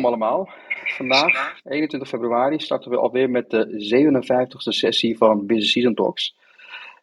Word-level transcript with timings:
Welkom 0.00 0.20
allemaal. 0.20 0.48
Vandaag, 0.96 1.60
21 1.64 2.08
februari, 2.08 2.58
starten 2.58 2.90
we 2.90 2.96
alweer 2.96 3.30
met 3.30 3.50
de 3.50 3.66
57e 3.66 4.56
sessie 4.56 5.16
van 5.16 5.46
Business 5.46 5.72
Season 5.72 5.94
Talks. 5.94 6.36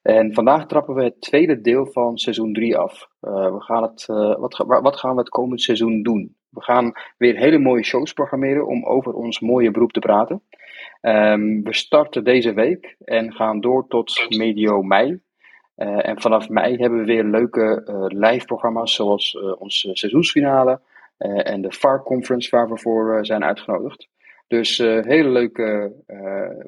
En 0.01 0.33
vandaag 0.33 0.65
trappen 0.65 0.95
we 0.95 1.03
het 1.03 1.21
tweede 1.21 1.61
deel 1.61 1.85
van 1.85 2.17
seizoen 2.17 2.53
3 2.53 2.77
af. 2.77 3.07
Uh, 3.21 3.53
we 3.53 3.61
gaan 3.61 3.83
het, 3.83 4.07
uh, 4.09 4.37
wat, 4.37 4.63
wat, 4.81 4.97
gaan 4.97 5.13
we 5.13 5.19
het 5.19 5.29
komend 5.29 5.61
seizoen 5.61 6.03
doen? 6.03 6.35
We 6.49 6.61
gaan 6.61 6.91
weer 7.17 7.35
hele 7.35 7.57
mooie 7.57 7.83
shows 7.83 8.13
programmeren 8.13 8.67
om 8.67 8.85
over 8.85 9.13
ons 9.13 9.39
mooie 9.39 9.71
beroep 9.71 9.91
te 9.91 9.99
praten. 9.99 10.41
Um, 11.01 11.63
we 11.63 11.73
starten 11.73 12.23
deze 12.23 12.53
week 12.53 12.95
en 13.05 13.33
gaan 13.33 13.61
door 13.61 13.87
tot 13.87 14.37
medio 14.37 14.81
mei. 14.81 15.19
Uh, 15.77 16.07
en 16.07 16.21
vanaf 16.21 16.49
mei 16.49 16.77
hebben 16.77 16.99
we 16.99 17.05
weer 17.05 17.23
leuke 17.23 17.83
live 18.07 18.45
programma's 18.45 18.95
zoals 18.95 19.37
ons 19.57 19.89
seizoensfinale, 19.91 20.79
en 21.17 21.61
de 21.61 21.71
FAR 21.71 22.03
Conference 22.03 22.55
waar 22.55 22.69
we 22.69 22.77
voor 22.77 23.15
uh, 23.15 23.23
zijn 23.23 23.43
uitgenodigd. 23.43 24.07
Dus 24.47 24.79
uh, 24.79 25.03
hele 25.03 25.29
leuke 25.29 25.93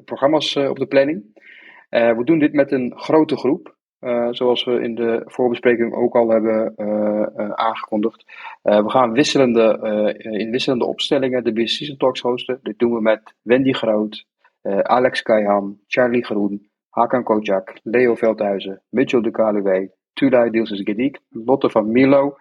programma's 0.04 0.56
op 0.56 0.78
de 0.78 0.86
planning. 0.86 1.24
we 1.88 2.22
doen 2.24 2.38
dit 2.38 2.52
met 2.52 2.72
een 2.72 2.92
grote 2.96 3.36
groep. 3.36 3.76
zoals 4.30 4.64
we 4.64 4.82
in 4.82 4.94
de 4.94 5.22
voorbespreking 5.24 5.94
ook 5.94 6.14
al 6.14 6.28
hebben 6.28 6.74
aangekondigd. 7.58 8.24
we 8.62 8.90
gaan 8.90 9.12
wisselende, 9.12 10.14
in 10.18 10.50
wisselende 10.50 10.84
opstellingen 10.84 11.44
de 11.44 11.68
Season 11.68 11.96
Talks 11.96 12.20
hosten. 12.20 12.58
Dit 12.62 12.78
doen 12.78 12.94
we 12.94 13.00
met 13.00 13.34
Wendy 13.42 13.72
Groot, 13.72 14.26
Alex 14.82 15.22
Keihan, 15.22 15.78
Charlie 15.86 16.24
Groen, 16.24 16.70
Hakan 16.90 17.22
Kojak, 17.22 17.78
Leo 17.82 18.14
Veldhuizen, 18.14 18.82
Mitchell 18.88 19.20
de 19.20 19.30
Kaluwe, 19.30 19.90
Tulay 20.12 20.50
Dilses 20.50 20.80
Gedik, 20.84 21.20
Lotte 21.28 21.70
van 21.70 21.92
Milo, 21.92 22.36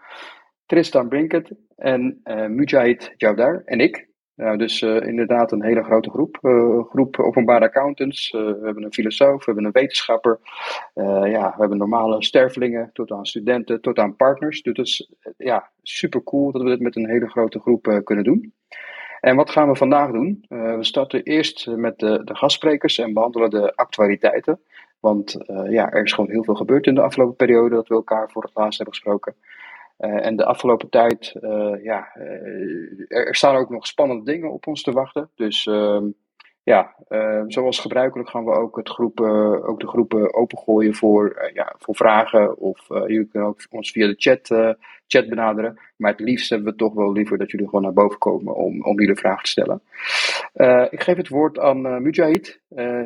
Tristan 0.66 1.08
Brinkert 1.08 1.52
en 1.80 2.22
uh, 2.24 2.46
Mujahid 2.46 3.14
Joudar 3.18 3.62
en 3.66 3.80
ik. 3.80 4.08
Nou, 4.36 4.58
dus 4.58 4.82
uh, 4.82 5.02
inderdaad 5.02 5.52
een 5.52 5.64
hele 5.64 5.84
grote 5.84 6.10
groep. 6.10 6.38
Uh, 6.42 6.84
groep 6.90 7.20
openbare 7.20 7.66
accountants. 7.66 8.32
we 8.32 8.60
hebben 8.64 8.84
een 8.84 8.94
filosoof, 8.94 9.38
we 9.38 9.46
hebben 9.46 9.66
een 9.66 9.72
wetenschapper. 9.72 10.40
ja, 11.24 11.54
we 11.56 11.60
hebben 11.60 11.78
normale 11.78 12.24
stervelingen 12.24 12.90
tot 12.94 13.12
aan 13.12 13.26
studenten, 13.26 13.82
tot 13.82 13.98
aan 14.00 14.16
partners. 14.16 14.62
Dus 14.62 14.78
is 14.78 15.14
ja, 15.38 15.72
super 15.82 16.24
cool 16.24 16.52
dat 16.52 16.62
we 16.62 16.70
dit 16.70 16.80
met 16.80 16.96
een 16.96 17.10
hele 17.10 17.30
grote 17.30 17.60
groep 17.60 18.02
kunnen 18.04 18.24
doen. 18.24 18.54
En 19.20 19.36
wat 19.36 19.50
gaan 19.50 19.70
we 19.70 19.76
vandaag 19.76 20.12
doen? 20.12 20.46
we 20.50 20.84
starten 20.84 21.24
eerst 21.24 21.68
met 21.68 22.00
de, 22.00 22.22
de 22.24 22.36
gastsprekers 22.36 22.98
en 22.98 23.14
behandelen 23.14 23.50
de 23.50 23.76
actualiteiten. 23.76 24.60
Want 25.00 25.38
ja, 25.70 25.92
er 25.92 26.04
is 26.04 26.14
gewoon 26.14 26.30
heel 26.30 26.44
veel 26.44 26.56
gebeurd 26.56 26.86
in 26.86 26.96
de 26.96 27.02
afgelopen 27.02 27.36
periode 27.36 27.76
dat 27.76 27.88
we 27.88 27.96
elkaar 27.96 28.32
voor 28.32 28.44
het 28.44 28.56
laatst 28.56 28.78
hebben 28.78 28.96
gesproken. 28.96 29.36
Uh, 30.00 30.26
en 30.26 30.36
de 30.36 30.46
afgelopen 30.46 30.90
tijd, 30.90 31.36
uh, 31.42 31.84
ja, 31.84 32.08
uh, 32.18 33.06
er, 33.08 33.36
staan 33.36 33.56
ook 33.56 33.70
nog 33.70 33.88
spannende 33.88 34.32
dingen 34.32 34.52
op 34.52 34.68
ons 34.68 34.84
te 34.84 34.92
wachten. 34.92 35.30
Dus 35.36 35.68
ehm, 35.68 36.06
ja, 36.64 36.96
zoals 37.48 37.80
gebruikelijk 37.80 38.30
gaan 38.30 38.46
we 38.46 38.52
ook, 38.52 38.76
het 38.76 39.00
ook 39.00 39.80
de 39.80 39.88
groepen 39.88 40.34
opengooien 40.34 40.94
voor, 40.94 41.50
ja, 41.54 41.76
voor 41.78 41.96
vragen. 41.96 42.58
Of 42.58 42.88
jullie 42.88 43.28
kunnen 43.28 43.50
ook 43.50 43.62
ons 43.70 43.92
via 43.92 44.08
de 44.08 44.16
chat, 44.18 44.76
chat 45.08 45.30
benaderen. 45.30 45.80
Maar 45.96 46.12
het 46.12 46.20
liefst 46.20 46.50
hebben 46.50 46.72
we 46.72 46.78
toch 46.78 46.94
wel 46.94 47.12
liever 47.12 47.38
dat 47.38 47.52
jullie 47.52 47.66
gewoon 47.66 47.82
naar 47.82 47.94
boven 47.94 48.18
komen 48.18 48.56
om, 48.56 48.84
om 48.84 49.00
jullie 49.00 49.16
vragen 49.16 49.44
te 49.44 49.50
stellen. 49.50 49.82
ik 50.92 51.04
geef 51.04 51.18
het 51.18 51.30
woord 51.30 51.60
aan 51.60 52.02
Mujahid. 52.02 52.62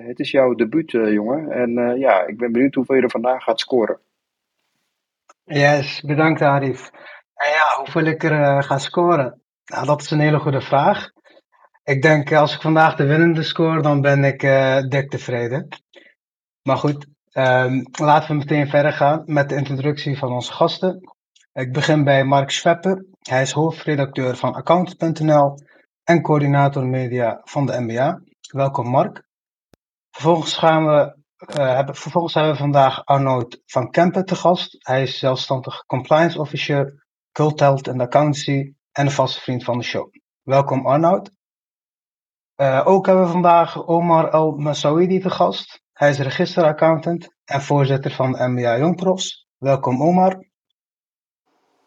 het 0.08 0.19
is 0.19 0.31
jouw 0.31 0.53
debuut, 0.53 0.91
jongen. 0.91 1.52
En 1.52 1.99
ja, 1.99 2.25
ik 2.27 2.38
ben 2.38 2.52
benieuwd 2.52 2.75
hoeveel 2.75 2.95
je 2.95 3.02
er 3.02 3.09
vandaag 3.09 3.44
gaat 3.44 3.59
scoren. 3.59 3.99
Yes, 5.45 6.02
bedankt 6.02 6.42
Arif. 6.42 6.89
En 7.33 7.49
ja, 7.49 7.76
hoeveel 7.77 8.05
ik 8.05 8.23
er 8.23 8.31
uh, 8.31 8.64
ga 8.64 8.77
scoren? 8.77 9.42
Nou, 9.65 9.86
dat 9.86 10.02
is 10.02 10.11
een 10.11 10.20
hele 10.20 10.39
goede 10.39 10.61
vraag. 10.61 11.11
Ik 11.83 12.02
denk 12.02 12.30
eh, 12.30 12.39
als 12.39 12.55
ik 12.55 12.61
vandaag 12.61 12.95
de 12.95 13.05
winnende 13.05 13.43
score, 13.43 13.82
dan 13.82 14.02
ben 14.02 14.23
ik 14.23 14.43
uh, 14.43 14.82
dik 14.82 15.09
tevreden. 15.09 15.67
Maar 16.61 16.77
goed, 16.77 17.08
um, 17.33 17.87
laten 17.92 18.30
we 18.30 18.36
meteen 18.36 18.67
verder 18.67 18.93
gaan 18.93 19.23
met 19.26 19.49
de 19.49 19.55
introductie 19.55 20.17
van 20.17 20.32
onze 20.32 20.53
gasten. 20.53 20.99
Ik 21.53 21.73
begin 21.73 22.03
bij 22.03 22.23
Mark 22.23 22.49
Schweppe. 22.49 23.05
Hij 23.20 23.42
is 23.42 23.52
hoofdredacteur 23.52 24.36
van 24.36 24.53
Account.nl 24.53 25.58
en 26.03 26.21
coördinator 26.21 26.87
media 26.87 27.42
van 27.43 27.65
de 27.65 27.82
MBA. 27.82 28.21
Welkom 28.52 28.87
Mark. 28.87 29.23
Vervolgens 30.11 30.58
gaan 30.58 30.86
we 30.86 31.23
hebben, 31.45 31.95
vervolgens 31.95 32.33
hebben 32.33 32.52
we 32.52 32.58
vandaag 32.58 33.05
Arnoud 33.05 33.61
van 33.65 33.89
Kempen 33.89 34.26
te 34.26 34.36
gast. 34.36 34.76
Hij 34.80 35.02
is 35.02 35.20
zelfstandig 35.20 35.86
compliance 35.86 36.39
officer, 36.39 37.05
cult 37.31 37.59
health 37.59 37.87
en 37.87 38.02
accountancy 38.02 38.73
en 38.92 39.05
een 39.05 39.11
vaste 39.11 39.42
vriend 39.42 39.64
van 39.64 39.77
de 39.77 39.83
show. 39.83 40.09
Welkom 40.42 40.86
Arnoud. 40.86 41.32
Uh, 42.55 42.82
ook 42.86 43.05
hebben 43.05 43.26
we 43.26 43.32
vandaag 43.32 43.86
Omar 43.87 44.30
El 44.30 44.52
Masaoudi 44.52 45.20
te 45.20 45.30
gast. 45.30 45.82
Hij 45.93 46.09
is 46.09 46.20
registeraccountant 46.20 47.36
en 47.45 47.61
voorzitter 47.61 48.11
van 48.11 48.52
MBA 48.52 48.77
Jongprofs. 48.77 49.48
Welkom 49.58 50.03
Omar. 50.03 50.32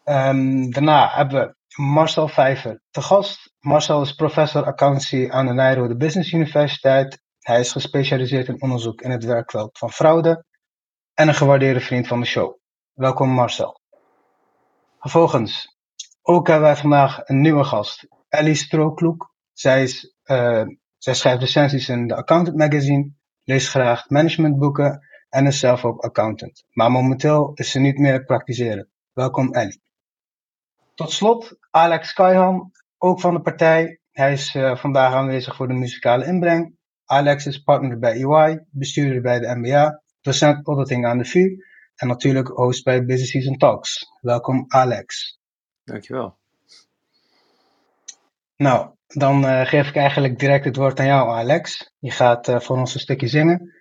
Um, 0.05 0.71
daarna 0.71 1.09
hebben 1.09 1.41
we 1.41 1.55
Marcel 1.81 2.27
Vijver 2.27 2.81
te 2.89 3.01
gast. 3.01 3.53
Marcel 3.59 4.01
is 4.01 4.13
professor 4.13 4.65
accountancy 4.65 5.27
aan 5.29 5.45
de 5.45 5.53
Nijrode 5.53 5.95
Business 5.95 6.31
Universiteit 6.31 7.25
hij 7.47 7.59
is 7.59 7.71
gespecialiseerd 7.71 8.47
in 8.47 8.61
onderzoek 8.61 9.01
in 9.01 9.11
het 9.11 9.23
werkveld 9.23 9.77
van 9.77 9.91
fraude 9.91 10.45
en 11.13 11.27
een 11.27 11.33
gewaardeerde 11.33 11.79
vriend 11.79 12.07
van 12.07 12.19
de 12.19 12.25
show. 12.25 12.57
Welkom 12.93 13.29
Marcel. 13.29 13.79
Vervolgens, 14.99 15.77
ook 16.21 16.47
hebben 16.47 16.65
wij 16.65 16.75
vandaag 16.75 17.19
een 17.23 17.41
nieuwe 17.41 17.63
gast, 17.63 18.07
Ellie 18.29 18.55
Strookloek. 18.55 19.33
Zij, 19.53 19.83
is, 19.83 20.15
uh, 20.25 20.65
zij 20.97 21.13
schrijft 21.13 21.41
recensies 21.41 21.89
in 21.89 22.07
de 22.07 22.15
Accountant 22.15 22.57
Magazine, 22.57 23.11
leest 23.43 23.69
graag 23.69 24.09
managementboeken 24.09 25.07
en 25.29 25.47
is 25.47 25.59
zelf 25.59 25.85
ook 25.85 26.01
accountant. 26.01 26.63
Maar 26.69 26.91
momenteel 26.91 27.51
is 27.53 27.71
ze 27.71 27.79
niet 27.79 27.97
meer 27.97 28.25
praktiseren. 28.25 28.89
Welkom 29.13 29.53
Ellie. 29.53 29.81
Tot 30.93 31.11
slot, 31.11 31.57
Alex 31.69 32.13
Kaihan, 32.13 32.71
ook 32.97 33.19
van 33.19 33.33
de 33.33 33.41
partij. 33.41 33.99
Hij 34.11 34.31
is 34.31 34.55
uh, 34.55 34.75
vandaag 34.75 35.13
aanwezig 35.13 35.55
voor 35.55 35.67
de 35.67 35.73
muzikale 35.73 36.25
inbreng 36.25 36.76
Alex 37.07 37.45
is 37.45 37.57
partner 37.57 37.99
bij 37.99 38.23
EY, 38.23 38.65
bestuurder 38.69 39.21
bij 39.21 39.39
de 39.39 39.55
MBA, 39.55 40.01
docent 40.21 40.67
auditing 40.67 41.05
aan 41.05 41.17
de 41.17 41.25
VU 41.25 41.63
en 41.95 42.07
natuurlijk 42.07 42.47
host 42.47 42.83
bij 42.83 43.05
Business 43.05 43.31
Season 43.31 43.57
Talks. 43.57 44.11
Welkom 44.21 44.65
Alex. 44.67 45.39
Dankjewel. 45.83 46.37
Nou, 48.55 48.89
dan 49.07 49.43
uh, 49.43 49.65
geef 49.65 49.87
ik 49.87 49.95
eigenlijk 49.95 50.39
direct 50.39 50.65
het 50.65 50.75
woord 50.75 50.99
aan 50.99 51.05
jou 51.05 51.29
Alex. 51.29 51.93
Je 51.99 52.11
gaat 52.11 52.47
uh, 52.47 52.59
voor 52.59 52.77
ons 52.77 52.93
een 52.93 52.99
stukje 52.99 53.27
zingen. 53.27 53.73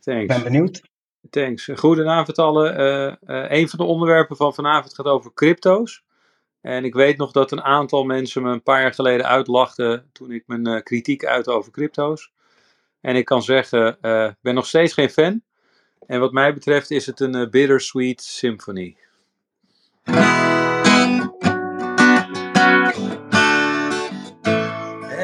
Thanks. 0.00 0.22
Ik 0.22 0.28
ben 0.28 0.42
benieuwd. 0.42 0.82
Thanks. 1.30 1.70
Goedenavond 1.74 2.38
allen. 2.38 2.80
Uh, 2.80 3.50
een 3.50 3.68
van 3.68 3.78
de 3.78 3.84
onderwerpen 3.84 4.36
van 4.36 4.54
vanavond 4.54 4.94
gaat 4.94 5.06
over 5.06 5.32
crypto's. 5.34 6.04
En 6.60 6.84
ik 6.84 6.94
weet 6.94 7.16
nog 7.16 7.32
dat 7.32 7.52
een 7.52 7.62
aantal 7.62 8.04
mensen 8.04 8.42
me 8.42 8.50
een 8.50 8.62
paar 8.62 8.80
jaar 8.80 8.94
geleden 8.94 9.26
uitlachten 9.26 10.10
toen 10.12 10.30
ik 10.30 10.42
mijn 10.46 10.82
kritiek 10.82 11.24
uit 11.24 11.48
over 11.48 11.72
crypto's. 11.72 12.31
En 13.02 13.16
ik 13.16 13.24
kan 13.24 13.42
zeggen, 13.42 13.86
ik 14.28 14.36
ben 14.40 14.54
nog 14.54 14.66
steeds 14.66 14.92
geen 14.92 15.10
fan. 15.10 15.42
En 16.06 16.20
wat 16.20 16.32
mij 16.32 16.54
betreft 16.54 16.90
is 16.90 17.06
het 17.06 17.20
een 17.20 17.36
uh, 17.36 17.48
bittersweet 17.48 18.22
symphony. 18.22 18.96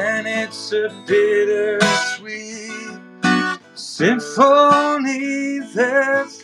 And 0.01 0.27
it's 0.27 0.73
a 0.73 0.89
bittersweet 1.05 2.99
symphony 3.73 5.59
that's 5.73 6.43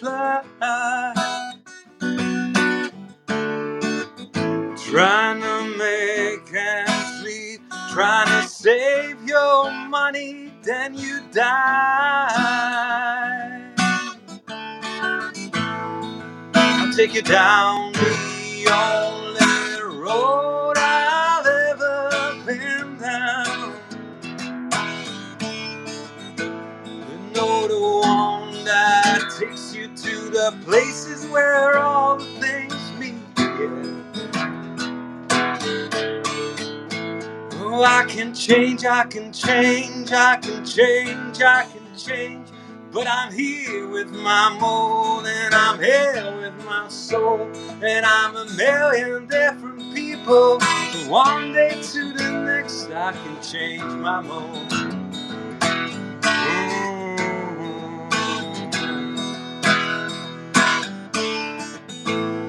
save 8.66 9.22
your 9.28 9.70
money 9.90 10.52
then 10.64 10.96
you 10.96 11.22
die. 11.32 11.46
I'll 16.56 16.92
take 16.92 17.14
you 17.14 17.22
down 17.22 17.94
the 17.94 18.68
only 18.74 19.84
road 20.04 20.74
I've 20.78 21.46
ever 21.46 22.44
been 22.48 22.98
down. 22.98 23.76
But 26.96 27.22
no, 27.36 27.68
the 27.68 27.80
one 28.08 28.66
that 28.66 29.32
takes 29.40 29.76
you 29.76 29.90
to 29.96 30.30
the 30.32 30.58
places 30.66 31.28
where 31.28 31.78
all 31.78 32.18
the 32.18 32.35
Oh, 37.78 37.84
I 37.84 38.06
can 38.06 38.34
change, 38.34 38.86
I 38.86 39.04
can 39.04 39.34
change, 39.34 40.10
I 40.14 40.38
can 40.38 40.64
change, 40.66 41.42
I 41.42 41.66
can 41.66 41.98
change. 41.98 42.48
But 42.94 43.06
I'm 43.06 43.34
here 43.34 43.90
with 43.90 44.10
my 44.12 44.58
mold, 44.58 45.26
and 45.28 45.54
I'm 45.54 45.78
here 45.78 46.38
with 46.38 46.66
my 46.66 46.88
soul, 46.88 47.42
and 47.84 48.06
I'm 48.06 48.38
a 48.38 48.46
million 48.56 49.28
different 49.28 49.94
people. 49.94 50.62
From 50.62 51.10
one 51.10 51.52
day 51.52 51.72
to 51.72 52.14
the 52.14 52.46
next, 52.46 52.92
I 52.92 53.12
can 53.12 53.42
change 53.44 53.84
my 53.84 54.22
mode. 54.22 54.72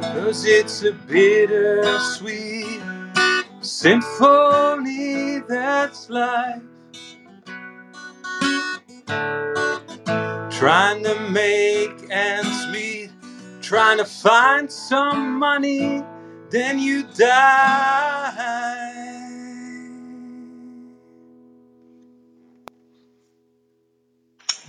Cause 0.03 0.45
it's 0.45 0.85
a 0.85 0.93
bittersweet 0.93 2.81
symphony 3.77 5.41
that's 5.47 6.09
life. 6.09 6.63
Trying 10.51 11.05
to 11.05 11.15
make 11.31 12.11
ends 12.11 12.67
meet, 12.73 13.11
trying 13.61 13.99
to 13.99 14.07
find 14.07 14.73
some 14.73 15.39
money, 15.39 16.03
then 16.51 16.79
you 16.79 17.05
die. 17.19 18.33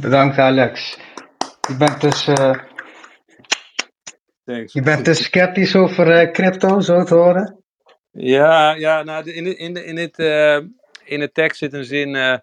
Bedankt 0.01 0.37
Alex. 0.37 0.97
Je 1.67 1.75
bent 1.77 2.01
dus, 2.01 2.27
uh, 2.27 2.53
Thanks. 4.45 4.73
je 4.73 4.81
bent 4.81 5.05
dus 5.05 5.23
sceptisch 5.23 5.75
over 5.75 6.21
uh, 6.21 6.31
crypto, 6.31 6.79
zo 6.79 7.03
te 7.03 7.15
horen? 7.15 7.66
Ja, 8.19 8.73
ja 8.73 9.03
nou, 9.03 9.31
in, 9.31 9.43
de, 9.43 9.55
in, 9.55 9.73
de, 9.73 9.85
in, 9.85 9.97
het, 9.97 10.19
uh, 10.19 10.57
in 11.03 11.19
de 11.19 11.31
tekst 11.31 11.57
zit 11.57 11.73
een 11.73 11.85
zin 11.85 12.41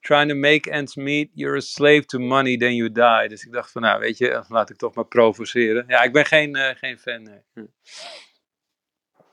trying 0.00 0.28
to 0.28 0.34
make 0.34 0.70
ends 0.70 0.96
meet, 0.96 1.30
you're 1.34 1.56
a 1.56 1.60
slave 1.60 2.06
to 2.06 2.18
money, 2.18 2.56
then 2.56 2.74
you 2.74 2.92
die. 2.92 3.28
Dus 3.28 3.44
ik 3.44 3.52
dacht 3.52 3.72
van, 3.72 3.82
nou 3.82 4.00
weet 4.00 4.18
je, 4.18 4.44
laat 4.48 4.70
ik 4.70 4.76
toch 4.76 4.94
maar 4.94 5.06
provoceren. 5.06 5.84
Ja, 5.88 6.02
ik 6.02 6.12
ben 6.12 6.26
geen, 6.26 6.56
uh, 6.56 6.68
geen 6.74 6.98
fan. 6.98 7.22
Nee. 7.22 7.40
Hm. 7.54 7.64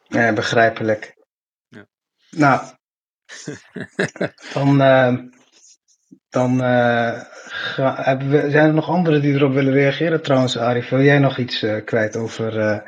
Ja, 0.03 0.33
begrijpelijk. 0.33 1.15
Ja. 1.67 1.85
Nou, 2.29 2.61
dan, 4.53 4.77
dan 6.29 6.57
we, 6.57 8.45
zijn 8.49 8.67
er 8.67 8.73
nog 8.73 8.89
anderen 8.89 9.21
die 9.21 9.33
erop 9.33 9.53
willen 9.53 9.73
reageren 9.73 10.21
trouwens, 10.21 10.57
Arif? 10.57 10.89
Wil 10.89 11.01
jij 11.01 11.19
nog 11.19 11.37
iets 11.37 11.65
kwijt 11.85 12.15
over 12.15 12.83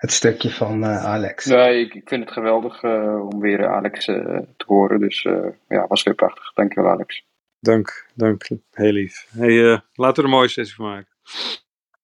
het 0.00 0.12
stukje 0.12 0.50
van 0.50 0.84
Alex? 0.84 1.46
Nee, 1.46 1.84
ik, 1.84 1.94
ik, 1.94 2.08
vind 2.08 2.24
het 2.24 2.32
geweldig 2.32 2.84
om 3.32 3.40
weer 3.40 3.68
Alex 3.68 4.04
te 4.04 4.64
horen. 4.66 5.00
Dus 5.00 5.22
ja, 5.68 5.86
was 5.86 6.02
weer 6.02 6.14
prachtig. 6.14 6.52
Dankjewel, 6.52 6.90
Alex. 6.90 7.24
Dank, 7.60 8.06
dank. 8.14 8.48
Heel 8.70 8.92
lief. 8.92 9.26
Hey, 9.30 9.50
uh, 9.50 9.78
laten 9.92 10.14
we 10.14 10.18
er 10.18 10.24
een 10.24 10.36
mooie 10.36 10.48
sessie 10.48 10.76
van 10.76 10.84
maken. 10.84 11.08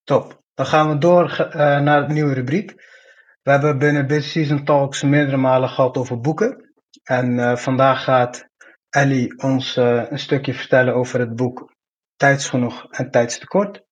Top. 0.05 0.43
Dan 0.55 0.67
gaan 0.67 0.89
we 0.89 0.99
door 0.99 1.25
uh, 1.41 1.81
naar 1.81 2.01
het 2.01 2.09
nieuwe 2.09 2.35
rubriek. 2.35 2.75
We 3.43 3.51
hebben 3.51 3.79
binnen 3.79 4.07
Busy 4.07 4.29
Season 4.29 4.65
Talks 4.65 5.03
meerdere 5.03 5.37
malen 5.37 5.69
gehad 5.69 5.97
over 5.97 6.21
boeken. 6.21 6.71
En 7.03 7.33
uh, 7.33 7.57
vandaag 7.57 8.05
gaat 8.05 8.49
Ellie 8.91 9.43
ons 9.43 9.77
een 9.77 10.19
stukje 10.19 10.55
vertellen 10.55 10.95
over 10.95 11.21
het 11.21 11.37
boek 11.37 11.73
Tijdsgenoeg 12.17 12.87
en 12.91 13.11
Tijdstekort. 13.11 13.83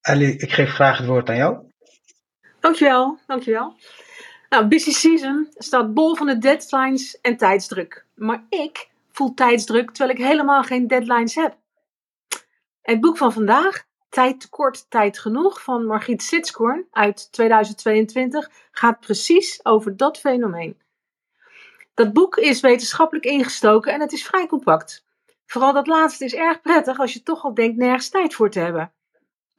Ellie, 0.00 0.36
ik 0.36 0.52
geef 0.52 0.70
graag 0.70 0.98
het 0.98 1.06
woord 1.06 1.28
aan 1.28 1.36
jou. 1.36 1.67
Dankjewel, 2.60 3.18
dankjewel. 3.26 3.76
Nou, 4.48 4.66
Busy 4.66 4.92
Season 4.92 5.48
staat 5.56 5.94
bol 5.94 6.14
van 6.14 6.26
de 6.26 6.38
deadlines 6.38 7.20
en 7.20 7.36
tijdsdruk. 7.36 8.04
Maar 8.14 8.46
ik 8.48 8.88
voel 9.12 9.34
tijdsdruk 9.34 9.90
terwijl 9.90 10.18
ik 10.18 10.24
helemaal 10.24 10.62
geen 10.62 10.86
deadlines 10.86 11.34
heb. 11.34 11.56
Het 12.82 13.00
boek 13.00 13.16
van 13.16 13.32
vandaag, 13.32 13.86
Tijd 14.08 14.40
tekort, 14.40 14.90
tijd 14.90 15.18
genoeg, 15.18 15.62
van 15.62 15.86
Margriet 15.86 16.22
Sitskoorn 16.22 16.86
uit 16.90 17.32
2022, 17.32 18.50
gaat 18.70 19.00
precies 19.00 19.64
over 19.64 19.96
dat 19.96 20.18
fenomeen. 20.18 20.78
Dat 21.94 22.12
boek 22.12 22.36
is 22.36 22.60
wetenschappelijk 22.60 23.26
ingestoken 23.26 23.92
en 23.92 24.00
het 24.00 24.12
is 24.12 24.24
vrij 24.24 24.46
compact. 24.46 25.04
Vooral 25.46 25.72
dat 25.72 25.86
laatste 25.86 26.24
is 26.24 26.34
erg 26.34 26.60
prettig 26.60 26.98
als 26.98 27.12
je 27.12 27.22
toch 27.22 27.44
al 27.44 27.54
denkt 27.54 27.76
nergens 27.76 28.08
tijd 28.08 28.34
voor 28.34 28.50
te 28.50 28.58
hebben. 28.58 28.92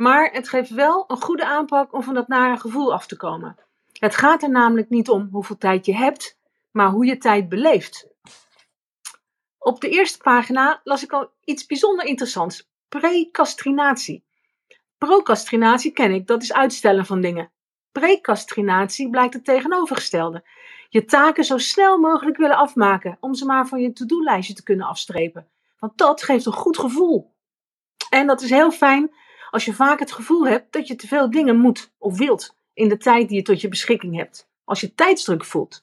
Maar 0.02 0.32
het 0.32 0.50
geeft 0.50 0.70
wel 0.70 1.04
een 1.08 1.22
goede 1.22 1.46
aanpak 1.46 1.94
om 1.94 2.04
van 2.04 2.14
dat 2.14 2.28
nare 2.28 2.58
gevoel 2.58 2.94
af 2.94 3.08
te 3.08 3.18
komen. 3.18 3.56
Het 3.94 4.16
gaat 4.16 4.44
er 4.44 4.50
namelijk 4.50 4.90
niet 4.90 5.10
om 5.10 5.28
hoeveel 5.32 5.58
tijd 5.58 5.86
je 5.86 5.96
hebt, 5.96 6.40
maar 6.72 6.90
hoe 6.90 7.06
je 7.06 7.18
tijd 7.18 7.50
beleeft. 7.50 8.08
Op 9.58 9.82
de 9.82 9.90
eerste 9.90 10.18
pagina 10.18 10.82
las 10.84 11.04
ik 11.04 11.12
al 11.12 11.32
iets 11.44 11.66
bijzonder 11.66 12.06
interessants. 12.06 12.70
Precastinatie. 12.90 14.26
Procrastinatie 14.98 15.92
ken 15.92 16.12
ik, 16.12 16.28
dat 16.28 16.42
is 16.42 16.54
uitstellen 16.54 17.06
van 17.06 17.22
dingen. 17.22 17.52
Precastinatie 17.92 19.10
blijkt 19.10 19.34
het 19.34 19.46
tegenovergestelde. 19.46 20.44
Je 20.90 21.06
taken 21.06 21.44
zo 21.44 21.58
snel 21.58 21.98
mogelijk 21.98 22.38
willen 22.38 22.58
afmaken, 22.58 23.18
om 23.20 23.34
ze 23.34 23.46
maar 23.46 23.68
van 23.68 23.82
je 23.82 23.94
to-do-lijstje 23.94 24.54
te 24.54 24.64
kunnen 24.64 24.88
afstrepen. 24.88 25.48
Want 25.80 25.98
dat 25.98 26.24
geeft 26.24 26.46
een 26.46 26.54
goed 26.54 26.78
gevoel. 26.78 27.34
En 28.10 28.28
dat 28.28 28.42
is 28.42 28.50
heel 28.50 28.72
fijn 28.72 29.12
als 29.50 29.66
je 29.66 29.74
vaak 29.74 30.00
het 30.00 30.12
gevoel 30.12 30.48
hebt 30.48 30.74
dat 30.74 30.88
je 30.88 30.96
te 30.96 31.08
veel 31.08 31.32
dingen 31.32 31.58
moet 31.58 31.94
of 31.98 32.18
wilt 32.18 32.56
in 32.74 32.90
de 32.90 32.98
tijd 32.98 33.28
die 33.28 33.38
je 33.38 33.44
tot 33.44 33.62
je 33.62 33.68
beschikking 33.68 34.16
hebt. 34.16 34.50
Als 34.64 34.82
je 34.82 34.94
tijdsdruk 34.94 35.46
voelt. 35.46 35.82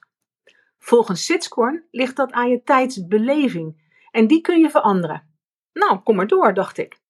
Volgens 0.79 1.25
Sitskorn 1.25 1.85
ligt 1.91 2.17
dat 2.17 2.33
aan 2.33 2.51
je 2.51 2.63
tijdsbeleving 2.63 3.85
en 4.11 4.27
die 4.27 4.41
kun 4.41 4.61
je 4.61 4.71
veranderen. 4.71 5.39
Nou, 5.73 5.99
kom 5.99 6.17
maar 6.17 6.27
door, 6.27 6.55
dacht 6.55 6.79
ik. 6.79 7.01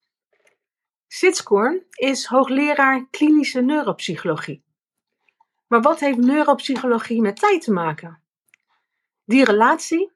Sitskorn 1.06 1.86
is 1.90 2.24
hoogleraar 2.24 3.06
klinische 3.10 3.60
neuropsychologie. 3.60 4.64
Maar 5.66 5.80
wat 5.82 6.00
heeft 6.00 6.18
neuropsychologie 6.18 7.20
met 7.20 7.36
tijd 7.36 7.62
te 7.62 7.72
maken? 7.72 8.22
Die 9.24 9.44
relatie 9.44 10.12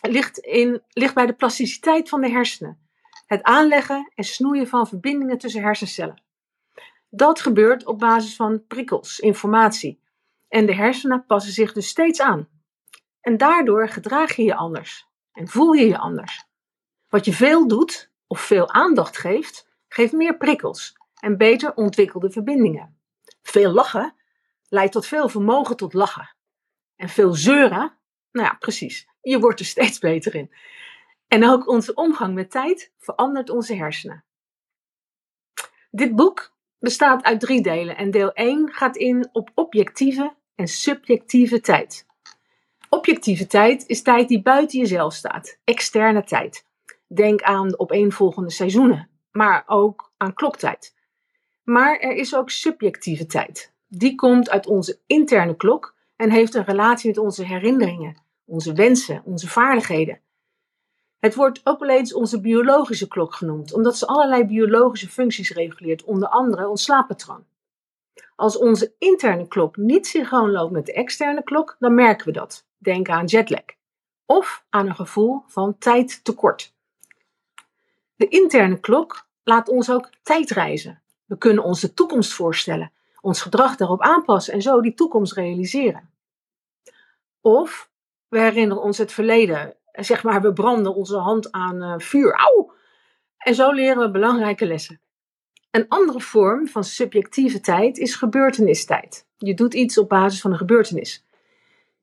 ligt, 0.00 0.38
in, 0.38 0.82
ligt 0.88 1.14
bij 1.14 1.26
de 1.26 1.32
plasticiteit 1.32 2.08
van 2.08 2.20
de 2.20 2.28
hersenen. 2.28 2.89
Het 3.30 3.42
aanleggen 3.42 4.12
en 4.14 4.24
snoeien 4.24 4.68
van 4.68 4.86
verbindingen 4.86 5.38
tussen 5.38 5.62
hersencellen. 5.62 6.22
Dat 7.08 7.40
gebeurt 7.40 7.86
op 7.86 7.98
basis 7.98 8.36
van 8.36 8.66
prikkels, 8.66 9.18
informatie. 9.18 10.02
En 10.48 10.66
de 10.66 10.74
hersenen 10.74 11.26
passen 11.26 11.52
zich 11.52 11.72
dus 11.72 11.88
steeds 11.88 12.20
aan. 12.20 12.48
En 13.20 13.36
daardoor 13.36 13.88
gedraag 13.88 14.36
je 14.36 14.42
je 14.42 14.54
anders 14.54 15.06
en 15.32 15.48
voel 15.48 15.72
je 15.72 15.86
je 15.86 15.98
anders. 15.98 16.44
Wat 17.08 17.24
je 17.24 17.32
veel 17.32 17.68
doet 17.68 18.10
of 18.26 18.40
veel 18.40 18.70
aandacht 18.70 19.16
geeft, 19.16 19.68
geeft 19.88 20.12
meer 20.12 20.36
prikkels 20.36 20.96
en 21.20 21.36
beter 21.36 21.74
ontwikkelde 21.74 22.30
verbindingen. 22.30 23.00
Veel 23.42 23.72
lachen 23.72 24.14
leidt 24.68 24.92
tot 24.92 25.06
veel 25.06 25.28
vermogen 25.28 25.76
tot 25.76 25.94
lachen. 25.94 26.34
En 26.96 27.08
veel 27.08 27.34
zeuren, 27.34 27.98
nou 28.32 28.46
ja, 28.46 28.56
precies, 28.58 29.08
je 29.20 29.38
wordt 29.38 29.60
er 29.60 29.66
steeds 29.66 29.98
beter 29.98 30.34
in. 30.34 30.50
En 31.30 31.44
ook 31.48 31.68
onze 31.68 31.94
omgang 31.94 32.34
met 32.34 32.50
tijd 32.50 32.92
verandert 32.98 33.50
onze 33.50 33.74
hersenen. 33.74 34.24
Dit 35.90 36.16
boek 36.16 36.52
bestaat 36.78 37.22
uit 37.22 37.40
drie 37.40 37.62
delen 37.62 37.96
en 37.96 38.10
deel 38.10 38.32
1 38.32 38.72
gaat 38.72 38.96
in 38.96 39.28
op 39.32 39.50
objectieve 39.54 40.34
en 40.54 40.68
subjectieve 40.68 41.60
tijd. 41.60 42.06
Objectieve 42.88 43.46
tijd 43.46 43.86
is 43.86 44.02
tijd 44.02 44.28
die 44.28 44.42
buiten 44.42 44.78
jezelf 44.78 45.14
staat, 45.14 45.58
externe 45.64 46.24
tijd. 46.24 46.66
Denk 47.06 47.42
aan 47.42 47.68
de 47.68 47.78
opeenvolgende 47.78 48.50
seizoenen, 48.50 49.08
maar 49.32 49.64
ook 49.66 50.12
aan 50.16 50.34
kloktijd. 50.34 50.94
Maar 51.62 51.98
er 51.98 52.12
is 52.12 52.34
ook 52.34 52.50
subjectieve 52.50 53.26
tijd. 53.26 53.72
Die 53.88 54.14
komt 54.14 54.50
uit 54.50 54.66
onze 54.66 54.98
interne 55.06 55.56
klok 55.56 55.94
en 56.16 56.30
heeft 56.30 56.54
een 56.54 56.64
relatie 56.64 57.08
met 57.08 57.18
onze 57.18 57.44
herinneringen, 57.44 58.22
onze 58.44 58.72
wensen, 58.72 59.22
onze 59.24 59.48
vaardigheden. 59.48 60.20
Het 61.20 61.34
wordt 61.34 61.60
ook 61.64 61.78
wel 61.78 61.88
eens 61.88 62.14
onze 62.14 62.40
biologische 62.40 63.08
klok 63.08 63.34
genoemd, 63.34 63.72
omdat 63.72 63.98
ze 63.98 64.06
allerlei 64.06 64.44
biologische 64.44 65.08
functies 65.08 65.50
reguleert, 65.50 66.04
onder 66.04 66.28
andere 66.28 66.68
ons 66.68 66.82
slaappatroon. 66.82 67.44
Als 68.36 68.58
onze 68.58 68.94
interne 68.98 69.48
klok 69.48 69.76
niet 69.76 70.06
synchroon 70.06 70.50
loopt 70.50 70.72
met 70.72 70.86
de 70.86 70.92
externe 70.92 71.42
klok, 71.42 71.76
dan 71.78 71.94
merken 71.94 72.26
we 72.26 72.32
dat. 72.32 72.66
Denk 72.78 73.08
aan 73.08 73.24
jetlag. 73.24 73.64
Of 74.26 74.64
aan 74.68 74.86
een 74.86 74.94
gevoel 74.94 75.42
van 75.46 75.78
tijdtekort. 75.78 76.74
De 78.16 78.28
interne 78.28 78.80
klok 78.80 79.26
laat 79.42 79.68
ons 79.68 79.90
ook 79.90 80.10
tijdreizen. 80.22 81.02
We 81.24 81.38
kunnen 81.38 81.64
ons 81.64 81.80
de 81.80 81.94
toekomst 81.94 82.32
voorstellen, 82.32 82.92
ons 83.20 83.42
gedrag 83.42 83.76
daarop 83.76 84.00
aanpassen 84.00 84.52
en 84.52 84.62
zo 84.62 84.80
die 84.80 84.94
toekomst 84.94 85.32
realiseren. 85.32 86.10
Of 87.40 87.90
we 88.28 88.38
herinneren 88.38 88.82
ons 88.82 88.98
het 88.98 89.12
verleden. 89.12 89.74
Zeg 89.92 90.22
maar, 90.22 90.40
we 90.40 90.52
branden 90.52 90.94
onze 90.94 91.16
hand 91.16 91.52
aan 91.52 91.82
uh, 91.82 91.94
vuur. 91.96 92.32
Auw! 92.32 92.72
En 93.38 93.54
zo 93.54 93.72
leren 93.72 93.98
we 93.98 94.10
belangrijke 94.10 94.66
lessen. 94.66 95.00
Een 95.70 95.88
andere 95.88 96.20
vorm 96.20 96.68
van 96.68 96.84
subjectieve 96.84 97.60
tijd 97.60 97.98
is 97.98 98.14
gebeurtenistijd. 98.14 99.26
Je 99.36 99.54
doet 99.54 99.74
iets 99.74 99.98
op 99.98 100.08
basis 100.08 100.40
van 100.40 100.50
een 100.50 100.56
gebeurtenis. 100.56 101.24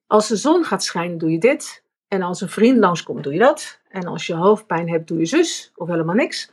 Als 0.08 0.28
de 0.28 0.36
zon 0.36 0.64
gaat 0.64 0.84
schijnen, 0.84 1.18
doe 1.18 1.32
je 1.32 1.40
dit. 1.40 1.84
En 2.08 2.22
als 2.22 2.42
een 2.42 2.50
vriend 2.50 2.78
langskomt, 2.78 3.24
doe 3.24 3.34
je 3.34 3.40
dat. 3.40 3.82
En 3.90 4.06
als 4.06 4.28
je 4.28 4.34
hoofdpijn 4.34 4.90
hebt, 4.90 5.08
doe 5.08 5.20
je 5.20 5.26
zus 5.26 5.72
of 5.76 5.88
helemaal 5.88 6.16
niks. 6.16 6.52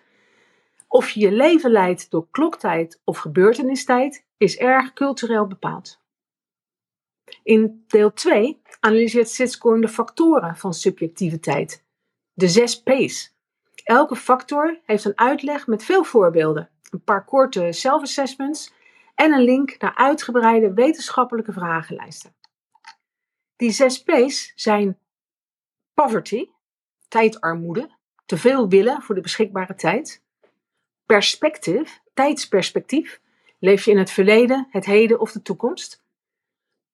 Of 0.88 1.10
je 1.10 1.20
je 1.20 1.32
leven 1.32 1.70
leidt 1.70 2.10
door 2.10 2.26
kloktijd 2.30 3.00
of 3.04 3.18
gebeurtenistijd 3.18 4.24
is 4.36 4.56
erg 4.56 4.92
cultureel 4.92 5.46
bepaald. 5.46 6.00
In 7.42 7.84
deel 7.86 8.12
2 8.12 8.62
analyseert 8.80 9.28
Sitscorn 9.28 9.80
de 9.80 9.88
factoren 9.88 10.56
van 10.56 10.74
subjectiviteit. 10.74 11.84
De 12.32 12.48
zes 12.48 12.82
P's. 12.82 13.34
Elke 13.84 14.16
factor 14.16 14.80
heeft 14.84 15.04
een 15.04 15.18
uitleg 15.18 15.66
met 15.66 15.84
veel 15.84 16.04
voorbeelden, 16.04 16.70
een 16.90 17.02
paar 17.02 17.24
korte 17.24 17.72
self-assessments 17.72 18.72
en 19.14 19.32
een 19.32 19.42
link 19.42 19.78
naar 19.78 19.94
uitgebreide 19.94 20.72
wetenschappelijke 20.72 21.52
vragenlijsten. 21.52 22.34
Die 23.56 23.70
zes 23.70 24.02
P's 24.02 24.52
zijn 24.54 24.98
poverty, 25.94 26.48
tijdarmoede, 27.08 27.90
te 28.26 28.36
veel 28.36 28.68
willen 28.68 29.02
voor 29.02 29.14
de 29.14 29.20
beschikbare 29.20 29.74
tijd. 29.74 30.22
Perspective, 31.06 31.86
tijdsperspectief, 32.14 33.20
leef 33.58 33.84
je 33.84 33.90
in 33.90 33.98
het 33.98 34.10
verleden, 34.10 34.66
het 34.70 34.84
heden 34.84 35.20
of 35.20 35.32
de 35.32 35.42
toekomst. 35.42 36.03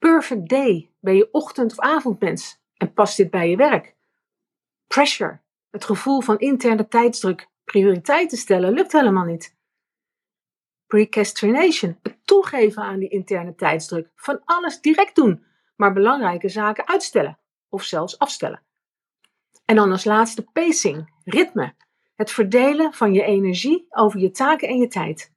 Perfect 0.01 0.49
day, 0.49 0.91
ben 1.01 1.17
je 1.17 1.29
ochtend- 1.33 1.73
of 1.73 1.79
avondmens 1.79 2.61
en 2.77 2.93
past 2.93 3.17
dit 3.17 3.31
bij 3.31 3.51
je 3.51 3.57
werk. 3.57 3.97
Pressure, 4.87 5.41
het 5.71 5.85
gevoel 5.85 6.21
van 6.21 6.39
interne 6.39 6.89
tijdsdruk, 6.89 7.49
prioriteiten 7.65 8.39
stellen, 8.39 8.73
lukt 8.73 8.93
helemaal 8.93 9.25
niet. 9.25 9.57
Precastination, 10.87 11.99
het 12.03 12.19
toegeven 12.25 12.83
aan 12.83 12.99
die 12.99 13.09
interne 13.09 13.55
tijdsdruk, 13.55 14.11
van 14.15 14.41
alles 14.45 14.81
direct 14.81 15.15
doen, 15.15 15.45
maar 15.77 15.93
belangrijke 15.93 16.49
zaken 16.49 16.89
uitstellen 16.89 17.39
of 17.69 17.83
zelfs 17.83 18.19
afstellen. 18.19 18.63
En 19.65 19.77
dan 19.77 19.91
als 19.91 20.05
laatste 20.05 20.43
pacing, 20.43 21.15
ritme, 21.25 21.75
het 22.15 22.31
verdelen 22.31 22.93
van 22.93 23.13
je 23.13 23.23
energie 23.23 23.87
over 23.91 24.21
je 24.21 24.31
taken 24.31 24.69
en 24.69 24.79
je 24.79 24.89
tijd. 24.89 25.33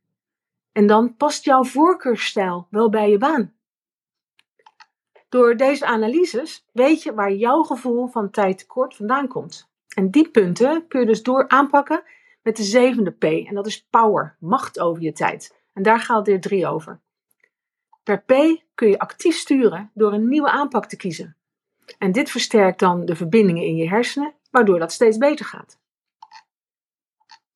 En 0.72 0.88
dan 0.88 1.16
past 1.16 1.46
jouw 1.46 1.64
voorkeursstijl 1.64 2.68
wel 2.70 2.90
bij 2.90 3.10
je 3.10 3.18
baan. 3.18 3.54
Door 5.34 5.58
deze 5.58 5.86
analyses 5.86 6.66
weet 6.72 7.04
je 7.04 7.14
waar 7.14 7.34
jouw 7.34 7.64
gevoel 7.64 8.08
van 8.08 8.30
tijdtekort 8.30 8.96
vandaan 8.96 9.28
komt. 9.28 9.70
En 9.96 10.12
die 10.12 10.30
punten 10.30 10.88
kun 10.88 11.00
je 11.00 11.06
dus 11.06 11.24
door 11.24 11.48
aanpakken 11.48 12.04
met 12.42 12.58
de 12.58 12.64
zevende 12.64 13.12
P. 13.12 13.24
En 13.24 13.56
dat 13.56 13.68
is 13.68 13.88
power, 13.90 14.36
macht 14.40 14.80
over 14.80 15.04
je 15.04 15.12
tijd. 15.12 15.56
En 15.74 15.84
daar 15.84 16.00
gaat 16.00 16.28
er 16.28 16.42
drie 16.42 16.68
over. 16.68 17.02
Per 18.04 18.22
P 18.22 18.32
kun 18.74 18.90
je 18.90 19.00
actief 19.00 19.36
sturen 19.36 19.92
door 19.94 20.14
een 20.14 20.28
nieuwe 20.28 20.50
aanpak 20.50 20.86
te 20.86 20.98
kiezen. 20.98 21.38
En 21.98 22.12
dit 22.12 22.32
versterkt 22.32 22.80
dan 22.80 23.06
de 23.06 23.16
verbindingen 23.16 23.64
in 23.64 23.76
je 23.76 23.90
hersenen, 23.90 24.34
waardoor 24.52 24.80
dat 24.80 24.92
steeds 24.92 25.18
beter 25.18 25.46
gaat. 25.46 25.80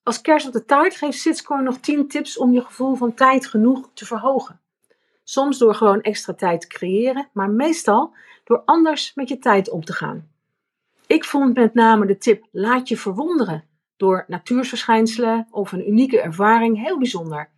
Als 0.03 0.21
kerst 0.21 0.47
op 0.47 0.53
de 0.53 0.65
taart 0.65 0.95
geeft 0.95 1.19
Sitscore 1.19 1.61
nog 1.61 1.77
10 1.77 2.07
tips 2.07 2.37
om 2.37 2.53
je 2.53 2.61
gevoel 2.61 2.95
van 2.95 3.13
tijd 3.13 3.47
genoeg 3.47 3.89
te 3.93 4.05
verhogen. 4.05 4.61
Soms 5.29 5.57
door 5.57 5.75
gewoon 5.75 6.01
extra 6.01 6.33
tijd 6.33 6.61
te 6.61 6.67
creëren, 6.67 7.29
maar 7.33 7.49
meestal 7.49 8.13
door 8.43 8.61
anders 8.65 9.13
met 9.15 9.29
je 9.29 9.39
tijd 9.39 9.69
om 9.69 9.83
te 9.83 9.93
gaan. 9.93 10.27
Ik 11.07 11.25
vond 11.25 11.55
met 11.55 11.73
name 11.73 12.05
de 12.05 12.17
tip 12.17 12.45
laat 12.51 12.87
je 12.87 12.97
verwonderen 12.97 13.63
door 13.97 14.25
natuursverschijnselen 14.27 15.47
of 15.51 15.71
een 15.71 15.89
unieke 15.89 16.21
ervaring 16.21 16.83
heel 16.83 16.97
bijzonder. 16.97 17.49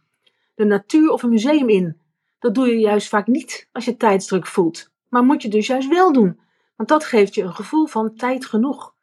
De 0.56 0.66
natuur 0.66 1.12
of 1.12 1.24
een 1.24 1.30
museum 1.30 1.70
in. 1.70 1.98
Dat 2.40 2.56
doe 2.56 2.68
je 2.68 2.80
juist 2.80 3.10
vaak 3.10 3.28
niet 3.28 3.68
als 3.72 3.86
je 3.86 3.98
tijdsdruk 3.98 4.48
voelt, 4.48 4.90
maar 5.10 5.24
moet 5.24 5.42
je 5.42 5.50
dus 5.50 5.68
juist 5.68 5.88
wel 5.88 6.14
doen, 6.14 6.40
want 6.76 6.90
dat 6.90 7.06
geeft 7.06 7.36
je 7.36 7.44
een 7.44 7.56
gevoel 7.56 7.86
van 7.86 8.16
tijd 8.16 8.46
genoeg. 8.46 8.94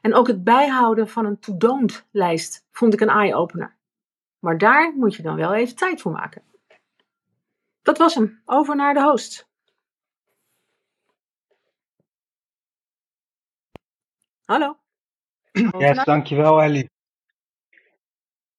En 0.00 0.14
ook 0.14 0.26
het 0.26 0.44
bijhouden 0.44 1.08
van 1.08 1.26
een 1.26 1.38
to-don't 1.38 2.04
lijst 2.10 2.66
vond 2.72 2.92
ik 2.92 3.00
een 3.00 3.08
eye-opener. 3.08 3.74
Maar 4.38 4.58
daar 4.58 4.92
moet 4.96 5.14
je 5.14 5.22
dan 5.22 5.36
wel 5.36 5.54
even 5.54 5.76
tijd 5.76 6.00
voor 6.00 6.12
maken. 6.12 6.42
Dat 7.82 7.98
was 7.98 8.14
hem. 8.14 8.42
Over 8.44 8.76
naar 8.76 8.94
de 8.94 9.02
host. 9.02 9.48
Hallo. 14.44 14.78
Over 15.52 15.80
Yes, 15.80 15.96
naar- 15.96 16.04
dankjewel 16.04 16.62
Ellie. 16.62 16.90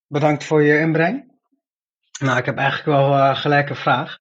Bedankt 0.08 0.44
voor 0.44 0.62
je 0.64 0.80
inbreng. 0.80 1.32
Nou, 2.20 2.38
ik 2.38 2.46
heb 2.46 2.58
eigenlijk 2.58 2.86
wel 2.98 3.14
eh, 3.14 3.36
gelijk 3.36 3.70
een 3.70 3.76
vraag. 3.76 4.20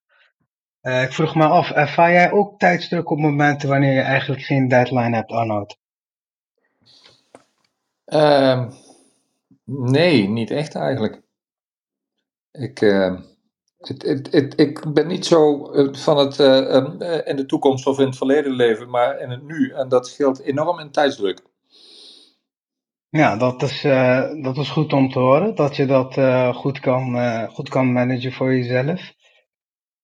Eh, 0.81 1.03
ik 1.03 1.13
vroeg 1.13 1.35
me 1.35 1.45
af, 1.47 1.71
ervaar 1.71 2.11
jij 2.11 2.31
ook 2.31 2.59
tijdsdruk 2.59 3.09
op 3.09 3.19
momenten 3.19 3.69
wanneer 3.69 3.93
je 3.93 4.01
eigenlijk 4.01 4.41
geen 4.41 4.67
deadline 4.67 5.15
hebt, 5.15 5.31
Arnoud? 5.31 5.77
Ehm, 8.05 8.71
nee, 9.65 10.27
niet 10.27 10.51
echt 10.51 10.75
eigenlijk. 10.75 11.21
Ik, 12.51 12.81
ehm, 12.81 13.21
het, 13.81 14.01
het, 14.03 14.31
het, 14.31 14.59
ik 14.59 14.93
ben 14.93 15.07
niet 15.07 15.25
zo 15.25 15.71
eh, 15.71 15.93
van 15.93 16.17
het 16.17 16.39
eh, 16.39 16.75
ehm, 16.75 17.01
eh, 17.01 17.27
in 17.27 17.35
de 17.35 17.45
toekomst 17.45 17.87
of 17.87 17.99
in 17.99 18.05
het 18.05 18.17
verleden 18.17 18.51
leven, 18.51 18.89
maar 18.89 19.19
in 19.19 19.29
het 19.29 19.43
nu. 19.43 19.71
En 19.71 19.89
dat 19.89 20.07
scheelt 20.07 20.41
enorm 20.41 20.79
in 20.79 20.91
tijdsdruk. 20.91 21.41
Ja, 23.09 23.37
dat 23.37 23.61
is, 23.61 23.83
eh, 23.83 24.43
dat 24.43 24.57
is 24.57 24.69
goed 24.69 24.93
om 24.93 25.09
te 25.11 25.19
horen, 25.19 25.55
dat 25.55 25.75
je 25.75 25.85
dat 25.85 26.17
eh, 26.17 26.55
goed, 26.55 26.79
kan, 26.79 27.15
eh, 27.15 27.49
goed 27.49 27.69
kan 27.69 27.91
managen 27.91 28.31
voor 28.31 28.53
jezelf. 28.53 29.13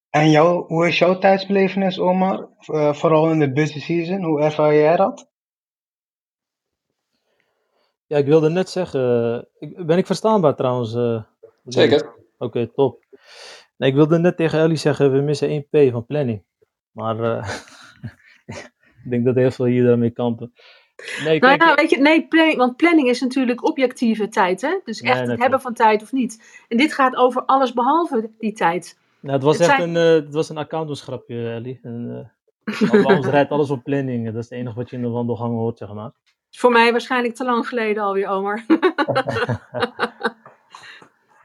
En 0.10 0.30
jou, 0.32 0.66
hoe 0.68 0.88
is 0.88 0.98
jouw 1.00 1.18
tijdsbelevenis, 1.18 2.00
Omar? 2.00 2.50
Eh, 2.60 2.94
vooral 2.94 3.32
in 3.32 3.40
de 3.40 3.52
busy 3.52 3.80
season, 3.80 4.24
hoe 4.24 4.42
ervaar 4.42 4.74
jij 4.76 4.96
dat? 4.96 5.30
Ja, 8.08 8.18
ik 8.18 8.26
wilde 8.26 8.50
net 8.50 8.70
zeggen, 8.70 9.48
ik, 9.60 9.86
ben 9.86 9.98
ik 9.98 10.06
verstaanbaar 10.06 10.56
trouwens? 10.56 10.94
eh? 10.96 11.22
Zeker. 11.66 12.16
Oké, 12.38 12.68
top. 12.68 13.04
Nee, 13.78 13.90
ik 13.90 13.96
wilde 13.96 14.18
net 14.18 14.38
tegen 14.38 14.60
Ellie 14.60 14.78
zeggen, 14.78 15.12
we 15.12 15.22
missen 15.22 15.48
1 15.50 15.68
P 15.70 15.92
van 15.92 16.06
planning. 16.06 16.44
Maar 16.92 17.20
eh, 17.20 17.50
ik 19.04 19.10
denk 19.10 19.26
dat 19.26 19.36
heel 19.36 19.52
veel 19.52 19.66
hier 19.66 19.84
daarmee 19.84 20.10
kampen. 20.10 20.54
Nee, 21.24 21.40
Nou 21.40 21.58
kijk, 21.58 21.62
ja, 21.70 21.76
weet 21.76 21.90
je, 21.90 21.98
nee, 21.98 22.28
planning, 22.28 22.58
want 22.58 22.76
planning 22.76 23.08
is 23.10 23.22
natuurlijk 23.22 23.68
objectieve 23.68 24.28
tijd, 24.28 24.62
hè? 24.62 24.80
Dus 24.84 25.02
echt 25.02 25.20
nee, 25.20 25.30
het 25.30 25.40
hebben 25.40 25.62
van 25.62 25.74
tijd 25.74 26.02
of 26.02 26.12
niet. 26.12 26.64
En 26.68 26.78
dit 26.78 26.94
gaat 26.94 27.16
over 27.16 27.46
alles 27.46 27.74
behalve 27.74 28.32
die 28.38 28.54
tijd. 28.54 28.98
nou, 29.22 29.34
het 29.36 29.44
was 29.44 29.58
het 29.58 29.68
echt 29.68 29.78
zijn- 29.78 29.96
een, 29.96 30.18
eh, 30.20 30.26
het 30.26 30.34
was 30.34 30.50
een 30.50 30.58
accountantsgrapje, 30.58 31.50
Ellie. 31.50 31.80
En, 31.82 32.32
ons 33.04 33.28
rijdt 33.28 33.52
alles 33.52 33.70
op 33.70 33.84
planning. 33.84 34.26
Dat 34.26 34.36
is 34.36 34.50
het 34.50 34.60
enige 34.60 34.76
wat 34.76 34.90
je 34.90 34.96
in 34.96 35.02
de 35.02 35.10
wandelgang 35.10 35.54
hoort, 35.54 35.78
zeg 35.78 35.94
maar. 35.94 36.12
Voor 36.50 36.72
mij 36.72 36.92
waarschijnlijk 36.92 37.36
te 37.36 37.46
lang 37.46 37.68
geleden 37.68 38.04
alweer, 38.04 38.28
Omar. 38.28 38.66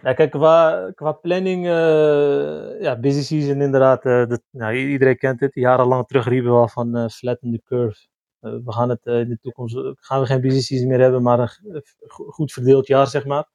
Ja, 0.02 0.12
kijk, 0.12 0.30
qua, 0.30 0.90
qua 0.94 1.12
planning, 1.12 1.66
eh, 1.66 2.80
ja, 2.80 2.96
busy 3.00 3.22
season 3.22 3.60
inderdaad. 3.60 4.04
eh, 4.04 4.24
nou, 4.50 4.74
iedereen 4.74 5.16
kent 5.18 5.40
het. 5.40 5.54
Jarenlang 5.54 6.06
terug 6.06 6.28
riepen 6.28 6.50
we 6.52 6.56
al 6.56 6.68
van 6.68 6.96
eh 6.96 7.08
flatten 7.08 7.50
the 7.52 7.62
curve. 7.64 8.06
We 8.40 8.72
gaan 8.72 8.88
het 8.88 9.04
in 9.04 9.28
de 9.28 9.38
toekomst, 9.40 9.76
gaan 9.94 10.20
we 10.20 10.26
geen 10.26 10.40
busy 10.40 10.60
season 10.60 10.88
meer 10.88 11.00
hebben, 11.00 11.22
maar 11.22 11.38
een 11.38 11.82
goed 12.08 12.52
verdeeld 12.52 12.86
jaar, 12.86 13.06
zeg 13.06 13.24
maar. 13.26 13.48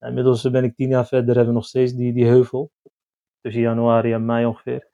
Inmiddels 0.00 0.50
ben 0.50 0.64
ik 0.64 0.76
tien 0.76 0.88
jaar 0.88 1.06
verder, 1.06 1.28
hebben 1.34 1.46
we 1.46 1.52
nog 1.60 1.66
steeds 1.66 1.92
die, 1.92 2.12
die 2.12 2.26
heuvel. 2.26 2.70
Tussen 3.40 3.62
januari 3.62 4.12
en 4.12 4.24
mei 4.24 4.46
ongeveer. 4.46 4.86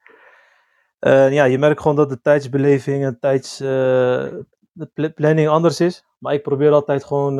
Ja, 1.30 1.44
je 1.44 1.58
merkt 1.58 1.80
gewoon 1.80 1.96
dat 1.96 2.08
de 2.08 2.20
tijdsbeleving 2.20 3.04
en 3.04 3.18
tijds, 3.20 3.58
de 3.58 4.90
pla- 4.94 5.12
planning 5.14 5.48
anders 5.48 5.80
is. 5.80 6.04
Maar 6.18 6.34
ik 6.34 6.42
probeer 6.42 6.72
altijd 6.72 7.04
gewoon, 7.04 7.38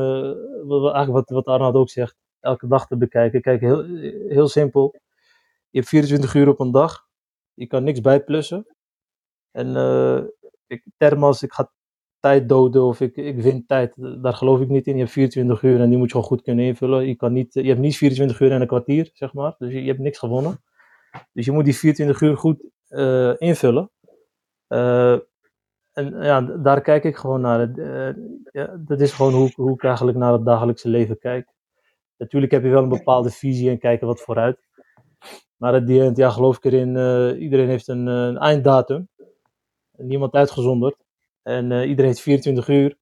eigenlijk 0.95 1.13
wat, 1.13 1.29
wat 1.29 1.47
Arnoud 1.47 1.75
ook 1.75 1.91
zegt, 1.91 2.17
elke 2.45 2.67
dag 2.67 2.87
te 2.87 2.97
bekijken. 2.97 3.41
Kijk, 3.41 3.61
heel, 3.61 3.85
heel 4.29 4.49
simpel. 4.49 4.95
Je 5.71 5.79
hebt 5.79 5.89
24 5.89 6.35
uur 6.35 6.49
op 6.49 6.61
een 6.61 6.71
dag. 6.71 7.07
Je 7.55 7.67
kan 7.67 7.85
niks 7.85 8.01
bijplussen. 8.01 8.67
En 9.51 9.77
eh, 9.77 10.23
ik, 10.67 10.85
termen 10.97 11.27
als 11.27 11.43
ik 11.43 11.53
ga 11.53 11.73
tijd 12.21 12.49
doden 12.49 12.83
of 12.83 13.01
ik, 13.01 13.17
ik 13.17 13.43
win 13.43 13.67
tijd, 13.67 13.93
daar 13.97 14.35
geloof 14.35 14.61
ik 14.61 14.69
niet 14.69 14.87
in. 14.87 14.93
Je 14.93 15.01
hebt 15.01 15.13
24 15.13 15.63
uur 15.63 15.81
en 15.81 15.89
die 15.89 15.99
moet 15.99 16.07
je 16.07 16.13
gewoon 16.13 16.29
goed 16.29 16.43
kunnen 16.43 16.65
invullen. 16.65 17.07
Je, 17.07 17.17
kan 17.17 17.33
niet, 17.33 17.55
je 17.55 17.69
hebt 17.69 17.81
niet 17.81 17.97
24 17.97 18.41
uur 18.41 18.53
en 18.53 18.61
een 18.61 18.67
kwartier, 18.67 19.11
zeg 19.13 19.33
maar. 19.33 19.55
Dus 19.59 19.73
je, 19.73 19.81
hebt 19.81 19.99
niks 19.99 20.19
gewonnen. 20.19 20.63
Dus 21.33 21.45
je 21.45 21.53
moet 21.53 21.65
die 21.65 21.77
24 21.77 22.21
uur 22.21 22.37
goed 22.37 22.65
eh, 22.89 23.33
invullen. 23.39 23.91
Eh, 24.67 25.19
en 25.93 26.23
ja, 26.23 26.41
daar 26.41 26.81
kijk 26.81 27.05
ik 27.05 27.17
gewoon 27.17 27.41
naar. 27.41 27.75
Dat 28.79 29.01
is 29.01 29.13
gewoon 29.13 29.33
hoe, 29.33 29.53
hoe 29.55 29.75
ik 29.75 29.85
eigenlijk 29.85 30.19
naar 30.19 30.33
het 30.33 30.45
dagelijkse 30.45 30.89
leven 30.89 31.19
kijk. 31.19 31.54
Natuurlijk 32.17 32.53
heb 32.53 32.63
je 32.63 32.69
wel 32.69 32.83
een 32.83 32.89
bepaalde 32.89 33.31
visie 33.31 33.71
en 33.71 33.79
kijken 33.79 34.07
wat 34.07 34.21
vooruit. 34.21 34.59
Maar 35.57 35.75
at 35.75 35.87
the 35.87 36.03
end, 36.03 36.17
ja, 36.17 36.31
geloof 36.31 36.57
ik 36.57 36.65
erin, 36.65 36.97
eh, 36.97 37.41
iedereen 37.41 37.69
heeft 37.69 37.89
een, 37.89 38.09
eh, 38.09 38.15
een 38.15 38.39
einddatum. 38.39 39.09
Niemand 39.97 40.33
uitgezonderd. 40.35 40.97
En 41.43 41.73
eh, 41.73 41.89
iedereen 41.89 42.11
heeft 42.11 42.21
24 42.21 42.69
uur. 42.69 42.97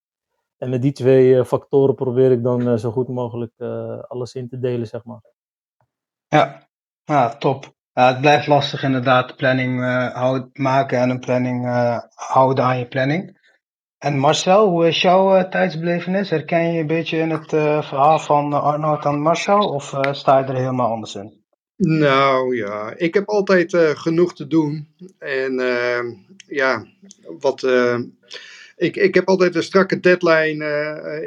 En 0.58 0.70
met 0.70 0.82
die 0.82 0.92
twee 0.92 1.44
factoren 1.44 1.94
probeer 1.94 2.30
ik 2.30 2.42
dan 2.42 2.78
zo 2.78 2.90
goed 2.90 3.08
mogelijk 3.08 3.52
alles 4.08 4.34
in 4.34 4.48
te 4.48 4.58
delen, 4.58 4.86
zeg 4.86 5.04
maar. 5.04 5.20
Ja, 6.28 6.68
ja 7.04 7.36
top. 7.36 7.74
Ja, 7.92 8.08
het 8.08 8.20
blijft 8.20 8.46
lastig 8.46 8.82
inderdaad, 8.82 9.28
de 9.28 9.34
planning 9.34 9.80
houd- 10.12 10.56
maken 10.56 10.98
en 10.98 11.10
een 11.10 11.20
planning 11.20 11.64
houden 12.14 12.64
aan 12.64 12.78
je 12.78 12.88
planning. 12.88 13.41
En 14.02 14.18
Marcel, 14.18 14.68
hoe 14.68 14.86
is 14.86 15.02
jouw 15.02 15.34
eh, 15.34 15.50
tijdsbelevenis? 15.50 16.30
Herken 16.30 16.72
je 16.72 16.80
een 16.80 16.86
beetje 16.86 17.18
in 17.18 17.30
het 17.30 17.52
eh, 17.52 17.82
verhaal 17.82 18.18
van 18.18 18.52
eh, 18.52 18.62
Arnoud 18.62 19.04
en 19.04 19.20
Marcel 19.20 19.58
of 19.58 19.94
sta 20.10 20.38
je 20.38 20.44
er 20.44 20.56
helemaal 20.56 20.90
anders 20.90 21.14
in? 21.14 21.32
Nou 21.76 22.56
ja, 22.56 22.94
ik 22.96 23.14
heb 23.14 23.28
altijd 23.28 23.72
uh, 23.72 23.88
genoeg 23.90 24.34
te 24.34 24.46
doen. 24.46 24.88
En 25.18 25.60
uh, 25.60 25.98
ja, 26.46 26.86
wat. 27.40 27.62
Uh, 27.62 27.98
ik, 28.76 28.96
ik 28.96 29.14
heb 29.14 29.28
altijd 29.28 29.54
een 29.54 29.62
strakke 29.62 30.00
deadline. 30.00 30.64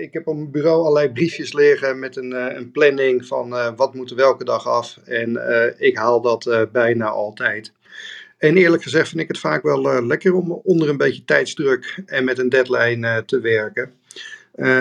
ik 0.02 0.14
heb 0.14 0.28
op 0.28 0.36
mijn 0.36 0.52
bureau 0.52 0.80
allerlei 0.80 1.12
briefjes 1.12 1.54
liggen 1.54 2.00
met 2.00 2.18
een, 2.18 2.32
een 2.58 2.72
planning 2.72 3.26
van 3.26 3.76
wat 3.76 3.94
moet 3.94 4.10
er 4.10 4.16
welke 4.16 4.44
dag 4.44 4.68
af. 4.68 4.98
En 5.06 5.40
ik 5.78 5.98
haal 5.98 6.22
dat 6.22 6.68
bijna 6.72 7.08
altijd. 7.08 7.74
En 8.38 8.58
eerlijk 8.58 8.84
gezegd 8.84 9.10
vind 9.10 9.22
ik 9.22 9.28
het 9.28 9.40
vaak 9.40 9.64
wel 9.64 10.06
lekker 10.06 10.34
om 10.34 10.52
onder 10.52 10.90
een 10.90 10.98
beetje 10.98 11.24
tijdsdruk 11.24 12.02
en 12.06 12.24
met 12.24 12.40
een 12.40 12.50
deadline 12.50 13.24
te 13.26 13.40
werken. 13.40 13.94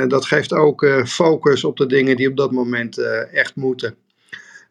dat 0.09 0.27
geeft 0.27 0.53
ook 0.53 0.87
focus 1.07 1.65
op 1.65 1.77
de 1.77 1.87
dingen 1.87 2.17
die 2.17 2.29
op 2.29 2.37
dat 2.37 2.53
moment 2.53 2.99
echt 3.33 3.57
moeten. 3.57 3.97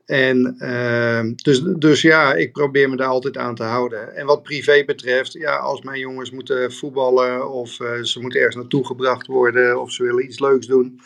En 0.05 0.55
uh, 0.59 1.21
dus, 1.35 1.61
dus 1.61 2.01
ja, 2.01 2.33
ik 2.33 2.51
probeer 2.51 2.89
me 2.89 2.95
daar 2.95 3.07
altijd 3.07 3.37
aan 3.37 3.55
te 3.55 3.63
houden. 3.63 4.15
En 4.15 4.25
wat 4.25 4.43
privé 4.43 4.83
betreft, 4.85 5.33
ja, 5.33 5.55
als 5.55 5.81
mijn 5.81 5.99
jongens 5.99 6.31
moeten 6.31 6.73
voetballen 6.73 7.51
of 7.51 7.79
uh, 7.79 8.01
ze 8.01 8.19
moeten 8.19 8.39
ergens 8.39 8.55
naartoe 8.55 8.85
gebracht 8.85 9.27
worden 9.27 9.81
of 9.81 9.91
ze 9.91 10.03
willen 10.03 10.25
iets 10.25 10.39
leuks 10.39 10.67
doen, 10.67 11.01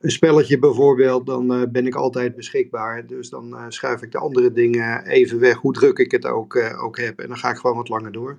een 0.00 0.10
spelletje 0.10 0.58
bijvoorbeeld, 0.58 1.26
dan 1.26 1.52
uh, 1.52 1.62
ben 1.68 1.86
ik 1.86 1.94
altijd 1.94 2.36
beschikbaar. 2.36 3.06
Dus 3.06 3.30
dan 3.30 3.48
uh, 3.52 3.64
schuif 3.68 4.02
ik 4.02 4.12
de 4.12 4.18
andere 4.18 4.52
dingen 4.52 5.06
even 5.06 5.40
weg, 5.40 5.56
hoe 5.56 5.72
druk 5.72 5.98
ik 5.98 6.10
het 6.10 6.26
ook, 6.26 6.56
ook 6.82 6.98
heb. 6.98 7.18
En 7.18 7.28
dan 7.28 7.38
ga 7.38 7.50
ik 7.50 7.56
gewoon 7.56 7.76
wat 7.76 7.88
langer 7.88 8.12
door. 8.12 8.38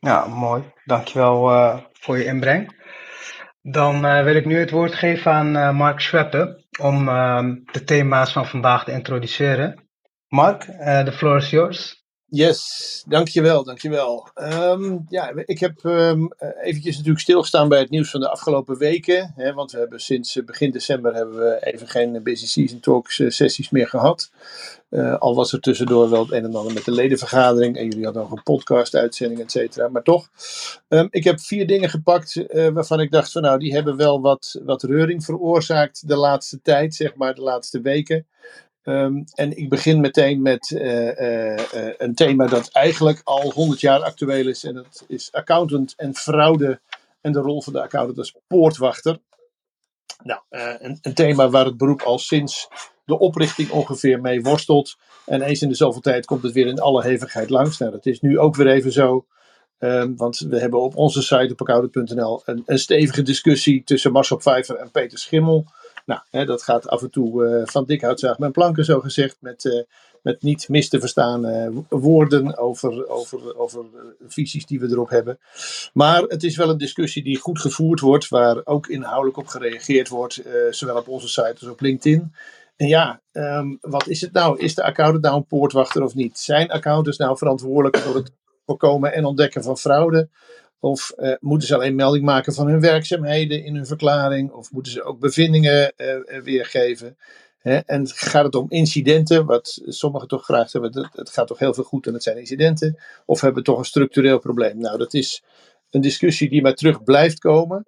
Ja, 0.00 0.26
mooi. 0.26 0.62
Dankjewel 0.84 1.50
voor 1.92 2.18
je 2.18 2.24
inbreng. 2.24 2.84
Dan 3.62 4.00
wil 4.24 4.34
ik 4.34 4.44
nu 4.44 4.56
het 4.56 4.70
woord 4.70 4.94
geven 4.94 5.32
aan 5.32 5.76
Mark 5.76 6.00
Schweppe 6.00 6.64
om 6.78 7.08
uh, 7.08 7.54
de 7.72 7.84
thema's 7.84 8.32
van 8.32 8.46
vandaag 8.46 8.84
te 8.84 8.92
introduceren. 8.92 9.88
Mark, 10.28 10.64
the 11.04 11.12
floor 11.12 11.36
is 11.36 11.50
yours. 11.50 12.05
Yes, 12.36 13.04
dankjewel, 13.08 13.64
dankjewel. 13.64 14.28
Um, 14.34 15.06
ja, 15.08 15.32
ik 15.44 15.58
heb 15.58 15.84
um, 15.84 16.32
eventjes 16.62 16.94
natuurlijk 16.96 17.20
stilgestaan 17.20 17.68
bij 17.68 17.78
het 17.78 17.90
nieuws 17.90 18.10
van 18.10 18.20
de 18.20 18.28
afgelopen 18.28 18.78
weken. 18.78 19.32
Hè, 19.36 19.52
want 19.52 19.72
we 19.72 19.78
hebben 19.78 20.00
sinds 20.00 20.44
begin 20.44 20.70
december 20.70 21.14
hebben 21.14 21.38
we 21.38 21.58
even 21.60 21.88
geen 21.88 22.22
Busy 22.22 22.46
Season 22.46 22.80
Talks 22.80 23.22
sessies 23.26 23.70
meer 23.70 23.88
gehad. 23.88 24.30
Al 25.18 25.34
was 25.34 25.52
er 25.52 25.60
tussendoor 25.60 26.10
wel 26.10 26.22
het 26.22 26.32
een 26.32 26.44
en 26.44 26.54
ander 26.54 26.74
met 26.74 26.84
de 26.84 26.92
ledenvergadering. 26.92 27.76
En 27.76 27.84
jullie 27.84 28.04
hadden 28.04 28.22
nog 28.22 28.32
een 28.32 28.42
podcast-uitzending, 28.42 29.40
et 29.40 29.50
cetera. 29.50 29.88
Maar 29.88 30.02
toch, 30.02 30.28
um, 30.88 31.08
ik 31.10 31.24
heb 31.24 31.40
vier 31.40 31.66
dingen 31.66 31.90
gepakt 31.90 32.44
waarvan 32.72 33.00
ik 33.00 33.10
dacht 33.10 33.32
van 33.32 33.42
nou, 33.42 33.58
die 33.58 33.74
hebben 33.74 33.96
wel 33.96 34.20
wat, 34.20 34.60
wat 34.64 34.82
reuring 34.82 35.24
veroorzaakt 35.24 36.08
de 36.08 36.16
laatste 36.16 36.60
tijd, 36.62 36.94
zeg 36.94 37.14
maar, 37.14 37.34
de 37.34 37.42
laatste 37.42 37.80
weken. 37.80 38.26
Um, 38.88 39.24
en 39.34 39.56
ik 39.56 39.68
begin 39.68 40.00
meteen 40.00 40.42
met 40.42 40.70
uh, 40.70 41.56
een 41.98 42.14
thema 42.14 42.46
dat 42.46 42.68
eigenlijk 42.72 43.20
al 43.24 43.50
100 43.52 43.80
jaar 43.80 44.00
actueel 44.00 44.48
is. 44.48 44.64
En 44.64 44.74
dat 44.74 45.04
is 45.08 45.32
accountant 45.32 45.94
en 45.96 46.14
fraude 46.14 46.80
en 47.20 47.32
de 47.32 47.40
rol 47.40 47.62
van 47.62 47.72
de 47.72 47.82
accountant 47.82 48.18
als 48.18 48.34
poortwachter. 48.46 49.18
Nou, 50.22 50.40
een, 50.48 50.98
een 51.02 51.14
thema 51.14 51.48
waar 51.48 51.64
het 51.64 51.76
beroep 51.76 52.02
al 52.02 52.18
sinds 52.18 52.68
de 53.04 53.18
oprichting 53.18 53.70
ongeveer 53.70 54.20
mee 54.20 54.42
worstelt. 54.42 54.96
En 55.26 55.42
eens 55.42 55.62
in 55.62 55.68
de 55.68 55.74
zoveel 55.74 56.00
tijd 56.00 56.26
komt 56.26 56.42
het 56.42 56.52
weer 56.52 56.66
in 56.66 56.80
alle 56.80 57.02
hevigheid 57.02 57.50
langs. 57.50 57.78
Nou, 57.78 57.92
dat 57.92 58.06
is 58.06 58.20
nu 58.20 58.38
ook 58.38 58.56
weer 58.56 58.66
even 58.66 58.92
zo. 58.92 59.26
Um, 59.78 60.16
want 60.16 60.38
we 60.38 60.58
hebben 60.58 60.80
op 60.80 60.96
onze 60.96 61.22
site 61.22 61.54
op 61.56 61.68
een, 61.68 62.62
een, 62.66 62.78
stevige 62.78 63.22
discussie 63.22 63.84
tussen 63.84 64.12
Marcel 64.12 64.36
Pfeiffer 64.36 64.76
en 64.76 64.90
Peter 64.90 65.18
Schimmel. 65.18 65.66
Nou, 66.06 66.20
hè, 66.30 66.44
dat 66.44 66.62
gaat 66.62 66.88
af 66.88 67.02
en 67.02 67.10
toe 67.10 67.44
uh, 67.44 67.66
van 67.66 67.84
dik 67.84 68.00
houtzaag 68.00 68.38
met 68.38 68.52
planken, 68.52 68.84
zo 68.84 69.00
gezegd. 69.00 69.36
Met, 69.40 69.64
uh, 69.64 69.82
met 70.22 70.42
niet 70.42 70.68
mis 70.68 70.88
te 70.88 71.00
verstaan 71.00 71.46
uh, 71.46 71.68
woorden 71.88 72.58
over, 72.58 73.08
over, 73.08 73.56
over 73.56 73.84
visies 74.28 74.66
die 74.66 74.80
we 74.80 74.88
erop 74.88 75.08
hebben. 75.08 75.38
Maar 75.92 76.22
het 76.22 76.42
is 76.42 76.56
wel 76.56 76.70
een 76.70 76.78
discussie 76.78 77.22
die 77.22 77.38
goed 77.38 77.60
gevoerd 77.60 78.00
wordt, 78.00 78.28
waar 78.28 78.60
ook 78.64 78.86
inhoudelijk 78.86 79.36
op 79.36 79.46
gereageerd 79.46 80.08
wordt, 80.08 80.42
zowel 80.70 80.96
op 80.96 81.08
onze 81.08 81.28
site 81.28 81.56
als 81.60 81.68
op 81.68 81.80
LinkedIn. 81.80 82.32
En 82.76 82.86
ja, 82.86 83.20
um, 83.32 83.78
wat 83.80 84.06
is 84.06 84.20
het 84.20 84.32
nou? 84.32 84.58
Is 84.58 84.74
de 84.74 84.82
accountant 84.82 85.24
nou 85.24 85.36
een 85.36 85.46
poortwachter 85.46 86.02
of 86.02 86.14
niet? 86.14 86.38
Zijn 86.38 86.70
accountants 86.70 87.18
nou 87.18 87.36
verantwoordelijk 87.36 87.96
voor 87.96 88.14
het 88.14 88.32
voorkomen 88.66 89.12
en 89.12 89.24
ontdekken 89.24 89.62
van 89.62 89.78
fraude? 89.78 90.28
Of 90.80 91.12
uh, 91.16 91.34
moeten 91.40 91.68
ze 91.68 91.74
alleen 91.74 91.94
melding 91.94 92.24
maken 92.24 92.54
van 92.54 92.68
hun 92.68 92.80
werkzaamheden 92.80 93.64
in 93.64 93.74
hun 93.74 93.86
verklaring? 93.86 94.50
Of 94.50 94.72
moeten 94.72 94.92
ze 94.92 95.02
ook 95.02 95.18
bevindingen 95.18 95.92
uh, 95.96 96.42
weergeven? 96.42 97.16
Hè? 97.58 97.76
En 97.76 98.08
gaat 98.08 98.44
het 98.44 98.54
om 98.54 98.66
incidenten, 98.68 99.46
wat 99.46 99.82
sommigen 99.84 100.28
toch 100.28 100.44
graag 100.44 100.72
hebben, 100.72 101.10
het 101.12 101.30
gaat 101.30 101.46
toch 101.46 101.58
heel 101.58 101.74
veel 101.74 101.84
goed 101.84 102.06
en 102.06 102.12
het 102.12 102.22
zijn 102.22 102.38
incidenten? 102.38 102.98
Of 103.24 103.40
hebben 103.40 103.62
we 103.62 103.68
toch 103.68 103.78
een 103.78 103.84
structureel 103.84 104.38
probleem? 104.38 104.78
Nou, 104.78 104.98
dat 104.98 105.14
is 105.14 105.42
een 105.90 106.00
discussie 106.00 106.48
die 106.48 106.62
maar 106.62 106.74
terug 106.74 107.02
blijft 107.02 107.38
komen. 107.38 107.84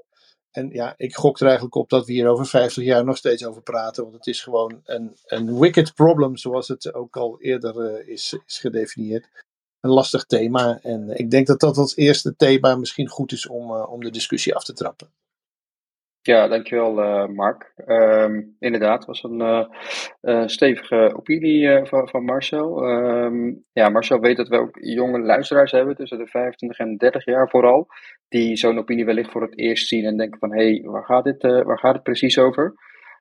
En 0.51 0.71
ja, 0.71 0.95
ik 0.97 1.15
gok 1.15 1.39
er 1.39 1.47
eigenlijk 1.47 1.75
op 1.75 1.89
dat 1.89 2.07
we 2.07 2.13
hier 2.13 2.29
over 2.29 2.47
50 2.47 2.85
jaar 2.85 3.05
nog 3.05 3.17
steeds 3.17 3.45
over 3.45 3.63
praten. 3.63 4.03
Want 4.03 4.15
het 4.15 4.27
is 4.27 4.43
gewoon 4.43 4.81
een, 4.85 5.17
een 5.27 5.59
wicked 5.59 5.95
problem, 5.95 6.37
zoals 6.37 6.69
het 6.69 6.95
ook 6.95 7.17
al 7.17 7.41
eerder 7.41 8.09
is, 8.09 8.39
is 8.47 8.59
gedefinieerd. 8.59 9.29
Een 9.81 9.91
lastig 9.91 10.25
thema. 10.25 10.79
En 10.83 11.11
ik 11.19 11.31
denk 11.31 11.47
dat 11.47 11.61
dat 11.61 11.77
als 11.77 11.97
eerste 11.97 12.37
thema 12.37 12.77
misschien 12.77 13.09
goed 13.09 13.33
is 13.33 13.49
om, 13.49 13.71
uh, 13.71 13.93
om 13.93 14.01
de 14.01 14.11
discussie 14.11 14.55
af 14.55 14.65
te 14.65 14.73
trappen. 14.73 15.09
Ja, 16.21 16.49
dankjewel 16.49 16.99
uh, 16.99 17.27
Mark. 17.27 17.73
Um, 17.87 18.57
inderdaad, 18.59 19.05
was 19.05 19.23
een 19.23 19.41
uh, 20.21 20.47
stevige 20.47 21.13
opinie 21.17 21.85
van, 21.85 22.09
van 22.09 22.25
Marcel. 22.25 22.85
Um, 22.85 23.65
ja, 23.73 23.89
Marcel 23.89 24.21
weet 24.21 24.37
dat 24.37 24.49
we 24.49 24.59
ook 24.59 24.79
jonge 24.81 25.21
luisteraars 25.21 25.73
hebben, 25.73 25.97
tussen 25.97 26.19
de 26.19 26.27
25 26.27 26.79
en 26.79 26.97
30 26.97 27.25
jaar 27.25 27.49
vooral, 27.49 27.87
die 28.29 28.57
zo'n 28.57 28.79
opinie 28.79 29.05
wellicht 29.05 29.31
voor 29.31 29.43
het 29.43 29.59
eerst 29.59 29.89
zien 29.89 30.05
en 30.05 30.17
denken 30.17 30.39
van, 30.39 30.53
hé, 30.53 30.71
hey, 30.71 30.83
waar, 30.85 31.05
gaat 31.05 31.25
dit, 31.25 31.43
waar 31.43 31.79
gaat 31.79 31.95
het 31.95 32.03
precies 32.03 32.39
over? 32.39 32.75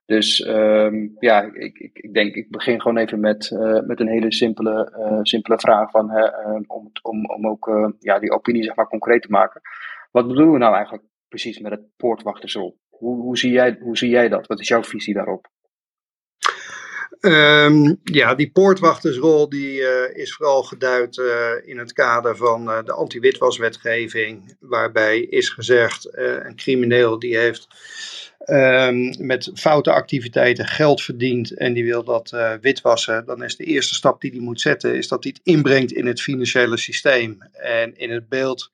Dus 0.08 0.48
um, 0.48 1.16
ja, 1.20 1.42
ik, 1.54 1.80
ik, 1.80 2.00
ik, 2.00 2.14
denk, 2.14 2.36
ik 2.36 2.50
begin 2.50 2.82
gewoon 2.82 2.98
even 2.98 3.20
met, 3.20 3.52
met 3.86 4.00
een 4.00 4.08
hele 4.08 4.34
simpele, 4.34 4.92
simpele 5.22 5.60
vraag 5.60 5.92
van, 5.92 6.12
om, 6.68 6.92
om, 7.02 7.26
om 7.26 7.48
ook 7.48 7.96
ja, 8.00 8.20
die 8.20 8.32
opinie 8.32 8.64
zeg 8.64 8.76
maar 8.76 8.88
concreet 8.88 9.22
te 9.22 9.32
maken. 9.32 9.62
Wat 10.12 10.28
bedoelen 10.28 10.54
we 10.54 10.60
nou 10.60 10.74
eigenlijk 10.74 11.04
precies 11.28 11.60
met 11.60 11.72
het 11.72 11.82
poortwachtersrol? 11.98 12.78
Hoe, 12.90 13.22
hoe, 13.22 13.38
zie 13.38 13.52
jij, 13.52 13.78
hoe 13.80 13.98
zie 13.98 14.10
jij 14.10 14.30
dat? 14.30 14.48
Wat 14.48 14.60
is 14.60 14.68
jouw 14.68 14.84
visie 14.84 15.14
daarop? 15.14 15.48
Um, 17.20 18.00
ja, 18.04 18.36
die 18.36 18.52
poortwachtersrol 18.52 19.50
die, 19.50 19.82
is 20.14 20.36
vooral 20.36 20.64
geduid 20.64 21.22
in 21.66 21.78
het 21.78 21.94
kader 21.94 22.36
van 22.36 22.66
de 22.66 22.92
anti-witwaswetgeving, 22.92 24.56
waarbij 24.60 25.20
is 25.20 25.50
gezegd 25.50 26.18
een 26.18 26.56
crimineel 26.56 27.20
die 27.20 27.38
heeft 27.38 27.68
um, 28.46 29.26
met 29.26 29.52
foute 29.54 29.92
activiteiten 29.92 30.68
geld 30.68 31.02
verdiend 31.02 31.58
en 31.58 31.74
die 31.74 31.86
wil 31.86 32.04
dat 32.04 32.36
witwassen, 32.62 33.26
dan 33.26 33.44
is 33.44 33.56
de 33.56 33.64
eerste 33.64 33.94
stap 33.94 34.22
die 34.22 34.32
hij 34.32 34.40
moet 34.40 34.62
zetten, 34.62 34.96
is 34.96 35.08
dat 35.08 35.24
hij 35.24 35.34
het 35.38 35.54
inbrengt 35.54 35.92
in 35.92 36.06
het 36.06 36.22
financiële 36.22 36.78
systeem 36.78 37.38
en 37.52 37.98
in 37.98 38.12
het 38.12 38.30
beeld 38.30 38.72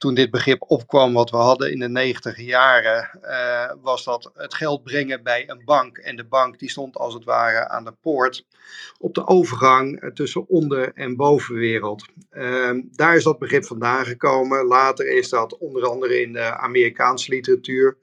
toen 0.00 0.14
dit 0.14 0.30
begrip 0.30 0.64
opkwam, 0.66 1.12
wat 1.12 1.30
we 1.30 1.36
hadden 1.36 1.72
in 1.72 1.78
de 1.78 1.88
negentig 1.88 2.40
jaren, 2.40 3.10
uh, 3.22 3.72
was 3.82 4.04
dat 4.04 4.30
het 4.34 4.54
geld 4.54 4.82
brengen 4.82 5.22
bij 5.22 5.48
een 5.48 5.62
bank. 5.64 5.98
En 5.98 6.16
de 6.16 6.24
bank 6.24 6.58
die 6.58 6.70
stond 6.70 6.96
als 6.96 7.14
het 7.14 7.24
ware 7.24 7.68
aan 7.68 7.84
de 7.84 7.94
poort 8.00 8.46
op 8.98 9.14
de 9.14 9.26
overgang 9.26 10.10
tussen 10.14 10.48
onder- 10.48 10.92
en 10.94 11.16
bovenwereld. 11.16 12.04
Uh, 12.32 12.70
daar 12.92 13.16
is 13.16 13.24
dat 13.24 13.38
begrip 13.38 13.64
vandaan 13.64 14.04
gekomen. 14.04 14.64
Later 14.64 15.16
is 15.16 15.28
dat 15.28 15.58
onder 15.58 15.86
andere 15.86 16.20
in 16.20 16.32
de 16.32 16.56
Amerikaanse 16.56 17.30
literatuur. 17.30 17.96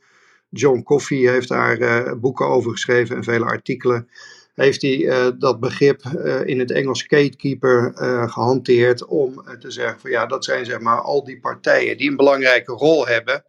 John 0.49 0.83
Coffey 0.83 1.17
heeft 1.17 1.47
daar 1.47 1.79
uh, 1.79 2.13
boeken 2.13 2.45
over 2.45 2.71
geschreven 2.71 3.15
en 3.15 3.23
vele 3.23 3.45
artikelen 3.45 4.10
heeft 4.53 4.81
hij 4.81 4.97
uh, 4.97 5.27
dat 5.39 5.60
begrip 5.60 6.01
uh, 6.15 6.45
in 6.45 6.60
het 6.60 6.71
Engels 6.71 7.01
gatekeeper 7.01 7.91
gehanteerd 8.29 9.05
om 9.05 9.43
te 9.60 9.71
zeggen 9.71 9.99
van 9.99 10.10
ja, 10.12 10.25
dat 10.25 10.45
zijn 10.45 10.65
zeg 10.65 10.79
maar 10.79 11.01
al 11.01 11.23
die 11.23 11.39
partijen 11.39 11.97
die 11.97 12.10
een 12.10 12.15
belangrijke 12.15 12.71
rol 12.71 13.07
hebben 13.07 13.43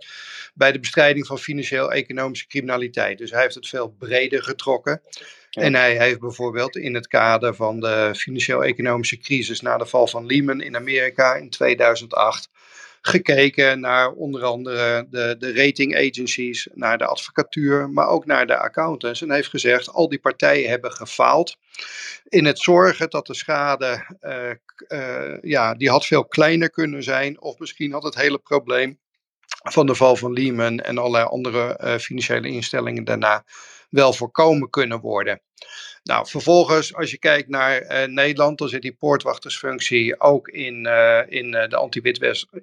bij 0.58 0.72
de 0.72 0.80
bestrijding 0.80 1.26
van 1.26 1.38
financieel-economische 1.38 2.46
criminaliteit. 2.46 3.18
Dus 3.18 3.30
hij 3.30 3.42
heeft 3.42 3.54
het 3.54 3.68
veel 3.68 3.94
breder 3.98 4.42
getrokken. 4.42 5.00
Ja. 5.50 5.62
En 5.62 5.74
hij 5.74 5.96
heeft 5.98 6.20
bijvoorbeeld 6.20 6.76
in 6.76 6.94
het 6.94 7.06
kader 7.06 7.54
van 7.54 7.80
de 7.80 8.12
financieel-economische 8.16 9.18
crisis 9.18 9.61
na 9.61 9.76
de 9.76 9.87
val 9.87 10.06
van 10.06 10.26
Lehman 10.26 10.61
in 10.61 10.76
Amerika 10.76 11.34
in 11.34 11.50
2008 11.50 12.50
gekeken 13.09 13.81
naar 13.81 14.11
onder 14.11 14.44
andere 14.44 15.07
de, 15.11 15.37
de 15.38 15.53
rating 15.53 15.97
agencies, 15.97 16.68
naar 16.75 16.99
de 16.99 17.07
advocatuur, 17.07 17.90
maar 17.90 18.09
ook 18.09 18.27
naar 18.27 18.47
de 18.47 18.57
accountants. 18.57 19.23
En 19.23 19.33
heeft 19.33 19.49
gezegd, 19.49 19.92
al 19.92 20.09
die 20.09 20.21
partijen 20.21 20.68
hebben 20.68 20.92
gefaald 20.92 21.57
in 22.29 22.44
het 22.44 22.59
zorgen 22.59 23.11
dat 23.11 23.27
de 23.27 23.35
schade, 23.35 24.16
uh, 24.21 24.51
uh, 24.88 25.38
ja, 25.40 25.75
die 25.75 25.90
had 25.90 26.07
veel 26.07 26.25
kleiner 26.25 26.71
kunnen 26.71 27.03
zijn. 27.03 27.40
Of 27.40 27.59
misschien 27.59 27.92
had 27.92 28.03
het 28.03 28.14
hele 28.14 28.38
probleem 28.38 28.99
van 29.62 29.87
de 29.87 29.94
val 29.94 30.16
van 30.16 30.33
Lehman 30.33 30.79
en 30.79 30.99
allerlei 30.99 31.25
andere 31.25 31.81
uh, 31.85 31.97
financiële 31.97 32.49
instellingen 32.49 33.05
daarna 33.05 33.44
wel 33.90 34.12
voorkomen 34.12 34.71
kunnen 34.71 35.01
worden. 35.01 35.42
Nou, 36.09 36.27
vervolgens, 36.27 36.94
als 36.94 37.11
je 37.11 37.18
kijkt 37.18 37.49
naar 37.49 37.83
uh, 37.83 38.05
Nederland, 38.05 38.59
dan 38.59 38.68
zit 38.68 38.83
die 38.83 38.97
poortwachtersfunctie 38.99 40.21
ook 40.21 40.49
in, 40.49 40.87
uh, 40.87 41.21
in 41.29 41.47
uh, 41.47 41.68
de 41.68 41.77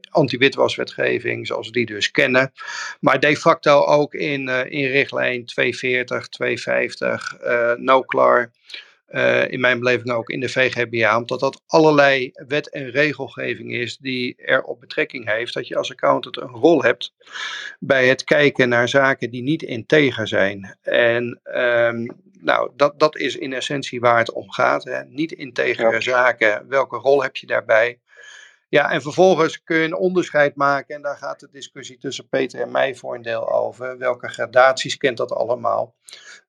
anti-witwaswetgeving, 0.09 1.47
zoals 1.47 1.67
we 1.67 1.73
die 1.73 1.85
dus 1.85 2.11
kennen. 2.11 2.51
Maar 2.99 3.19
de 3.19 3.37
facto 3.37 3.83
ook 3.83 4.13
in, 4.13 4.49
in 4.49 4.87
richtlijn 4.87 5.45
240, 5.45 6.27
250, 6.27 7.35
NOCLAR. 7.77 8.51
Uh, 9.09 9.51
in 9.51 9.59
mijn 9.59 9.79
beleving 9.79 10.11
ook 10.11 10.29
in 10.29 10.39
de 10.39 10.49
VGBA, 10.49 11.17
omdat 11.17 11.39
dat 11.39 11.61
allerlei 11.67 12.31
wet- 12.33 12.69
en 12.69 12.89
regelgeving 12.89 13.73
is 13.73 13.97
die 13.97 14.35
erop 14.37 14.79
betrekking 14.79 15.31
heeft 15.31 15.53
dat 15.53 15.67
je 15.67 15.77
als 15.77 15.91
accountant 15.91 16.37
een 16.37 16.47
rol 16.47 16.83
hebt 16.83 17.13
bij 17.79 18.07
het 18.07 18.23
kijken 18.23 18.69
naar 18.69 18.89
zaken 18.89 19.29
die 19.29 19.43
niet 19.43 19.63
integer 19.63 20.27
zijn. 20.27 20.77
En 20.81 21.39
um, 21.43 22.07
nou, 22.45 22.71
dat, 22.75 22.99
dat 22.99 23.17
is 23.17 23.35
in 23.35 23.53
essentie 23.53 23.99
waar 23.99 24.17
het 24.17 24.31
om 24.31 24.51
gaat. 24.51 24.83
Hè. 24.83 25.03
Niet 25.03 25.31
integere 25.31 25.91
ja. 25.91 25.99
zaken, 25.99 26.65
welke 26.69 26.97
rol 26.97 27.23
heb 27.23 27.35
je 27.35 27.47
daarbij? 27.47 27.99
Ja, 28.75 28.91
en 28.91 29.01
vervolgens 29.01 29.63
kun 29.63 29.77
je 29.77 29.83
een 29.83 29.95
onderscheid 29.95 30.55
maken, 30.55 30.95
en 30.95 31.01
daar 31.01 31.17
gaat 31.17 31.39
de 31.39 31.47
discussie 31.51 31.97
tussen 31.97 32.27
Peter 32.27 32.61
en 32.61 32.71
mij 32.71 32.95
voor 32.95 33.15
een 33.15 33.21
deel 33.21 33.51
over. 33.51 33.97
Welke 33.97 34.27
gradaties 34.27 34.97
kent 34.97 35.17
dat 35.17 35.31
allemaal? 35.31 35.95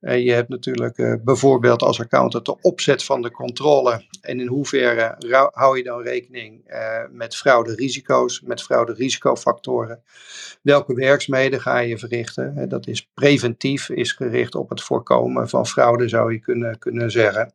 Uh, 0.01 0.25
je 0.25 0.33
hebt 0.33 0.49
natuurlijk 0.49 0.99
uh, 0.99 1.15
bijvoorbeeld 1.25 1.83
als 1.83 2.01
accountant 2.01 2.45
de 2.45 2.61
opzet 2.61 3.05
van 3.05 3.23
de 3.23 3.31
controle. 3.31 4.05
En 4.21 4.41
in 4.41 4.47
hoeverre 4.47 5.17
hou 5.53 5.77
je 5.77 5.83
dan 5.83 6.03
rekening 6.03 6.71
uh, 6.71 6.99
met 7.11 7.37
fraude-risico's, 7.37 8.41
met 8.41 8.63
fraude-risicofactoren? 8.63 10.03
Welke 10.63 10.95
werkzaamheden 10.95 11.61
ga 11.61 11.79
je 11.79 11.99
verrichten? 11.99 12.69
dat 12.69 12.87
is 12.87 13.09
preventief, 13.15 13.89
is 13.89 14.13
gericht 14.13 14.55
op 14.55 14.69
het 14.69 14.83
voorkomen 14.83 15.49
van 15.49 15.67
fraude, 15.67 16.09
zou 16.09 16.33
je 16.33 16.39
kunnen, 16.39 16.79
kunnen 16.79 17.11
zeggen. 17.11 17.53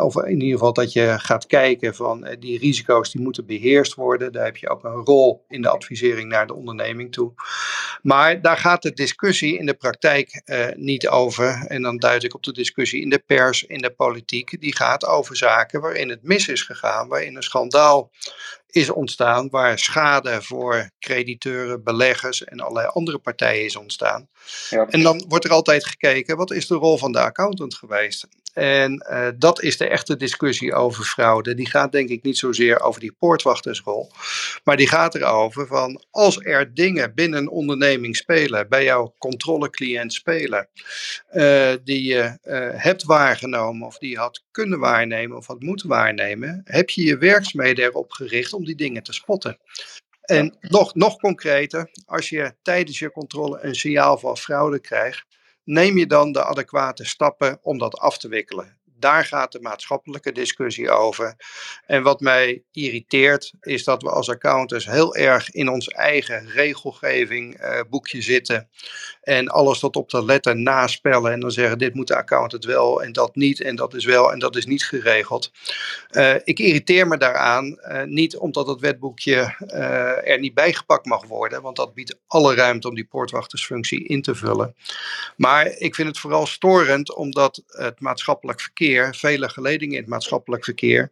of 0.00 0.16
in 0.16 0.40
ieder 0.40 0.58
geval 0.58 0.72
dat 0.72 0.92
je 0.92 1.14
gaat 1.18 1.46
kijken 1.46 1.94
van 1.94 2.36
die 2.38 2.58
risico's 2.58 3.12
die 3.12 3.20
moeten 3.20 3.31
beheerst 3.44 3.94
worden. 3.94 4.32
Daar 4.32 4.44
heb 4.44 4.56
je 4.56 4.68
ook 4.68 4.84
een 4.84 5.04
rol 5.04 5.44
in 5.48 5.62
de 5.62 5.68
advisering 5.68 6.28
naar 6.28 6.46
de 6.46 6.54
onderneming 6.54 7.12
toe. 7.12 7.32
Maar 8.02 8.42
daar 8.42 8.56
gaat 8.56 8.82
de 8.82 8.92
discussie 8.92 9.58
in 9.58 9.66
de 9.66 9.74
praktijk 9.74 10.42
uh, 10.44 10.66
niet 10.74 11.08
over. 11.08 11.64
En 11.66 11.82
dan 11.82 11.96
duid 11.96 12.24
ik 12.24 12.34
op 12.34 12.42
de 12.42 12.52
discussie 12.52 13.02
in 13.02 13.10
de 13.10 13.22
pers, 13.26 13.64
in 13.64 13.78
de 13.78 13.90
politiek. 13.90 14.60
Die 14.60 14.76
gaat 14.76 15.06
over 15.06 15.36
zaken 15.36 15.80
waarin 15.80 16.08
het 16.08 16.22
mis 16.22 16.48
is 16.48 16.62
gegaan, 16.62 17.08
waarin 17.08 17.36
een 17.36 17.42
schandaal 17.42 18.10
is 18.66 18.90
ontstaan, 18.90 19.48
waar 19.50 19.78
schade 19.78 20.42
voor 20.42 20.90
crediteuren, 20.98 21.82
beleggers 21.82 22.44
en 22.44 22.60
allerlei 22.60 22.86
andere 22.86 23.18
partijen 23.18 23.64
is 23.64 23.76
ontstaan. 23.76 24.28
Ja. 24.70 24.86
En 24.86 25.02
dan 25.02 25.24
wordt 25.28 25.44
er 25.44 25.50
altijd 25.50 25.86
gekeken, 25.86 26.36
wat 26.36 26.50
is 26.50 26.66
de 26.66 26.74
rol 26.74 26.98
van 26.98 27.12
de 27.12 27.20
accountant 27.20 27.74
geweest? 27.74 28.26
En 28.52 29.06
uh, 29.10 29.28
dat 29.36 29.62
is 29.62 29.76
de 29.76 29.88
echte 29.88 30.16
discussie 30.16 30.74
over 30.74 31.04
fraude. 31.04 31.54
Die 31.54 31.68
gaat 31.68 31.92
denk 31.92 32.08
ik 32.08 32.22
niet 32.22 32.38
zozeer 32.38 32.80
over 32.80 33.00
die 33.00 33.16
poortwachtersrol, 33.18 34.10
maar 34.64 34.76
die 34.76 34.88
gaat 34.88 35.14
erover 35.14 35.66
van 35.66 36.02
als 36.10 36.38
er 36.40 36.74
dingen 36.74 37.14
binnen 37.14 37.38
een 37.38 37.48
onderneming 37.48 38.16
spelen, 38.16 38.68
bij 38.68 38.84
jouw 38.84 39.14
controlecliënt 39.18 40.12
spelen, 40.12 40.68
uh, 41.32 41.72
die 41.84 42.02
je 42.02 42.38
uh, 42.44 42.68
hebt 42.72 43.04
waargenomen 43.04 43.86
of 43.86 43.98
die 43.98 44.10
je 44.10 44.18
had 44.18 44.44
kunnen 44.50 44.78
waarnemen 44.78 45.36
of 45.36 45.46
had 45.46 45.60
moeten 45.60 45.88
waarnemen, 45.88 46.60
heb 46.64 46.90
je 46.90 47.04
je 47.04 47.18
werkzaamheden 47.18 47.84
erop 47.84 48.12
gericht 48.12 48.52
om 48.52 48.64
die 48.64 48.76
dingen 48.76 49.02
te 49.02 49.12
spotten. 49.12 49.58
En 50.22 50.56
nog, 50.60 50.94
nog 50.94 51.16
concreter, 51.16 51.90
als 52.06 52.28
je 52.28 52.54
tijdens 52.62 52.98
je 52.98 53.10
controle 53.10 53.58
een 53.62 53.74
signaal 53.74 54.18
van 54.18 54.36
fraude 54.36 54.80
krijgt, 54.80 55.24
neem 55.64 55.98
je 55.98 56.06
dan 56.06 56.32
de 56.32 56.44
adequate 56.44 57.04
stappen 57.04 57.58
om 57.62 57.78
dat 57.78 57.98
af 57.98 58.18
te 58.18 58.28
wikkelen? 58.28 58.80
Daar 58.84 59.24
gaat 59.24 59.52
de 59.52 59.60
maatschappelijke 59.60 60.32
discussie 60.32 60.90
over. 60.90 61.36
En 61.86 62.02
wat 62.02 62.20
mij 62.20 62.64
irriteert, 62.72 63.52
is 63.60 63.84
dat 63.84 64.02
we 64.02 64.10
als 64.10 64.28
accountants 64.28 64.86
heel 64.86 65.16
erg 65.16 65.50
in 65.50 65.68
ons 65.68 65.88
eigen 65.88 66.48
regelgeving 66.48 67.60
uh, 67.60 67.80
boekje 67.88 68.22
zitten. 68.22 68.68
En 69.22 69.48
alles 69.48 69.78
tot 69.78 69.96
op 69.96 70.10
de 70.10 70.24
letter 70.24 70.56
naspellen. 70.56 71.32
En 71.32 71.40
dan 71.40 71.50
zeggen: 71.50 71.78
dit 71.78 71.94
moet 71.94 72.08
de 72.08 72.16
accountant 72.16 72.64
wel 72.64 73.02
en 73.02 73.12
dat 73.12 73.34
niet. 73.34 73.60
En 73.60 73.76
dat 73.76 73.94
is 73.94 74.04
wel 74.04 74.32
en 74.32 74.38
dat 74.38 74.56
is 74.56 74.66
niet 74.66 74.84
geregeld. 74.84 75.50
Uh, 76.10 76.34
ik 76.44 76.58
irriteer 76.58 77.08
me 77.08 77.16
daaraan. 77.16 77.78
Uh, 77.82 78.02
niet 78.02 78.36
omdat 78.36 78.66
het 78.66 78.80
wetboekje 78.80 79.54
er 80.24 80.38
niet 80.38 80.54
bijgepakt 80.54 81.06
mag 81.06 81.24
worden. 81.26 81.62
Want 81.62 81.76
dat 81.76 81.94
biedt 81.94 82.18
alle 82.26 82.54
ruimte 82.54 82.88
om 82.88 82.94
die 82.94 83.04
poortwachtersfunctie 83.04 84.04
in 84.04 84.22
te 84.22 84.34
vullen. 84.34 84.74
Maar 85.36 85.66
ik 85.66 85.94
vind 85.94 86.08
het 86.08 86.18
vooral 86.18 86.46
storend 86.46 87.14
omdat 87.14 87.62
het 87.66 88.00
maatschappelijk 88.00 88.60
verkeer 88.60 89.14
vele 89.14 89.48
geledingen 89.48 89.94
in 89.94 90.00
het 90.00 90.10
maatschappelijk 90.10 90.64
verkeer, 90.64 91.10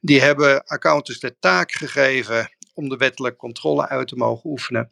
die 0.00 0.20
hebben 0.20 0.64
accountants 0.64 1.20
de 1.20 1.34
taak 1.38 1.72
gegeven 1.72 2.50
om 2.74 2.88
de 2.88 2.96
wettelijke 2.96 3.38
controle 3.38 3.88
uit 3.88 4.08
te 4.08 4.16
mogen 4.16 4.50
oefenen. 4.50 4.90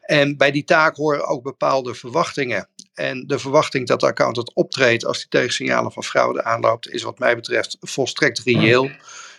En 0.00 0.36
bij 0.36 0.50
die 0.50 0.64
taak 0.64 0.96
horen 0.96 1.26
ook 1.26 1.42
bepaalde 1.42 1.94
verwachtingen. 1.94 2.68
En 2.94 3.26
de 3.26 3.38
verwachting 3.38 3.86
dat 3.86 4.00
de 4.00 4.06
accountant 4.06 4.54
optreedt 4.54 5.04
als 5.04 5.18
die 5.18 5.28
tegen 5.28 5.52
signalen 5.52 5.92
van 5.92 6.04
fraude 6.04 6.44
aanloopt, 6.44 6.88
is 6.88 7.02
wat 7.02 7.18
mij 7.18 7.34
betreft 7.34 7.76
volstrekt 7.80 8.38
reëel. 8.38 8.90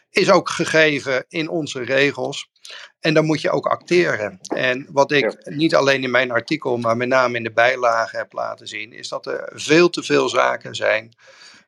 Is 0.10 0.32
ook 0.32 0.50
gegeven 0.50 1.26
in 1.28 1.50
onze 1.50 1.84
regels. 1.84 2.52
En 3.00 3.14
dan 3.14 3.26
moet 3.26 3.42
je 3.42 3.52
ook 3.52 3.68
acteren. 3.68 4.40
En 4.42 4.88
wat 4.92 5.12
ik 5.12 5.50
niet 5.50 5.76
alleen 5.76 6.04
in 6.04 6.12
mijn 6.12 6.32
artikel, 6.32 6.78
maar 6.78 6.98
met 6.98 7.08
name 7.08 7.38
in 7.38 7.44
de 7.44 7.52
bijlagen 7.52 8.18
heb 8.18 8.34
laten 8.34 8.68
zien, 8.68 8.94
is 8.94 9.08
dat 9.08 9.26
er 9.26 9.52
veel 9.54 9.90
te 9.90 10.04
veel 10.04 10.30
zaken 10.30 10.76
zijn 10.76 11.16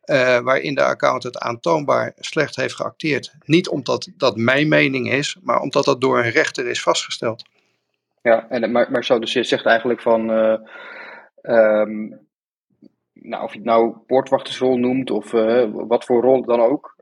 uh, 0.05 0.39
waarin 0.39 0.75
de 0.75 0.83
accountant 0.83 1.37
aantoonbaar 1.39 2.13
slecht 2.15 2.55
heeft 2.55 2.75
geacteerd. 2.75 3.33
Niet 3.45 3.69
omdat 3.69 4.09
dat 4.17 4.35
mijn 4.35 4.67
mening 4.67 5.11
is, 5.11 5.37
maar 5.43 5.59
omdat 5.59 5.85
dat 5.85 6.01
door 6.01 6.17
een 6.17 6.31
rechter 6.31 6.67
is 6.67 6.81
vastgesteld. 6.81 7.43
Ja, 8.21 8.49
en, 8.49 8.71
maar, 8.71 8.91
maar 8.91 9.05
zo, 9.05 9.19
dus 9.19 9.33
je 9.33 9.43
zegt 9.43 9.65
eigenlijk 9.65 10.01
van, 10.01 10.29
uh, 10.29 10.57
um, 11.41 12.27
nou, 13.13 13.43
of 13.43 13.51
je 13.51 13.57
het 13.57 13.67
nou 13.67 13.95
poortwachtersrol 14.07 14.77
noemt 14.77 15.11
of 15.11 15.33
uh, 15.33 15.65
wat 15.71 16.05
voor 16.05 16.21
rol 16.21 16.45
dan 16.45 16.59
ook. 16.59 16.95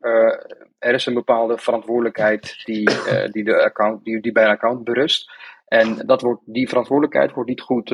er 0.80 0.94
is 0.94 1.06
een 1.06 1.14
bepaalde 1.14 1.58
verantwoordelijkheid 1.58 2.62
die, 2.64 2.90
die, 3.32 3.44
de 3.44 3.64
account, 3.64 4.04
die, 4.04 4.22
die 4.22 4.32
bij 4.32 4.44
een 4.44 4.50
account 4.50 4.84
berust. 4.84 5.32
En 5.68 6.06
dat 6.06 6.22
wordt, 6.22 6.42
die 6.46 6.70
verantwoordelijkheid 6.70 7.32
wordt 7.34 7.50
niet 7.50 7.62
goed 7.62 7.90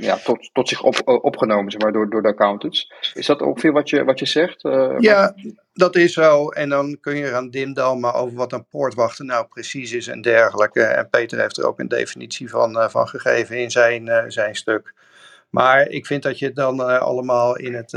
ja, 0.00 0.16
tot, 0.16 0.50
tot 0.52 0.68
zich 0.68 0.82
op, 0.82 1.02
opgenomen 1.04 1.70
zeg 1.70 1.92
door, 1.92 2.22
de 2.22 2.28
accountants. 2.28 2.92
Is 3.14 3.26
dat 3.26 3.42
ongeveer 3.42 3.72
wat 3.72 3.90
je, 3.90 4.04
wat 4.04 4.18
je 4.18 4.26
zegt? 4.26 4.64
Uh, 4.64 4.94
ja, 4.98 5.34
dat 5.72 5.96
is 5.96 6.12
zo. 6.12 6.48
En 6.48 6.68
dan 6.68 6.98
kun 7.00 7.16
je 7.16 7.26
gaan 7.26 7.50
dimdalmen 7.50 8.14
over 8.14 8.36
wat 8.36 8.52
een 8.52 8.66
poortwachter 8.66 9.24
nou 9.24 9.46
precies 9.46 9.92
is 9.92 10.08
en 10.08 10.20
dergelijke. 10.20 10.82
En 10.82 11.08
Peter 11.08 11.40
heeft 11.40 11.56
er 11.56 11.66
ook 11.66 11.78
een 11.78 11.88
definitie 11.88 12.50
van, 12.50 12.76
uh, 12.76 12.88
van 12.88 13.08
gegeven 13.08 13.58
in 13.58 13.70
zijn, 13.70 14.24
zijn 14.32 14.54
stuk. 14.54 14.94
Maar 15.50 15.88
ik 15.88 16.06
vind 16.06 16.22
dat 16.22 16.38
je 16.38 16.46
het 16.46 16.56
dan 16.56 17.00
allemaal 17.00 17.56
in 17.56 17.74
het 17.74 17.90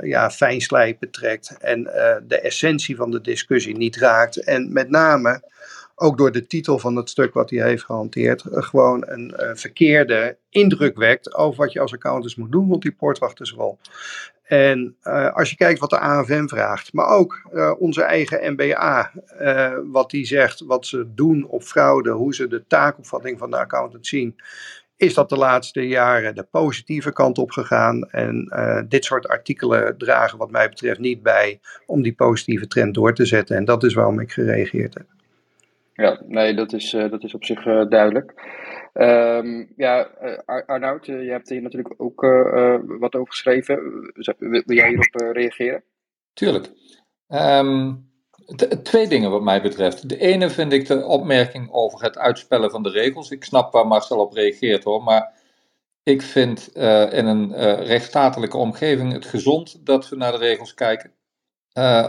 ja, 0.00 0.30
fijnslijpen 0.30 1.10
trekt 1.10 1.56
en 1.58 1.82
de 2.26 2.40
essentie 2.40 2.96
van 2.96 3.10
de 3.10 3.20
discussie 3.20 3.76
niet 3.76 3.96
raakt. 3.96 4.44
En 4.44 4.72
met 4.72 4.90
name 4.90 5.42
ook 5.98 6.18
door 6.18 6.32
de 6.32 6.46
titel 6.46 6.78
van 6.78 6.96
het 6.96 7.10
stuk 7.10 7.34
wat 7.34 7.50
hij 7.50 7.62
heeft 7.62 7.84
gehanteerd, 7.84 8.44
eh, 8.44 8.62
gewoon 8.62 9.04
een 9.06 9.34
uh, 9.38 9.50
verkeerde 9.54 10.38
indruk 10.50 10.96
wekt 10.96 11.34
over 11.34 11.56
wat 11.58 11.72
je 11.72 11.80
als 11.80 11.92
accountant 11.92 12.36
moet 12.36 12.52
doen 12.52 12.68
rond 12.68 12.82
die 12.82 12.92
poortwachtersrol. 12.92 13.78
En 14.42 14.96
uh, 15.02 15.34
als 15.34 15.50
je 15.50 15.56
kijkt 15.56 15.80
wat 15.80 15.90
de 15.90 15.98
AFM 15.98 16.46
vraagt, 16.46 16.92
maar 16.92 17.06
ook 17.06 17.42
onze 17.78 18.02
eigen 18.02 18.52
MBA, 18.52 19.12
uh, 19.40 19.78
wat 19.84 20.10
die 20.10 20.26
zegt, 20.26 20.60
wat 20.60 20.86
ze 20.86 21.14
doen 21.14 21.46
op 21.46 21.62
fraude, 21.62 22.10
hoe 22.10 22.34
ze 22.34 22.48
de 22.48 22.64
taakopvatting 22.66 23.38
van 23.38 23.50
de 23.50 23.58
accountant 23.58 24.06
zien, 24.06 24.36
is 24.96 25.14
dat 25.14 25.28
de 25.28 25.36
laatste 25.36 25.88
jaren 25.88 26.34
de 26.34 26.42
positieve 26.42 27.12
kant 27.12 27.38
op 27.38 27.50
gegaan. 27.50 28.10
En 28.10 28.48
dit 28.88 29.04
soort 29.04 29.28
artikelen 29.28 29.98
dragen 29.98 30.38
wat 30.38 30.50
mij 30.50 30.68
betreft 30.68 31.00
niet 31.00 31.22
bij 31.22 31.60
om 31.86 32.02
die 32.02 32.14
positieve 32.14 32.66
trend 32.66 32.94
door 32.94 33.14
te 33.14 33.24
zetten. 33.24 33.56
En 33.56 33.64
dat 33.64 33.84
is 33.84 33.94
waarom 33.94 34.20
ik 34.20 34.32
gereageerd 34.32 34.94
heb. 34.94 35.15
Ja, 35.96 36.22
nee, 36.26 36.54
dat 36.54 36.72
is, 36.72 36.92
uh, 36.92 37.10
dat 37.10 37.24
is 37.24 37.34
op 37.34 37.44
zich 37.44 37.66
uh, 37.66 37.88
duidelijk. 37.88 38.32
Um, 38.94 39.72
ja, 39.76 40.08
uh, 40.22 40.62
Arnoud, 40.66 41.06
je 41.06 41.12
hebt 41.12 41.48
hier 41.48 41.62
natuurlijk 41.62 41.94
ook 41.96 42.20
wat 42.98 43.14
over 43.14 43.32
geschreven. 43.32 43.78
Wil, 44.38 44.62
jij 44.66 44.88
hierop 44.88 45.14
reageren? 45.32 45.82
Tuurlijk. 46.32 46.70
Um, 47.28 48.10
twee 48.82 49.08
dingen 49.08 49.30
wat 49.30 49.42
mij 49.42 49.62
betreft. 49.62 50.08
De 50.08 50.18
ene 50.18 50.50
vind 50.50 50.72
ik 50.72 50.86
de 50.86 51.04
opmerking 51.04 51.72
over 51.72 52.02
het 52.02 52.18
uitspellen 52.18 52.70
van 52.70 52.82
de 52.82 52.90
regels. 52.90 53.30
Ik 53.30 53.44
snap 53.44 53.72
waar 53.72 53.86
Marcel 53.86 54.18
op 54.18 54.32
reageert 54.32 54.84
hoor, 54.84 55.02
maar 55.02 55.32
ik 56.02 56.22
vind 56.22 56.70
in 57.12 57.26
een 57.26 57.54
rechtsstatelijke 57.84 58.56
omgeving 58.56 59.12
het 59.12 59.26
gezond 59.26 59.86
dat 59.86 60.08
we 60.08 60.16
naar 60.16 60.32
de 60.32 60.38
regels 60.38 60.74
kijken. 60.74 61.12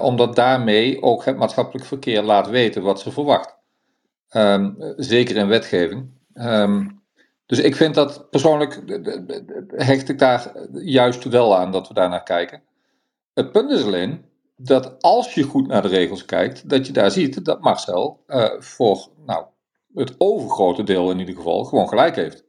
omdat 0.01 0.35
daarmee 0.35 1.01
ook 1.01 1.25
het 1.25 1.37
maatschappelijk 1.37 1.85
verkeer 1.85 2.21
laat 2.21 2.49
weten 2.49 2.81
wat 2.81 2.99
ze 2.99 3.11
verwacht. 3.11 3.56
Um, 4.35 4.75
zeker 4.95 5.35
in 5.35 5.47
wetgeving. 5.47 6.09
Um, 6.33 6.97
Dus 7.47 7.59
ik 7.59 7.75
vind 7.75 7.95
dat 7.95 8.29
persoonlijk, 8.29 8.73
eh, 8.87 9.07
eh, 9.07 9.27
eh, 9.27 9.63
hecht 9.69 10.09
ik 10.09 10.19
daar 10.19 10.51
juist 10.73 11.23
wel 11.23 11.57
aan 11.57 11.71
dat 11.71 11.87
we 11.87 11.93
daar 11.93 12.09
naar 12.09 12.23
kijken. 12.23 12.63
Het 13.33 13.51
punt 13.51 13.71
is 13.71 13.83
alleen 13.83 14.25
dat 14.55 15.01
als 15.03 15.33
je 15.33 15.43
goed 15.43 15.67
naar 15.67 15.81
de 15.81 15.87
regels 15.87 16.25
kijkt, 16.25 16.69
dat 16.69 16.87
je 16.87 16.93
daar 16.93 17.11
ziet 17.11 17.45
dat 17.45 17.61
Marcel 17.61 18.23
voor 18.59 19.07
nou, 19.25 19.45
het 19.93 20.15
overgrote 20.17 20.83
deel 20.83 21.11
in 21.11 21.19
ieder 21.19 21.35
geval 21.35 21.63
gewoon 21.63 21.87
gelijk 21.87 22.15
heeft. 22.15 22.45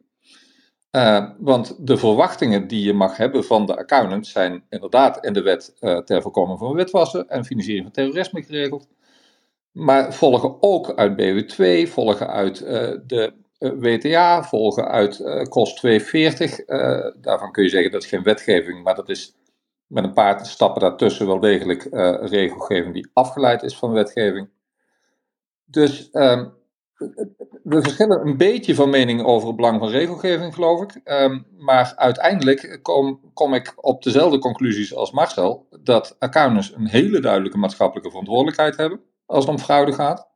want 1.38 1.86
de 1.86 1.96
verwachtingen 1.96 2.68
die 2.68 2.84
je 2.84 2.92
mag 2.92 3.16
hebben 3.16 3.44
van 3.44 3.66
de 3.66 3.76
accountant 3.76 4.26
zijn 4.26 4.64
inderdaad 4.68 5.24
in 5.24 5.32
de 5.32 5.42
wet 5.42 5.76
ter 6.04 6.22
voorkoming 6.22 6.58
van 6.58 6.74
witwassen 6.74 7.28
en 7.28 7.44
financiering 7.44 7.84
van 7.84 7.92
terrorisme 7.92 8.42
geregeld. 8.42 8.88
Maar 9.78 10.14
volgen 10.14 10.56
ook 10.62 10.94
uit 10.94 11.12
BW2, 11.12 11.90
volgen 11.90 12.28
uit 12.28 12.58
de 13.06 13.32
eh, 13.58 13.70
WTA 13.78 14.42
volgen 14.42 14.88
uit 14.88 15.18
uh, 15.18 15.42
COS 15.42 15.74
240. 15.74 16.68
Uh, 16.68 17.06
daarvan 17.20 17.52
kun 17.52 17.62
je 17.62 17.68
zeggen 17.68 17.90
dat 17.90 18.02
is 18.02 18.08
geen 18.08 18.22
wetgeving, 18.22 18.82
maar 18.82 18.94
dat 18.94 19.08
is 19.08 19.36
met 19.86 20.04
een 20.04 20.12
paar 20.12 20.46
stappen 20.46 20.80
daartussen 20.80 21.26
wel 21.26 21.40
degelijk 21.40 21.82
regelgeving 22.20 22.94
die 22.94 23.10
afgeleid 23.12 23.62
is 23.62 23.76
van 23.76 23.92
wetgeving. 23.92 24.48
Dus 25.64 26.08
um, 26.12 26.52
we 27.62 27.82
verschillen 27.82 28.26
een 28.26 28.36
beetje 28.36 28.74
van 28.74 28.90
mening 28.90 29.24
over 29.24 29.46
het 29.46 29.56
belang 29.56 29.78
van 29.78 29.88
regelgeving, 29.88 30.54
geloof 30.54 30.82
ik. 30.82 31.00
Um, 31.04 31.46
maar 31.58 31.92
uiteindelijk 31.96 32.78
kom, 32.82 33.20
kom, 33.34 33.54
ik 33.54 33.72
op 33.76 34.02
dezelfde 34.02 34.38
conclusies 34.38 34.94
als 34.94 35.10
Marcel: 35.10 35.66
dat 35.82 36.16
accountants 36.18 36.74
een 36.74 36.88
hele 36.88 37.20
duidelijke 37.20 37.58
maatschappelijke 37.58 38.10
verantwoordelijkheid 38.10 38.76
hebben 38.76 39.00
als 39.28 39.44
het 39.44 39.54
om 39.54 39.58
fraude 39.58 39.92
gaat. 39.92 40.28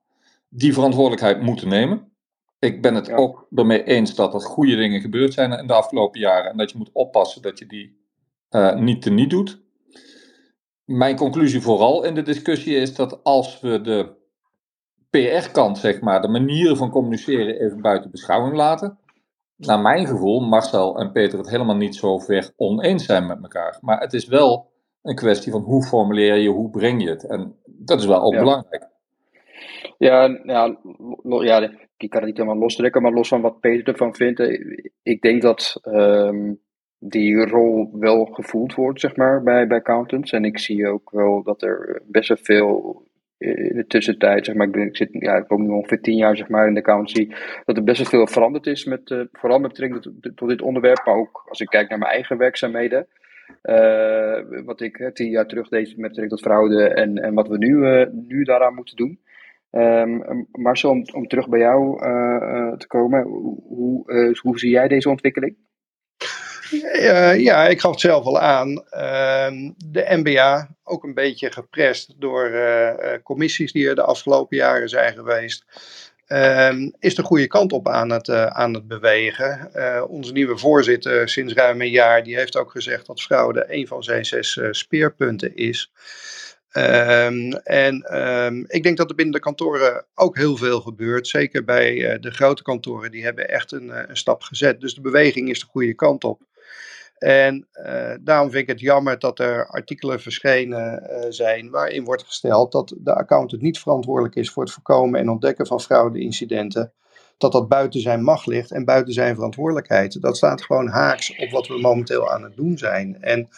Die 0.48 0.72
verantwoordelijkheid 0.72 1.40
moeten 1.42 1.68
nemen. 1.68 2.12
Ik 2.59 2.83
ben 2.83 2.94
het 2.94 3.12
ook 3.12 3.46
ermee 3.55 3.85
eens 3.85 4.14
dat 4.14 4.35
er 4.35 4.40
goede 4.40 4.76
dingen 4.76 5.00
gebeurd 5.00 5.33
zijn 5.33 5.52
in 5.52 5.66
de 5.66 5.72
afgelopen 5.72 6.20
jaren. 6.20 6.50
En 6.50 6.57
dat 6.57 6.70
je 6.70 6.78
moet 6.78 6.90
oppassen 6.92 7.42
dat 7.42 7.59
je 7.59 7.66
die 7.66 8.00
uh, 8.50 8.74
niet 8.74 9.02
te 9.02 9.11
niet 9.11 9.31
doet. 9.31 9.61
Mijn 10.85 11.16
conclusie 11.16 11.61
vooral 11.61 12.05
in 12.05 12.14
de 12.14 12.22
discussie 12.22 12.76
is 12.76 12.94
dat 12.94 13.24
als 13.24 13.61
we 13.61 13.81
de 13.81 14.12
PR-kant, 15.11 15.78
zeg 15.78 16.00
maar, 16.00 16.22
de 16.22 16.28
manieren 16.28 16.76
van 16.76 16.90
communiceren 16.90 17.61
even 17.61 17.81
buiten 17.81 18.11
beschouwing 18.11 18.57
laten. 18.57 18.98
Naar 19.57 19.81
mijn 19.81 20.07
gevoel, 20.07 20.40
Marcel 20.40 20.98
en 20.98 21.12
Peter 21.12 21.38
het 21.38 21.50
helemaal 21.50 21.76
niet 21.76 21.96
zo 21.96 22.18
ver 22.18 22.52
oneens 22.57 23.05
zijn 23.05 23.26
met 23.26 23.42
elkaar. 23.42 23.78
Maar 23.81 24.00
het 24.00 24.12
is 24.12 24.26
wel 24.26 24.71
een 25.02 25.14
kwestie 25.14 25.52
van 25.52 25.60
hoe 25.60 25.84
formuleer 25.84 26.36
je, 26.36 26.48
hoe 26.48 26.70
breng 26.70 27.02
je 27.02 27.08
het. 27.08 27.26
En 27.26 27.56
dat 27.64 28.00
is 28.00 28.06
wel 28.06 28.22
ook 28.22 28.36
belangrijk. 28.36 28.90
Ja, 29.98 30.40
ja, 30.44 30.76
ja, 31.40 31.70
ik 31.96 32.10
kan 32.10 32.20
het 32.20 32.28
niet 32.28 32.36
helemaal 32.36 32.58
lostrekken, 32.58 33.02
maar 33.02 33.12
los 33.12 33.28
van 33.28 33.40
wat 33.40 33.60
Peter 33.60 33.88
ervan 33.88 34.14
vindt, 34.14 34.40
eh, 34.40 34.76
ik 35.02 35.22
denk 35.22 35.42
dat 35.42 35.80
um, 35.84 36.60
die 36.98 37.46
rol 37.46 37.90
wel 37.92 38.24
gevoeld 38.24 38.74
wordt, 38.74 39.00
zeg 39.00 39.16
maar, 39.16 39.42
bij, 39.42 39.66
bij 39.66 39.78
accountants. 39.78 40.32
En 40.32 40.44
ik 40.44 40.58
zie 40.58 40.88
ook 40.88 41.10
wel 41.10 41.42
dat 41.42 41.62
er 41.62 42.02
best 42.06 42.28
wel 42.28 42.38
veel 42.42 43.02
in 43.42 43.76
de 43.76 43.86
tussentijd, 43.86 44.44
zeg 44.44 44.54
maar, 44.54 44.66
ik, 44.66 44.72
ben, 44.72 44.86
ik, 44.86 44.96
zit, 44.96 45.08
ja, 45.12 45.36
ik 45.36 45.48
woon 45.48 45.62
nu 45.62 45.68
ongeveer 45.68 46.00
tien 46.00 46.16
jaar 46.16 46.36
zeg 46.36 46.48
maar, 46.48 46.66
in 46.66 46.74
de 46.74 46.80
accountancy, 46.80 47.28
dat 47.64 47.76
er 47.76 47.84
best 47.84 47.98
wel 47.98 48.06
veel 48.06 48.26
veranderd 48.26 48.66
is, 48.66 48.84
met, 48.84 49.10
uh, 49.10 49.22
vooral 49.32 49.58
met 49.58 49.68
betrekking 49.68 50.02
tot, 50.02 50.36
tot, 50.36 50.48
dit 50.48 50.62
onderwerp, 50.62 51.02
maar 51.04 51.14
ook 51.14 51.44
als 51.48 51.60
ik 51.60 51.66
kijk 51.66 51.88
naar 51.88 51.98
mijn 51.98 52.12
eigen 52.12 52.38
werkzaamheden. 52.38 53.06
Uh, 53.62 54.64
wat 54.64 54.80
ik 54.80 55.10
tien 55.14 55.30
jaar 55.30 55.46
terug 55.46 55.68
deed 55.68 55.86
met 55.86 55.96
betrekking 55.96 56.28
tot 56.28 56.40
fraude 56.40 56.88
en, 56.88 57.18
en 57.18 57.34
wat 57.34 57.48
we 57.48 57.58
nu, 57.58 57.76
uh, 57.76 58.06
nu 58.12 58.44
daaraan 58.44 58.74
moeten 58.74 58.96
doen. 58.96 59.20
Um, 59.70 60.48
Marcel, 60.52 60.90
om, 60.90 61.04
om, 61.14 61.26
terug 61.26 61.48
bij 61.48 61.58
jou 61.58 62.06
uh, 62.06 62.72
te 62.72 62.86
komen, 62.86 63.22
hoe, 63.22 64.36
hoe 64.42 64.58
zie 64.58 64.70
jij 64.70 64.88
deze 64.88 65.08
ontwikkeling? 65.08 65.56
ja, 67.36 67.66
ik 67.66 67.80
gaf 67.80 67.90
het 67.90 68.00
zelf 68.00 68.24
al 68.24 68.40
aan. 68.40 68.84
Ehm, 68.90 69.70
de 69.76 70.06
NBA, 70.08 70.68
ook 70.84 71.04
een 71.04 71.14
beetje 71.14 71.52
geprest 71.52 72.20
door 72.20 72.50
commissies 73.22 73.72
die 73.72 73.88
er 73.88 73.94
de 73.94 74.02
afgelopen 74.02 74.56
jaren 74.56 74.88
zijn 74.88 75.14
geweest. 75.14 75.64
Um, 76.28 76.92
is 76.98 77.14
de 77.14 77.22
goede 77.22 77.46
kant 77.46 77.72
op 77.72 77.88
aan 77.88 78.11
het, 78.11 78.28
aan 78.30 78.74
het 78.74 78.88
bewegen. 78.88 79.70
onze 80.08 80.32
nieuwe 80.32 80.58
voorzitter 80.58 81.28
sinds 81.28 81.52
ruim 81.52 81.80
een 81.80 81.90
jaar, 81.90 82.24
die 82.24 82.37
heeft 82.37 82.56
ook 82.56 82.70
gezegd 82.70 83.06
dat 83.06 83.22
fraude 83.22 83.64
een 83.68 83.87
van 83.87 84.02
zijn 84.02 84.24
zes 84.24 84.61
speerpunten 84.70 85.54
is. 85.54 85.92
Um, 86.76 87.52
en 87.52 88.20
um, 88.20 88.64
ik 88.68 88.82
denk 88.82 88.96
dat 88.96 89.11
er 89.11 89.16
binnen 89.16 89.35
de 89.35 89.40
kantoren 89.40 90.04
ook 90.14 90.37
heel 90.37 90.56
veel 90.56 90.80
gebeurt. 90.80 91.28
Zeker 91.28 91.64
bij 91.64 92.18
de 92.20 92.30
grote 92.30 92.62
kantoren, 92.62 93.11
die 93.11 93.24
hebben 93.24 93.48
echt 93.48 93.72
een, 93.72 94.08
een, 94.11 94.16
stap 94.16 94.42
gezet. 94.42 94.80
Dus 94.80 94.94
de 94.94 95.00
beweging 95.00 95.50
is 95.50 95.61
de 95.61 95.66
goede 95.66 95.94
kant 95.94 96.24
op. 96.24 96.42
En 97.22 97.68
uh, 97.72 98.14
daarom 98.20 98.50
vind 98.50 98.62
ik 98.62 98.68
het 98.68 98.80
jammer 98.80 99.18
dat 99.18 99.38
er 99.38 99.66
artikelen 99.66 100.20
verschenen 100.20 101.02
zijn 101.28 101.70
waarin 101.70 102.04
wordt 102.04 102.22
gesteld 102.22 102.72
dat 102.72 102.94
de 102.98 103.14
accountant 103.14 103.62
niet 103.62 103.78
verantwoordelijk 103.78 104.35
is 104.35 104.50
voor 104.50 104.62
het 104.62 104.72
voorkomen 104.72 105.20
en 105.20 105.28
ontdekken 105.28 105.66
van 105.66 105.80
fraudeincidenten. 105.80 106.92
Dat 107.38 107.52
dat 107.52 107.68
buiten 107.68 108.00
zijn 108.00 108.22
macht 108.22 108.46
ligt 108.46 108.70
en 108.70 108.85
buiten 108.85 109.12
zijn 109.12 109.35
verantwoordelijkheid. 109.35 110.20
Dat 110.20 110.37
staat 110.37 110.62
gewoon 110.62 110.88
haaks 110.88 111.37
op 111.37 111.50
wat 111.50 111.66
we 111.66 111.80
momenteel 111.80 112.30
aan 112.30 112.42
het 112.42 112.56
doen 112.56 112.78
zijn. 112.78 113.22
En 113.22 113.48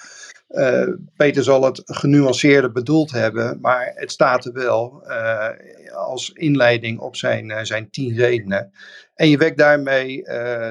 uh, 0.49 0.89
Peter 1.17 1.43
zal 1.43 1.65
het 1.65 1.83
genuanceerder 1.85 2.73
bedoeld 2.73 3.11
hebben, 3.11 3.59
maar 3.61 3.93
het 3.95 4.13
staat 4.13 4.45
er 4.45 4.53
wel 4.53 5.03
uh, 5.07 5.49
als 5.95 6.31
inleiding 6.31 6.99
op 6.99 7.17
zijn, 7.17 7.51
uh, 7.51 7.59
zijn 7.63 7.91
tien 7.91 8.17
redenen. 8.17 8.73
En 9.15 9.29
je 9.29 9.37
wekt 9.37 9.59
daarmee 9.59 10.23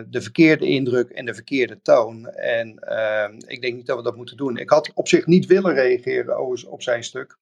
de 0.09 0.21
verkeerde 0.21 0.65
indruk 0.65 1.09
en 1.09 1.25
de 1.25 1.33
verkeerde 1.33 1.81
toon. 1.81 2.27
En 2.27 2.67
ik 3.47 3.61
denk 3.61 3.75
niet 3.75 3.85
dat 3.85 3.97
we 3.97 4.03
dat 4.03 4.15
moeten 4.15 4.37
doen. 4.37 4.57
Ik 4.57 4.69
had 4.69 4.91
op 4.93 5.07
zich 5.07 5.25
niet 5.25 5.45
willen 5.45 5.73
reageren 5.73 6.67
op 6.69 6.81
zijn 6.81 7.03
stuk. 7.03 7.37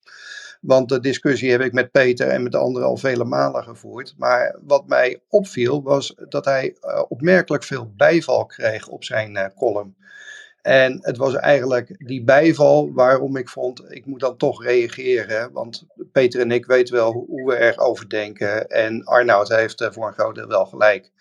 Want 0.61 0.89
de 0.89 0.99
discussie 0.99 1.51
heb 1.51 1.61
ik 1.61 1.73
met 1.73 1.91
Peter 1.91 2.27
en 2.27 2.43
met 2.43 2.51
de 2.51 2.57
anderen 2.57 2.87
al 2.87 2.97
vele 2.97 3.23
malen 3.23 3.63
gevoerd. 3.63 4.13
Maar 4.17 4.59
wat 4.61 4.87
mij 4.87 5.21
opviel 5.29 5.83
was 5.83 6.15
dat 6.29 6.45
hij 6.45 6.75
opmerkelijk 7.07 7.63
veel 7.63 7.93
bijval 7.95 8.45
kreeg 8.45 8.87
op 8.87 9.03
zijn 9.03 9.53
column. 9.55 9.95
En 10.61 10.99
het 11.01 11.17
was 11.17 11.35
eigenlijk 11.35 11.95
die 12.07 12.23
bijval 12.23 12.93
waarom 12.93 13.35
ik 13.35 13.49
vond, 13.49 13.83
ik 13.91 14.05
moet 14.05 14.19
dan 14.19 14.37
toch 14.37 14.63
reageren. 14.63 15.51
Want 15.51 15.85
Peter 16.11 16.41
en 16.41 16.51
ik 16.51 16.65
weten 16.65 16.95
wel 16.95 17.11
hoe 17.11 17.45
we 17.45 17.57
erover 17.57 18.09
denken. 18.09 18.67
En 18.67 19.03
Arnoud 19.03 19.49
heeft 19.49 19.87
voor 19.91 20.07
een 20.07 20.13
groot 20.13 20.35
deel 20.35 20.47
wel 20.47 20.65
gelijk. 20.65 21.11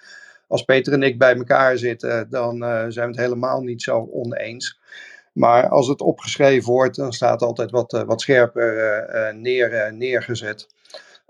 Als 0.48 0.62
Peter 0.62 0.92
en 0.92 1.02
ik 1.02 1.18
bij 1.18 1.36
elkaar 1.36 1.78
zitten, 1.78 2.30
dan 2.30 2.62
uh, 2.62 2.84
zijn 2.88 3.06
we 3.06 3.12
het 3.12 3.24
helemaal 3.24 3.60
niet 3.60 3.82
zo 3.82 4.08
oneens. 4.12 4.78
Maar 5.32 5.68
als 5.68 5.88
het 5.88 6.00
opgeschreven 6.00 6.72
wordt, 6.72 6.96
dan 6.96 7.12
staat 7.12 7.42
altijd 7.42 7.70
wat, 7.70 7.92
uh, 7.92 8.02
wat 8.02 8.20
scherper 8.20 9.34
neer, 9.34 9.94
neergezet. 9.94 10.68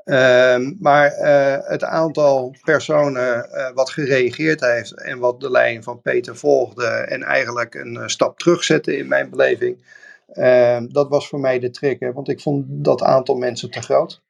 Um, 0.04 0.76
maar 0.80 1.18
uh, 1.18 1.68
het 1.68 1.84
aantal 1.84 2.54
personen 2.64 3.48
uh, 3.52 3.70
wat 3.74 3.90
gereageerd 3.90 4.60
heeft 4.60 5.00
en 5.00 5.18
wat 5.18 5.40
de 5.40 5.50
lijn 5.50 5.82
van 5.82 6.00
Peter 6.00 6.36
volgde 6.36 6.86
en 6.86 7.22
eigenlijk 7.22 7.74
een 7.74 7.94
uh, 7.94 8.06
stap 8.06 8.38
terugzette 8.38 8.96
in 8.96 9.08
mijn 9.08 9.30
beleving, 9.30 9.84
ehm, 10.32 10.86
dat 10.88 11.08
was 11.08 11.28
voor 11.28 11.40
mij 11.40 11.58
de 11.58 11.70
trick, 11.70 12.12
want 12.12 12.28
ik 12.28 12.40
vond 12.40 12.64
dat 12.68 13.02
aantal 13.02 13.34
mensen 13.34 13.70
te 13.70 13.82
groot. 13.82 14.22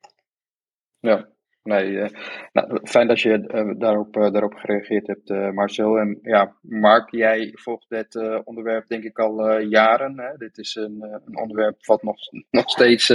Ja, 0.99 1.29
Nee, 1.71 1.91
uh, 1.91 2.09
nou, 2.53 2.81
fijn 2.85 3.09
dat 3.09 3.21
je 3.21 3.51
uh, 3.55 3.79
daarop, 3.79 4.17
uh, 4.17 4.31
daarop 4.31 4.55
gereageerd 4.55 5.07
hebt, 5.07 5.55
Marcel. 5.55 5.99
En 5.99 6.19
ja, 6.23 6.57
Mark, 6.61 7.11
jij 7.11 7.51
volgt 7.55 7.89
dit 7.89 8.43
onderwerp 8.45 8.89
denk 8.89 9.05
ik 9.05 9.19
al 9.19 9.59
jaren. 9.59 10.19
Hè? 10.19 10.37
Dit 10.37 10.59
is 10.59 10.75
een, 10.75 11.03
een, 11.25 11.39
onderwerp 11.39 11.87
wat 11.87 12.03
nog, 12.03 12.17
nog 12.51 12.71
steeds 12.71 13.13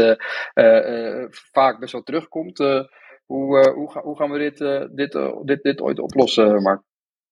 vaak 1.51 1.79
best 1.79 1.91
wel 1.91 2.03
terugkomt. 2.03 2.57
hoe, 3.25 3.69
hoe, 3.69 3.99
hoe 4.01 4.17
gaan 4.17 4.31
we 4.31 4.37
dit, 4.37 4.57
dit, 4.95 5.19
dit, 5.43 5.63
dit 5.63 5.81
ooit 5.81 5.99
oplossen, 5.99 6.61
Mark? 6.61 6.81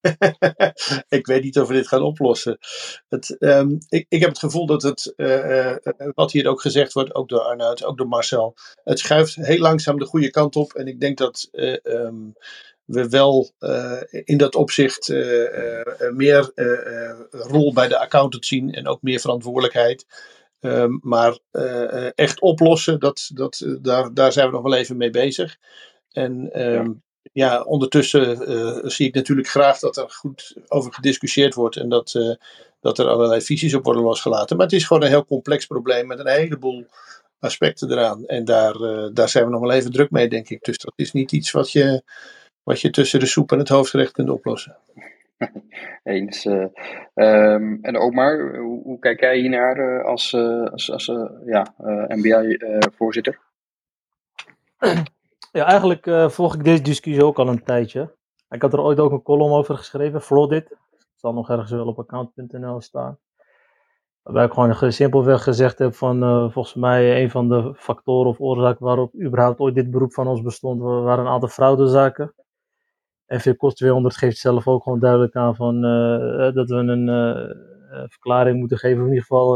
ik 1.17 1.25
weet 1.25 1.43
niet 1.43 1.59
of 1.59 1.67
we 1.67 1.73
dit 1.73 1.87
gaan 1.87 2.01
oplossen. 2.01 2.57
Het, 3.09 3.35
um, 3.39 3.77
ik, 3.89 4.05
ik, 4.09 4.19
heb 4.19 4.29
het 4.29 4.39
gevoel 4.39 4.65
dat 4.65 4.81
het, 4.81 5.13
uh, 5.15 5.49
uh, 5.49 5.75
wat 6.13 6.31
hier 6.31 6.47
ook 6.47 6.61
gezegd 6.61 6.93
wordt, 6.93 7.15
ook 7.15 7.29
door 7.29 7.39
Arnoud, 7.39 7.83
ook 7.83 7.97
door 7.97 8.07
Marcel, 8.07 8.55
het 8.83 8.99
schuift 8.99 9.35
heel 9.35 9.59
langzaam 9.59 9.99
de 9.99 10.05
goede 10.05 10.29
kant 10.29 10.55
op. 10.55 10.73
En 10.73 10.87
ik 10.87 10.99
denk 10.99 11.17
dat 11.17 11.49
um, 11.51 12.33
we 12.85 13.09
wel 13.09 13.51
in 14.09 14.37
dat 14.37 14.55
opzicht 14.55 15.07
meer 16.13 16.51
rol 17.31 17.73
bij 17.73 17.87
de 17.87 17.99
accountant 17.99 18.45
zien 18.45 18.71
en 18.71 18.87
ook 18.87 19.01
meer 19.01 19.19
verantwoordelijkheid. 19.19 20.05
Um, 20.59 20.99
maar 21.01 21.39
echt 22.15 22.41
oplossen, 22.41 22.99
dat, 22.99 23.29
dat, 23.33 23.77
daar, 23.81 24.13
daar 24.13 24.31
zijn 24.31 24.47
we 24.47 24.53
nog 24.53 24.63
wel 24.63 24.73
even 24.73 24.97
mee 24.97 25.09
bezig. 25.09 25.57
En 26.11 26.49
ja, 27.31 27.61
ondertussen 27.61 28.51
uh, 28.51 28.79
zie 28.83 29.07
ik 29.07 29.13
natuurlijk 29.13 29.47
graag 29.47 29.79
dat 29.79 29.97
er 29.97 30.09
goed 30.09 30.55
over 30.67 30.93
gediscussieerd 30.93 31.53
wordt 31.53 31.75
en 31.75 31.89
dat, 31.89 32.13
uh, 32.13 32.35
dat 32.79 32.99
er 32.99 33.07
allerlei 33.07 33.41
visies 33.41 33.73
op 33.73 33.83
worden 33.83 34.03
losgelaten. 34.03 34.57
Maar 34.57 34.65
het 34.65 34.75
is 34.75 34.85
gewoon 34.85 35.03
een 35.03 35.09
heel 35.09 35.25
complex 35.25 35.65
probleem 35.65 36.07
met 36.07 36.19
een 36.19 36.27
heleboel 36.27 36.85
aspecten 37.39 37.91
eraan. 37.91 38.25
En 38.25 38.45
daar, 38.45 38.75
uh, 38.75 39.07
daar 39.13 39.29
zijn 39.29 39.45
we 39.45 39.51
nog 39.51 39.61
wel 39.61 39.71
even 39.71 39.91
druk 39.91 40.11
mee, 40.11 40.29
denk 40.29 40.49
ik. 40.49 40.63
Dus 40.63 40.77
dat 40.77 40.93
is 40.95 41.11
niet 41.11 41.31
iets 41.31 41.51
wat 41.51 41.71
je, 41.71 42.03
wat 42.63 42.81
je 42.81 42.89
tussen 42.89 43.19
de 43.19 43.25
soep 43.25 43.51
en 43.51 43.59
het 43.59 43.69
hoofdgerecht 43.69 44.11
kunt 44.11 44.29
oplossen. 44.29 44.77
Eens. 46.03 46.45
eh. 46.45 46.65
Ehm, 47.13 47.77
en 47.81 47.97
ook 47.97 48.13
maar, 48.13 48.55
hoe, 48.57 48.83
hoe 48.83 48.99
kijk 48.99 49.19
jij 49.19 49.37
hiernaar 49.37 49.77
eh, 49.77 50.05
als, 50.05 50.33
eh, 50.33 50.63
als, 50.63 50.91
als 50.91 51.07
eh, 51.07 51.29
ja, 51.45 51.73
NBA-voorzitter? 52.07 53.39
Ja, 55.53 55.65
eigenlijk 55.65 56.07
eh, 56.07 56.29
volg 56.29 56.55
ik 56.55 56.63
deze 56.63 56.81
discussie 56.83 57.25
ook 57.25 57.39
al 57.39 57.47
een 57.47 57.63
tijdje. 57.63 58.15
Ik 58.49 58.61
had 58.61 58.73
er 58.73 58.79
ooit 58.81 58.99
ook 58.99 59.11
een 59.11 59.21
column 59.21 59.51
over 59.53 59.77
geschreven, 59.77 60.21
Fraudit. 60.21 60.69
Het 60.69 61.07
zal 61.15 61.33
nog 61.33 61.49
ergens 61.49 61.71
wel 61.71 61.87
op 61.87 61.99
account.nl 61.99 62.81
staan. 62.81 63.19
Waarbij 64.23 64.45
ik 64.45 64.51
gewoon 64.53 64.75
ge- 64.75 64.91
simpelweg 64.91 65.43
gezegd 65.43 65.79
heb 65.79 65.95
van 65.95 66.23
eh, 66.23 66.51
volgens 66.51 66.73
mij 66.75 67.21
een 67.23 67.29
van 67.31 67.49
de 67.49 67.73
factoren 67.77 68.29
of 68.29 68.39
oorzaken 68.39 68.85
waarop 68.85 69.13
überhaupt 69.21 69.59
ooit 69.59 69.75
dit 69.75 69.91
beroep 69.91 70.13
van 70.13 70.27
ons 70.27 70.41
bestond, 70.41 70.81
wa- 70.81 71.01
waren 71.01 71.25
een 71.25 71.31
aantal 71.31 71.49
fraudezaken. 71.49 72.33
En 73.25 73.41
VCOS 73.41 73.73
200 73.73 74.17
geeft 74.17 74.37
zelf 74.37 74.67
ook 74.67 74.83
gewoon 74.83 74.99
duidelijk 74.99 75.35
aan 75.35 75.55
van, 75.55 75.75
eh, 75.83 76.53
dat 76.53 76.69
we 76.69 76.75
een 76.75 77.07
verklaring 78.09 78.57
moeten 78.59 78.77
geven, 78.77 79.01
in 79.01 79.07
ieder 79.07 79.21
geval 79.25 79.55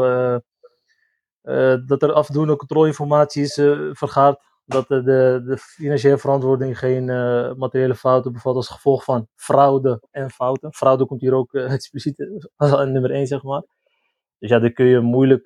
dat 1.85 2.01
er 2.01 2.11
afdoende 2.13 2.55
controleinformatie 2.55 3.41
is 3.43 3.53
vergaard. 3.91 4.45
Dat 4.67 4.87
de, 4.87 5.03
de, 5.03 5.41
de 5.45 5.57
financiële 5.57 6.17
verantwoording 6.17 6.79
geen 6.79 7.09
eh, 7.09 7.53
materiële 7.53 7.95
fouten 7.95 8.33
bevat 8.33 8.55
als 8.55 8.69
gevolg 8.69 9.03
van 9.03 9.27
fraude 9.35 10.01
en 10.11 10.29
fouten. 10.29 10.73
Fraude 10.73 11.05
komt 11.05 11.21
hier 11.21 11.33
ook 11.33 11.53
eh, 11.53 11.73
expliciet 11.73 12.19
eh, 12.19 12.27
als 12.71 12.85
nummer 12.85 13.11
1, 13.11 13.27
zeg 13.27 13.43
maar. 13.43 13.63
Dus 14.39 14.49
ja, 14.49 14.59
dan 14.59 14.73
kun 14.73 14.85
je 14.85 14.99
moeilijk 14.99 15.45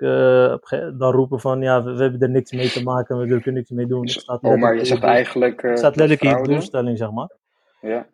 dan 0.97 1.11
roepen 1.11 1.39
van 1.39 1.61
ja, 1.61 1.83
we, 1.83 1.93
we 1.93 2.01
hebben 2.01 2.21
er 2.21 2.29
niks 2.29 2.51
mee 2.51 2.69
te 2.69 2.83
maken, 2.83 3.17
we 3.17 3.25
kunnen 3.25 3.43
er 3.43 3.53
niks 3.53 3.69
mee 3.69 3.85
doen. 3.85 4.01
Het 4.01 4.11
staat 4.11 4.41
Oh, 4.41 4.55
maar 4.55 4.75
je 4.75 4.85
zegt 4.85 5.03
eigenlijk 5.03 5.61
het 5.61 5.77
staat 5.77 5.95
letterlijk 5.95 6.21
in 6.21 6.27
je 6.27 6.33
fraude, 6.33 6.53
doelstelling, 6.53 6.97
zeg 6.97 7.11
maar. 7.11 7.29
ja. 7.81 8.07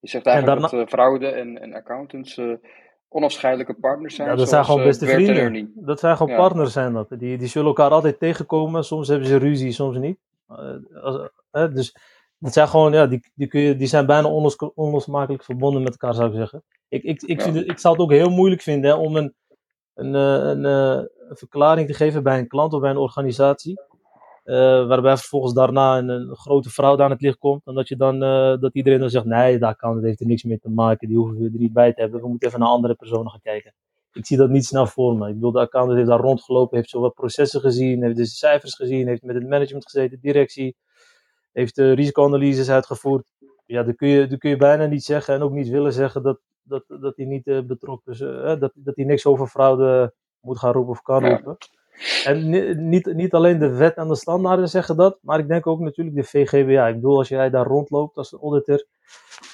Je 0.00 0.08
zegt 0.08 0.26
En 0.26 0.32
eigenlijk 0.32 0.60
daarna, 0.60 0.84
dat 0.84 0.88
fraude 0.88 1.26
en, 1.26 1.60
en 1.60 1.74
accountants 1.74 2.40
onafscheidelijke 3.08 3.74
partners 3.74 4.16
ja, 4.16 4.24
zijn, 4.24 4.36
dat 4.36 4.48
zijn 4.48 4.64
gewoon 4.64 4.82
beste 4.82 5.06
vrienden. 5.06 5.72
Dat 5.74 6.00
zijn 6.00 6.16
gewoon 6.16 6.32
Ja, 6.32 6.38
partners 6.38 6.72
zijn 6.72 6.92
dat. 6.92 7.08
Die, 7.08 7.38
die 7.38 7.48
zullen 7.48 7.68
elkaar 7.68 7.90
altijd 7.90 8.18
tegenkomen. 8.18 8.84
Soms 8.84 9.08
hebben 9.08 9.28
ze 9.28 9.36
ruzie, 9.36 9.72
soms 9.72 9.98
niet. 9.98 10.18
Eh, 10.58 11.02
als, 11.02 11.30
hè, 11.50 11.72
dus 11.72 11.96
dat 12.38 12.52
zijn 12.52 12.68
gewoon, 12.68 12.92
ja, 12.92 13.06
die, 13.06 13.30
die, 13.34 13.46
kun 13.48 13.60
je, 13.60 13.76
die 13.76 13.86
zijn 13.86 14.06
bijna 14.06 14.28
onlos, 14.28 14.56
onlosmakelijk 14.56 15.44
verbonden 15.44 15.82
met 15.82 15.92
elkaar, 15.92 16.14
zou 16.14 16.28
ik 16.30 16.34
zeggen. 16.36 16.64
Ik, 16.88 17.02
ik, 17.02 17.22
ik, 17.22 17.40
vind 17.42 17.54
ja, 17.54 17.60
het, 17.60 17.70
ik 17.70 17.78
zou 17.78 17.94
het 17.94 18.02
ook 18.02 18.10
heel 18.10 18.30
moeilijk 18.30 18.62
vinden 18.62 18.90
hè, 18.90 18.96
om 18.96 19.16
een, 19.16 19.34
een, 19.94 20.14
eh, 20.14 20.48
een, 20.50 20.64
eh, 20.64 21.04
een 21.28 21.36
verklaring 21.36 21.86
te 21.88 21.94
geven 21.94 22.22
bij 22.22 22.38
een 22.38 22.48
klant 22.48 22.72
of 22.72 22.80
bij 22.80 22.90
een 22.90 22.96
organisatie. 22.96 23.80
eh, 24.44 24.86
waarbij 24.86 25.16
vervolgens 25.16 25.54
daarna 25.54 25.98
een, 25.98 26.08
een 26.08 26.36
grote 26.36 26.70
fraude 26.70 27.02
aan 27.02 27.10
het 27.10 27.20
licht 27.20 27.38
komt. 27.38 27.66
En 27.66 27.74
dat, 27.74 27.88
je 27.88 27.96
dan, 27.96 28.22
eh, 28.22 28.56
dat 28.60 28.74
iedereen 28.74 29.00
dan 29.00 29.10
zegt: 29.10 29.24
nee, 29.24 29.58
daar 29.58 29.76
kan 29.76 29.94
het 29.96 30.04
heeft 30.04 30.20
er 30.20 30.26
niks 30.26 30.42
mee 30.44 30.58
te 30.58 30.70
maken. 30.70 31.08
Die 31.08 31.16
hoeven 31.16 31.38
we 31.38 31.44
er 31.44 31.58
niet 31.58 31.72
bij 31.72 31.92
te 31.92 32.00
hebben. 32.00 32.20
We 32.20 32.28
moeten 32.28 32.48
even 32.48 32.60
naar 32.60 32.68
andere 32.68 32.94
personen 32.94 33.30
gaan 33.30 33.40
kijken. 33.40 33.74
Ik 34.12 34.26
zie 34.26 34.36
dat 34.36 34.50
niet 34.50 34.64
snel 34.64 34.86
voor 34.86 35.16
me. 35.16 35.28
Ik 35.28 35.34
bedoel, 35.34 35.52
de 35.52 35.60
accountant 35.60 35.96
heeft 35.96 36.10
daar 36.10 36.20
rondgelopen, 36.20 36.76
heeft 36.76 36.90
zowel 36.90 37.12
processen 37.12 37.60
gezien, 37.60 38.02
heeft 38.02 38.16
de 38.16 38.26
cijfers 38.26 38.74
gezien, 38.74 39.06
heeft 39.06 39.22
met 39.22 39.34
het 39.34 39.48
management 39.48 39.84
gezeten, 39.84 40.18
directie, 40.20 40.76
heeft 41.52 41.74
de 41.74 41.92
risicoanalyses 41.92 42.70
uitgevoerd. 42.70 43.32
Ja, 43.66 43.82
dan 43.82 43.94
kun 43.94 44.08
je, 44.08 44.26
dan 44.26 44.38
kun 44.38 44.50
je 44.50 44.56
bijna 44.56 44.86
niet 44.86 45.04
zeggen 45.04 45.34
en 45.34 45.42
ook 45.42 45.52
niet 45.52 45.68
willen 45.68 45.92
zeggen 45.92 46.22
dat, 46.22 46.38
dat, 46.62 46.84
dat 46.88 47.16
hij 47.16 47.24
niet 47.26 47.46
eh, 47.46 47.60
betrokken 47.60 48.12
is, 48.12 48.20
eh, 48.20 48.60
dat, 48.60 48.72
dat 48.74 48.96
hij 48.96 49.04
niks 49.04 49.26
over 49.26 49.46
fraude 49.46 50.14
moet 50.40 50.58
gaan 50.58 50.72
roepen 50.72 50.92
of 50.92 51.02
kan 51.02 51.24
ja, 51.24 51.28
roepen. 51.28 51.56
En 52.24 52.48
ni- 52.48 52.74
niet, 52.74 53.14
niet 53.14 53.34
alleen 53.34 53.58
de 53.58 53.70
wet 53.70 53.96
en 53.96 54.08
de 54.08 54.14
standaarden 54.16 54.68
zeggen 54.68 54.96
dat, 54.96 55.18
maar 55.22 55.38
ik 55.38 55.48
denk 55.48 55.66
ook 55.66 55.80
natuurlijk 55.80 56.16
de 56.16 56.24
VGBA. 56.24 56.86
Ik 56.86 56.94
bedoel, 56.94 57.18
als 57.18 57.28
jij 57.28 57.50
daar 57.50 57.66
rondloopt 57.66 58.16
als 58.16 58.32
auditor 58.32 58.86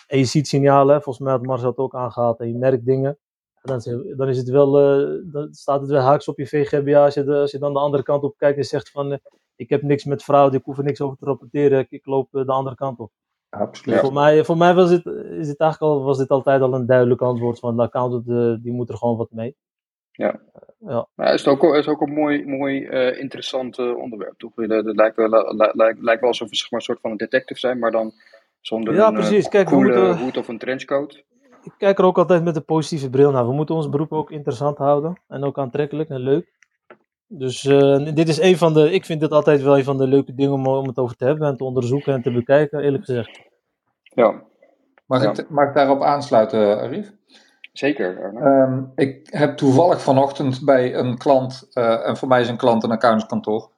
en 0.07 0.18
je 0.18 0.25
ziet 0.25 0.49
signalen, 0.49 1.03
volgens 1.03 1.25
mij 1.25 1.35
had 1.35 1.47
Marcel 1.47 1.68
het 1.68 1.79
ook 1.79 1.94
aangehaald, 1.94 2.40
en 2.40 2.49
je 2.49 2.55
merkt 2.55 2.85
dingen, 2.85 3.18
dan 3.62 3.77
is, 3.77 3.85
dan 4.16 4.29
is 4.29 4.37
het 4.37 4.49
wel, 4.49 4.79
eh, 4.79 5.18
dan 5.33 5.49
staat 5.55 5.81
het 5.81 5.90
wel 5.90 6.01
haaks 6.01 6.29
op 6.29 6.38
je 6.38 6.47
VGBA 6.47 7.05
als 7.05 7.14
je, 7.14 7.25
de- 7.25 7.35
als 7.37 7.51
je 7.51 7.59
dan 7.59 7.73
de 7.73 7.79
andere 7.79 8.03
kant 8.03 8.23
op 8.23 8.35
kijkt 8.37 8.59
en 8.59 8.64
zegt 8.64 8.90
van, 8.90 9.12
eh, 9.12 9.18
ik 9.57 9.68
heb 9.68 9.83
niks 9.83 10.05
met 10.05 10.23
fraude, 10.23 10.57
ik 10.57 10.64
hoef 10.64 10.79
er 10.79 10.85
niks 10.85 11.01
over 11.01 11.16
te 11.18 11.25
rapporteren, 11.25 11.79
ik, 11.79 11.90
ik 11.90 12.07
loop 12.07 12.35
eh, 12.35 12.44
de 12.47 12.53
andere 12.53 12.77
kant 12.77 12.99
op. 12.99 13.11
Dus 13.51 13.61
Absoluut. 13.61 13.99
voor 13.99 14.12
mij, 14.12 14.44
voor 14.44 14.57
mij 14.57 14.75
was, 14.75 14.88
dit, 14.88 15.07
is 15.07 15.47
dit 15.47 15.59
eigenlijk 15.61 15.81
al, 15.81 16.03
was 16.03 16.18
dit 16.18 16.29
altijd 16.29 16.61
al 16.61 16.75
een 16.75 16.87
duidelijk 16.87 17.21
antwoord 17.23 17.59
van 17.59 17.77
de 17.77 17.83
accountant, 17.83 18.62
die 18.62 18.73
moet 18.73 18.88
er 18.88 18.97
gewoon 18.97 19.16
wat 19.16 19.31
mee. 19.31 19.57
ja. 20.12 20.40
Ja. 20.87 21.09
Maar 21.14 21.35
is 21.35 21.44
het 21.44 21.55
ook, 21.62 21.75
is 21.75 21.88
ook 21.88 22.01
een 22.01 22.12
mooi, 22.12 22.47
mooi 22.47 22.87
interessant 23.18 23.79
onderwerp, 23.79 24.38
toch? 24.38 24.55
Dat 24.55 24.85
lijkt, 24.97 25.16
lijkt, 25.75 26.01
lijkt 26.01 26.21
wel 26.21 26.31
alsof 26.31 26.49
we 26.51 26.57
zeg 26.57 26.71
maar, 26.71 26.81
een 26.81 26.87
soort 26.87 27.01
van 27.01 27.11
een 27.11 27.16
detective 27.16 27.61
zijn, 27.61 27.79
maar 27.79 27.90
dan 27.90 28.12
zonder 28.61 28.94
Ja, 28.94 29.07
een 29.09 29.14
precies. 29.14 29.49
Kijk, 29.49 29.68
we 29.68 29.75
coole 29.75 29.99
moeten, 30.07 30.18
hoed 30.25 30.37
of 30.37 30.49
een 30.49 30.59
trenchcoat. 30.59 31.25
Ik 31.62 31.73
kijk 31.79 31.99
er 31.99 32.05
ook 32.05 32.18
altijd 32.18 32.44
met 32.44 32.57
een 32.57 32.64
positieve 32.64 33.11
bril 33.11 33.31
naar. 33.31 33.47
We 33.47 33.53
moeten 33.53 33.75
ons 33.75 33.88
beroep 33.88 34.12
ook 34.12 34.31
interessant 34.31 34.79
houden 34.79 35.21
en 35.29 35.44
ook 35.44 35.59
aantrekkelijk 35.59 36.09
en 36.09 36.21
leuk. 36.21 36.53
Dus 37.27 37.64
eh, 37.64 38.14
dit 38.14 38.29
is 38.29 38.40
een 38.40 38.57
van 38.57 38.75
de, 38.75 38.92
ik 38.92 39.05
vind 39.05 39.21
dit 39.21 39.31
altijd 39.31 39.62
wel 39.62 39.79
een 39.79 39.85
van 39.85 39.99
de 39.99 40.07
leuke 40.07 40.35
dingen 40.35 40.53
om, 40.53 40.66
om 40.66 40.87
het 40.87 40.99
over 40.99 41.16
te 41.16 41.25
hebben 41.25 41.49
en 41.49 41.57
te 41.57 41.64
onderzoeken 41.64 42.14
en 42.14 42.23
te 42.23 42.33
bekijken, 42.33 42.81
eerlijk 42.81 43.05
gezegd. 43.05 43.40
Ja, 44.03 44.42
Mag, 45.09 45.23
ja. 45.23 45.31
ik, 45.31 45.51
mag 45.51 45.68
ik 45.68 45.75
daarop 45.75 46.03
aansluiten, 46.03 46.81
Arif? 46.81 47.12
Zeker. 47.73 48.35
Ehm, 48.35 48.83
ik 48.94 49.29
heb 49.31 49.57
toevallig 49.57 50.01
vanochtend 50.01 50.64
bij 50.64 50.94
een 50.94 51.18
klant, 51.18 51.68
eh, 51.73 52.09
en 52.09 52.16
voor 52.16 52.29
mij 52.29 52.40
is 52.40 52.49
een 52.49 52.57
klant 52.57 52.83
een 52.83 52.90
accountskantoor, 52.90 53.71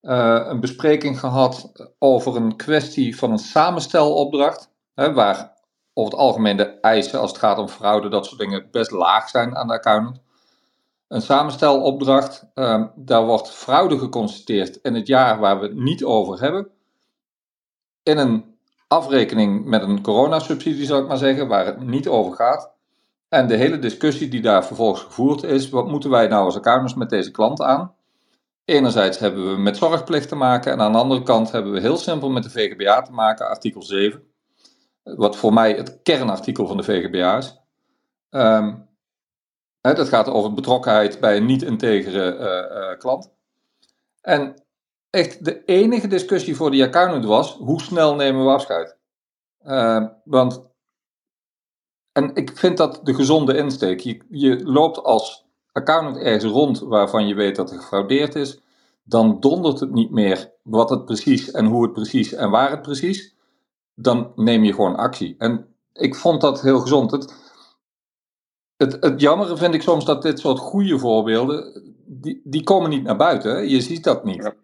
eh, 0.00 0.46
een 0.48 0.60
bespreking 0.60 1.18
gehad 1.20 1.72
over 1.98 2.36
een 2.36 2.56
kwestie 2.56 3.16
van 3.16 3.30
een 3.30 3.38
samenstelopdracht, 3.38 4.70
hè, 4.94 5.12
waar 5.12 5.51
over 5.94 6.12
het 6.12 6.20
algemeen 6.20 6.56
de 6.56 6.80
eisen 6.80 7.20
als 7.20 7.30
het 7.30 7.38
gaat 7.38 7.58
om 7.58 7.68
fraude, 7.68 8.08
dat 8.08 8.26
soort 8.26 8.40
dingen, 8.40 8.68
best 8.70 8.90
laag 8.90 9.28
zijn 9.28 9.56
aan 9.56 9.66
de 9.66 9.72
accountant. 9.72 10.20
Een 11.08 11.22
samenstelopdracht, 11.22 12.50
ehm, 12.54 12.86
daar 12.94 13.26
wordt 13.26 13.50
fraude 13.50 13.98
geconstateerd 13.98 14.76
in 14.76 14.94
het 14.94 15.06
jaar 15.06 15.38
waar 15.38 15.60
we 15.60 15.66
het 15.66 15.76
niet 15.76 16.04
over 16.04 16.40
hebben, 16.40 16.68
in 18.02 18.18
een 18.18 18.56
afrekening 18.88 19.64
met 19.64 19.82
een 19.82 20.02
coronasubsidie, 20.02 20.86
zou 20.86 21.02
ik 21.02 21.08
maar 21.08 21.16
zeggen, 21.16 21.48
waar 21.48 21.66
het 21.66 21.80
niet 21.80 22.08
over 22.08 22.36
gaat. 22.36 22.70
En 23.28 23.48
de 23.48 23.56
hele 23.56 23.78
discussie 23.78 24.28
die 24.28 24.40
daar 24.40 24.64
vervolgens 24.64 25.02
gevoerd 25.02 25.42
is, 25.42 25.68
wat 25.68 25.88
moeten 25.88 26.10
wij 26.10 26.26
nou 26.26 26.44
als 26.44 26.56
accountants 26.56 26.94
met 26.94 27.10
deze 27.10 27.30
klant 27.30 27.60
aan? 27.60 27.94
Enerzijds 28.64 29.18
hebben 29.18 29.54
we 29.54 29.60
met 29.60 29.76
zorgplicht 29.76 30.28
te 30.28 30.34
maken 30.34 30.72
en 30.72 30.80
aan 30.80 30.92
de 30.92 30.98
andere 30.98 31.22
kant 31.22 31.52
hebben 31.52 31.72
we 31.72 31.80
heel 31.80 31.96
simpel 31.96 32.30
met 32.30 32.42
de 32.42 32.50
VGBA 32.50 33.02
te 33.02 33.12
maken, 33.12 33.48
artikel 33.48 33.82
7. 33.82 34.31
Wat 35.02 35.36
voor 35.36 35.52
mij 35.52 35.72
het 35.72 36.00
kernartikel 36.02 36.66
van 36.66 36.76
de 36.76 36.82
VGBA 36.82 37.36
is. 37.36 37.60
Ehm, 38.30 38.76
hè, 39.80 39.94
dat 39.94 40.08
gaat 40.08 40.28
over 40.28 40.54
betrokkenheid 40.54 41.20
bij 41.20 41.36
een 41.36 41.46
niet-integere 41.46 42.36
eh, 42.36 42.90
eh, 42.92 42.98
klant. 42.98 43.32
En 44.20 44.64
echt 45.10 45.44
de 45.44 45.64
enige 45.64 46.06
discussie 46.06 46.56
voor 46.56 46.70
die 46.70 46.84
accountant 46.84 47.24
was, 47.24 47.54
hoe 47.56 47.80
snel 47.80 48.14
nemen 48.14 48.44
we 48.44 48.50
afscheid? 48.50 48.96
Ehm, 49.62 50.08
want 50.24 50.70
En 52.12 52.34
ik 52.34 52.56
vind 52.58 52.76
dat 52.76 53.00
de 53.02 53.14
gezonde 53.14 53.56
insteek. 53.56 54.00
Je, 54.00 54.22
je 54.30 54.64
loopt 54.64 55.02
als 55.02 55.46
accountant 55.72 56.16
ergens 56.24 56.44
rond 56.52 56.78
waarvan 56.80 57.26
je 57.26 57.34
weet 57.34 57.56
dat 57.56 57.70
er 57.70 57.78
gefraudeerd 57.78 58.34
is. 58.34 58.60
Dan 59.04 59.40
dondert 59.40 59.80
het 59.80 59.92
niet 59.92 60.10
meer 60.10 60.52
wat 60.62 60.90
het 60.90 61.04
precies 61.04 61.50
en 61.50 61.66
hoe 61.66 61.82
het 61.82 61.92
precies 61.92 62.32
en 62.32 62.50
waar 62.50 62.70
het 62.70 62.82
precies. 62.82 63.34
Dan 63.94 64.32
neem 64.36 64.64
je 64.64 64.74
gewoon 64.74 64.96
actie. 64.96 65.34
En 65.38 65.66
ik 65.92 66.14
vond 66.14 66.40
dat 66.40 66.60
heel 66.60 66.80
gezond. 66.80 67.10
Het, 67.10 67.34
het, 68.76 68.96
het 69.00 69.20
jammere 69.20 69.56
vind 69.56 69.74
ik 69.74 69.82
soms 69.82 70.04
dat 70.04 70.22
dit 70.22 70.38
soort 70.38 70.58
goede 70.58 70.98
voorbeelden, 70.98 71.82
die, 72.06 72.40
die 72.44 72.62
komen 72.62 72.90
niet 72.90 73.02
naar 73.02 73.16
buiten. 73.16 73.50
hè. 73.50 73.58
Je 73.58 73.80
ziet 73.80 74.04
dat 74.04 74.24
niet. 74.24 74.42
Ja, 74.42 74.54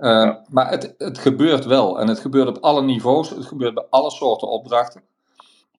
Uh, 0.00 0.04
ja, 0.10 0.44
maar 0.50 0.70
het, 0.70 0.94
het 0.98 1.18
gebeurt 1.18 1.64
wel. 1.64 2.00
En 2.00 2.08
het 2.08 2.18
gebeurt 2.18 2.48
op 2.48 2.58
alle 2.60 2.82
niveaus. 2.82 3.30
Het 3.30 3.46
gebeurt 3.46 3.74
bij 3.74 3.86
alle 3.90 4.10
soorten 4.10 4.48
opdrachten. 4.48 5.02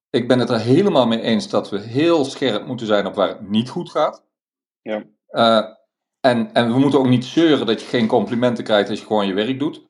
Ik 0.10 0.28
ben 0.28 0.40
het 0.40 0.50
er 0.50 0.60
helemaal 0.60 1.08
mee 1.08 1.22
eens 1.22 1.50
dat 1.50 1.70
we 1.70 1.80
heel 1.80 2.26
scherp 2.26 2.66
moeten 2.68 2.88
zijn 2.88 3.06
op 3.06 3.16
waar 3.16 3.28
het 3.28 3.50
niet 3.50 3.70
goed 3.70 3.90
gaat. 3.90 4.24
ja, 4.82 5.04
Uh, 5.32 5.66
en, 6.20 6.54
en 6.54 6.74
we 6.74 6.80
moeten 6.80 7.00
ook 7.00 7.08
niet 7.08 7.26
zeuren 7.26 7.66
dat 7.66 7.82
je 7.82 7.88
geen 7.88 8.08
complimenten 8.08 8.64
krijgt 8.64 8.90
als 8.90 9.00
je 9.00 9.06
gewoon 9.06 9.28
je 9.28 9.34
werk 9.34 9.60
doet. 9.60 9.82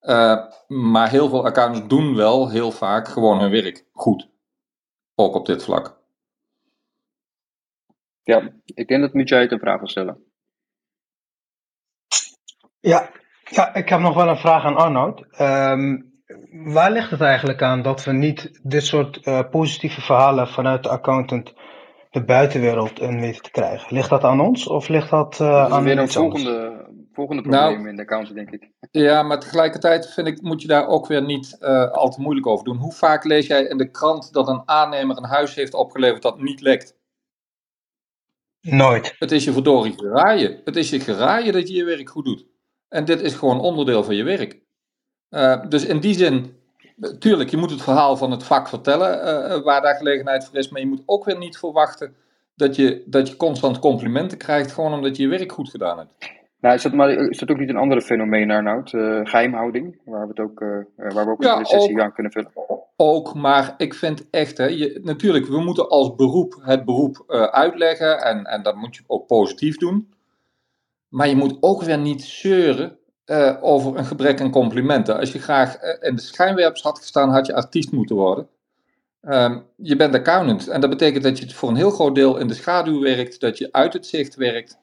Uh, 0.00 0.44
maar 0.66 1.10
heel 1.10 1.28
veel 1.28 1.44
accountants 1.44 1.88
doen 1.88 2.14
wel 2.14 2.50
heel 2.50 2.70
vaak 2.70 3.08
gewoon 3.08 3.40
hun 3.40 3.50
werk 3.50 3.84
goed. 3.92 4.28
Ook 5.14 5.34
op 5.34 5.46
dit 5.46 5.64
vlak. 5.64 5.96
ja. 8.22 8.52
Ik 8.64 8.88
denk 8.88 9.00
dat 9.00 9.12
Mujahid 9.12 9.52
een 9.52 9.58
vraag 9.58 9.78
wil 9.78 9.88
stellen. 9.88 10.22
Ja, 12.80 13.10
ja, 13.44 13.74
ik 13.74 13.88
heb 13.88 14.00
nog 14.00 14.14
wel 14.14 14.28
een 14.28 14.36
vraag 14.36 14.64
aan 14.64 14.76
Arnoud. 14.76 15.24
Ehm, 15.30 15.96
waar 16.50 16.90
ligt 16.90 17.10
het 17.10 17.20
eigenlijk 17.20 17.62
aan 17.62 17.82
dat 17.82 18.04
we 18.04 18.12
niet 18.12 18.60
dit 18.62 18.84
soort 18.84 19.16
eh, 19.16 19.40
positieve 19.50 20.00
verhalen 20.00 20.48
vanuit 20.48 20.82
de 20.82 20.88
accountant 20.88 21.54
de 22.10 22.24
buitenwereld 22.24 23.00
in 23.00 23.20
weten 23.20 23.42
te 23.42 23.50
krijgen? 23.50 23.94
Ligt 23.94 24.10
dat 24.10 24.24
aan 24.24 24.40
ons 24.40 24.66
of 24.66 24.88
ligt 24.88 25.10
dat 25.10 25.40
eh, 25.40 25.62
Dat 25.62 25.70
aan 25.70 25.84
weer 25.84 25.98
een 25.98 26.04
iets 26.04 26.16
anders? 26.16 26.44
Volgende, 27.18 27.42
volgende 27.42 27.50
Nou- 27.50 27.74
probleem 27.74 27.90
in 27.90 27.96
de 27.96 28.02
accounts, 28.02 28.32
denk 28.32 28.50
ik. 28.50 28.70
Ja, 28.90 29.22
maar 29.22 29.40
tegelijkertijd 29.40 30.12
vind 30.12 30.26
ik, 30.26 30.42
moet 30.42 30.62
je 30.62 30.68
daar 30.68 30.86
ook 30.86 31.06
weer 31.06 31.22
niet 31.22 31.56
eh, 31.60 31.90
al 31.90 32.10
te 32.10 32.20
moeilijk 32.20 32.46
over 32.46 32.64
doen. 32.64 32.76
Hoe 32.76 32.92
vaak 32.92 33.24
lees 33.24 33.46
jij 33.46 33.62
in 33.62 33.76
de 33.78 33.90
krant 33.90 34.32
dat 34.32 34.48
een 34.48 34.62
aannemer 34.64 35.16
een 35.16 35.24
huis 35.24 35.54
heeft 35.54 35.74
opgeleverd 35.74 36.22
dat 36.22 36.40
niet 36.40 36.60
lekt? 36.60 36.96
Nooit. 38.60 39.14
Het 39.18 39.32
is 39.32 39.44
je 39.44 39.52
verdorie 39.52 39.98
geraaien. 39.98 40.60
Het 40.64 40.76
is 40.76 40.90
je 40.90 41.00
geraaien 41.00 41.52
dat 41.52 41.68
je 41.68 41.74
je 41.74 41.84
werk 41.84 42.08
goed 42.08 42.24
doet. 42.24 42.46
En 42.88 43.04
dit 43.04 43.20
is 43.20 43.34
gewoon 43.34 43.60
onderdeel 43.60 44.04
van 44.04 44.14
je 44.14 44.22
werk. 44.22 44.60
Eh, 45.28 45.68
dus 45.68 45.84
in 45.84 46.00
die 46.00 46.14
zin, 46.14 46.56
eh, 47.00 47.10
tuurlijk, 47.10 47.50
je 47.50 47.56
moet 47.56 47.70
het 47.70 47.82
verhaal 47.82 48.16
van 48.16 48.30
het 48.30 48.42
vak 48.42 48.68
vertellen 48.68 49.62
waar 49.62 49.82
daar 49.82 49.96
gelegenheid 49.96 50.44
voor 50.44 50.56
is. 50.58 50.68
Maar 50.68 50.80
je 50.80 50.86
moet 50.86 51.02
ook 51.06 51.24
weer 51.24 51.38
niet 51.38 51.58
verwachten 51.58 52.16
dat 52.54 52.76
je, 52.76 53.02
dat 53.06 53.28
je 53.28 53.36
constant 53.36 53.78
complimenten 53.78 54.38
krijgt, 54.38 54.72
gewoon 54.72 54.92
omdat 54.92 55.16
je 55.16 55.22
je 55.22 55.28
werk 55.28 55.52
goed 55.52 55.70
gedaan 55.70 55.98
hebt. 55.98 56.37
Nou, 56.60 56.74
is 56.74 56.82
dat, 56.82 56.92
maar 56.92 57.10
is 57.10 57.38
dat 57.38 57.50
ook 57.50 57.58
niet 57.58 57.68
een 57.68 57.76
andere 57.76 58.02
fenomeen, 58.02 58.50
Arnoud? 58.50 58.92
Eh, 58.92 59.20
geheimhouding, 59.22 59.98
waar 60.04 60.22
we, 60.22 60.28
het 60.28 60.40
ook, 60.40 60.60
eh, 60.60 61.12
waar 61.14 61.24
we 61.24 61.30
ook 61.30 61.42
Ja, 61.42 61.58
een 61.58 61.64
sessie 61.64 62.02
aan 62.02 62.12
kunnen 62.12 62.32
vullen. 62.32 62.52
Ook, 62.96 63.34
maar 63.34 63.74
ik 63.76 63.94
vind 63.94 64.30
echt, 64.30 64.58
hè, 64.58 64.66
je, 64.66 65.00
natuurlijk, 65.02 65.46
we 65.46 65.60
moeten 65.60 65.88
als 65.88 66.14
beroep 66.14 66.58
het 66.62 66.84
beroep 66.84 67.24
uitleggen 67.50 68.22
en, 68.22 68.44
en 68.44 68.62
dat 68.62 68.76
moet 68.76 68.96
je 68.96 69.02
ook 69.06 69.26
positief 69.26 69.76
doen. 69.76 70.12
Maar 71.08 71.28
je 71.28 71.36
moet 71.36 71.56
ook 71.60 71.82
weer 71.82 71.98
niet 71.98 72.22
zeuren 72.22 72.98
over 73.60 73.96
een 73.96 74.04
gebrek 74.04 74.40
aan 74.40 74.50
complimenten. 74.50 75.18
Als 75.18 75.32
je 75.32 75.38
graag 75.38 75.76
in 76.00 76.14
de 76.14 76.22
schijnwerpers 76.22 76.82
had 76.82 76.98
gestaan, 76.98 77.30
had 77.30 77.46
je 77.46 77.54
artiest 77.54 77.92
moeten 77.92 78.16
worden. 78.16 78.48
Ehm, 79.22 79.58
je 79.76 79.96
bent 79.96 80.14
accountant 80.14 80.68
en 80.68 80.80
dat 80.80 80.90
betekent 80.90 81.24
dat 81.24 81.38
je 81.38 81.54
voor 81.54 81.68
een 81.68 81.76
heel 81.76 81.90
groot 81.90 82.14
deel 82.14 82.38
in 82.38 82.46
de 82.46 82.54
schaduw 82.54 83.00
werkt, 83.00 83.40
dat 83.40 83.58
je 83.58 83.72
uit 83.72 83.92
het 83.92 84.06
zicht 84.06 84.34
werkt. 84.34 84.78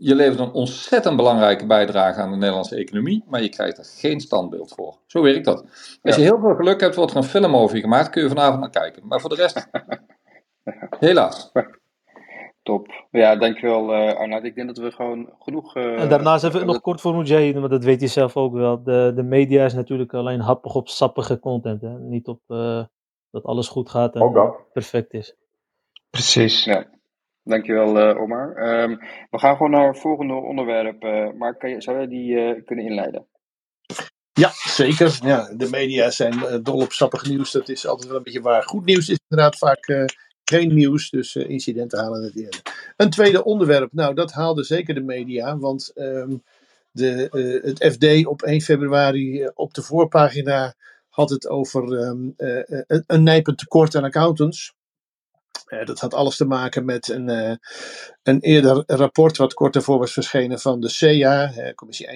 Je 0.00 0.14
levert 0.14 0.38
een 0.38 0.52
ontzettend 0.52 1.16
belangrijke 1.16 1.66
bijdrage 1.66 2.20
aan 2.20 2.30
de 2.30 2.36
Nederlandse 2.36 2.76
economie, 2.76 3.24
maar 3.26 3.42
je 3.42 3.48
krijgt 3.48 3.78
er 3.78 3.84
geen 3.84 4.20
standbeeld 4.20 4.72
voor. 4.74 4.96
Zo 5.06 5.22
werkt 5.22 5.44
dat. 5.44 5.64
Als 6.02 6.16
je 6.16 6.22
heel 6.22 6.38
veel 6.40 6.54
geluk 6.54 6.80
hebt, 6.80 6.94
wordt 6.94 7.10
er 7.10 7.16
een 7.16 7.22
film 7.24 7.56
over 7.56 7.76
je 7.76 7.82
gemaakt, 7.82 8.10
kun 8.10 8.22
je 8.22 8.28
vanavond 8.28 8.60
naar 8.60 8.70
kijken. 8.70 9.06
Maar 9.06 9.20
voor 9.20 9.30
de 9.30 9.36
rest, 9.36 9.68
helaas. 11.00 11.52
Top. 12.62 13.06
Ja, 13.10 13.36
dankjewel 13.36 13.92
eh 13.92 14.14
Arnoud. 14.16 14.44
Ik 14.44 14.54
denk 14.54 14.66
dat 14.66 14.78
we 14.78 14.90
gewoon 14.90 15.30
genoeg... 15.38 15.76
eh, 15.76 16.00
En 16.02 16.08
daarnaast 16.08 16.44
even 16.44 16.66
nog 16.66 16.80
kort 16.80 17.00
voor 17.00 17.14
Mujahid, 17.16 17.54
want 17.54 17.70
dat 17.70 17.84
weet 17.84 18.00
je 18.00 18.06
zelf 18.06 18.36
ook 18.36 18.52
wel. 18.52 18.82
De, 18.82 19.12
de 19.14 19.22
media 19.22 19.64
is 19.64 19.74
natuurlijk 19.74 20.14
alleen 20.14 20.40
happig 20.40 20.74
op 20.74 20.88
sappige 20.88 21.38
content. 21.38 21.80
Hè? 21.80 21.98
Niet 21.98 22.26
op 22.26 22.40
eh, 22.46 22.84
dat 23.30 23.44
alles 23.44 23.68
goed 23.68 23.90
gaat 23.90 24.14
en 24.14 24.20
Ook 24.22 24.34
dat. 24.34 24.56
perfect 24.72 25.12
is. 25.12 25.34
Precies. 26.10 26.64
Ja, 26.64 26.86
dankjewel 27.48 27.98
eh 27.98 28.20
Omar. 28.20 28.54
Ehm, 28.54 28.96
we 29.30 29.38
gaan 29.38 29.56
gewoon 29.56 29.70
naar 29.70 29.88
het 29.88 29.98
volgende 29.98 30.34
onderwerp. 30.34 31.02
eh 31.02 31.32
Mark, 31.32 31.58
kan 31.58 31.70
je, 31.70 31.82
zou 31.82 31.96
jij 31.96 32.06
die 32.08 32.38
eh, 32.38 32.64
kunnen 32.64 32.84
inleiden? 32.84 33.26
Ja, 34.32 34.50
zeker. 34.52 35.18
Ja, 35.24 35.52
de 35.56 35.68
media 35.70 36.10
zijn 36.10 36.62
dol 36.62 36.80
op 36.80 36.92
sappig 36.92 37.28
nieuws. 37.28 37.52
Dat 37.52 37.68
is 37.68 37.86
altijd 37.86 38.08
wel 38.08 38.16
een 38.16 38.22
beetje 38.22 38.40
waar. 38.40 38.62
Goed 38.62 38.84
nieuws 38.84 39.08
is 39.08 39.18
inderdaad 39.28 39.58
vaak 39.58 40.06
geen 40.44 40.74
nieuws. 40.74 41.10
Dus 41.10 41.36
incidenten 41.36 41.98
halen 41.98 42.22
het 42.22 42.34
in. 42.34 42.52
Een 42.96 43.10
tweede 43.10 43.44
onderwerp. 43.44 43.92
Nou, 43.92 44.14
dat 44.14 44.32
haalde 44.32 44.64
zeker 44.64 44.94
de 44.94 45.00
media. 45.00 45.58
Want 45.58 45.92
ehm, 45.94 46.36
de, 46.90 47.28
het 47.62 47.92
FD 47.92 48.26
op 48.26 48.42
1 48.42 48.60
februari 48.60 49.50
op 49.54 49.74
de 49.74 49.82
voorpagina 49.82 50.74
had 51.08 51.30
het 51.30 51.48
over 51.48 51.98
ehm, 51.98 52.28
eh, 52.36 52.82
een, 52.86 53.04
een 53.06 53.22
nijpend 53.22 53.58
tekort 53.58 53.94
aan 53.94 54.04
accountants. 54.04 54.74
Eh, 55.68 55.86
dat 55.86 56.00
had 56.00 56.14
alles 56.14 56.36
te 56.36 56.44
maken 56.44 56.84
met 56.84 57.08
een, 57.08 57.28
eh, 57.28 57.56
een 58.22 58.40
eerder 58.40 58.82
rapport 58.86 59.36
wat 59.36 59.54
kort 59.54 59.72
daarvoor 59.72 59.98
was 59.98 60.12
verschenen 60.12 60.58
van 60.58 60.80
de 60.80 60.88
CA, 60.98 61.52
eh, 61.52 61.74
Commissie 61.74 62.06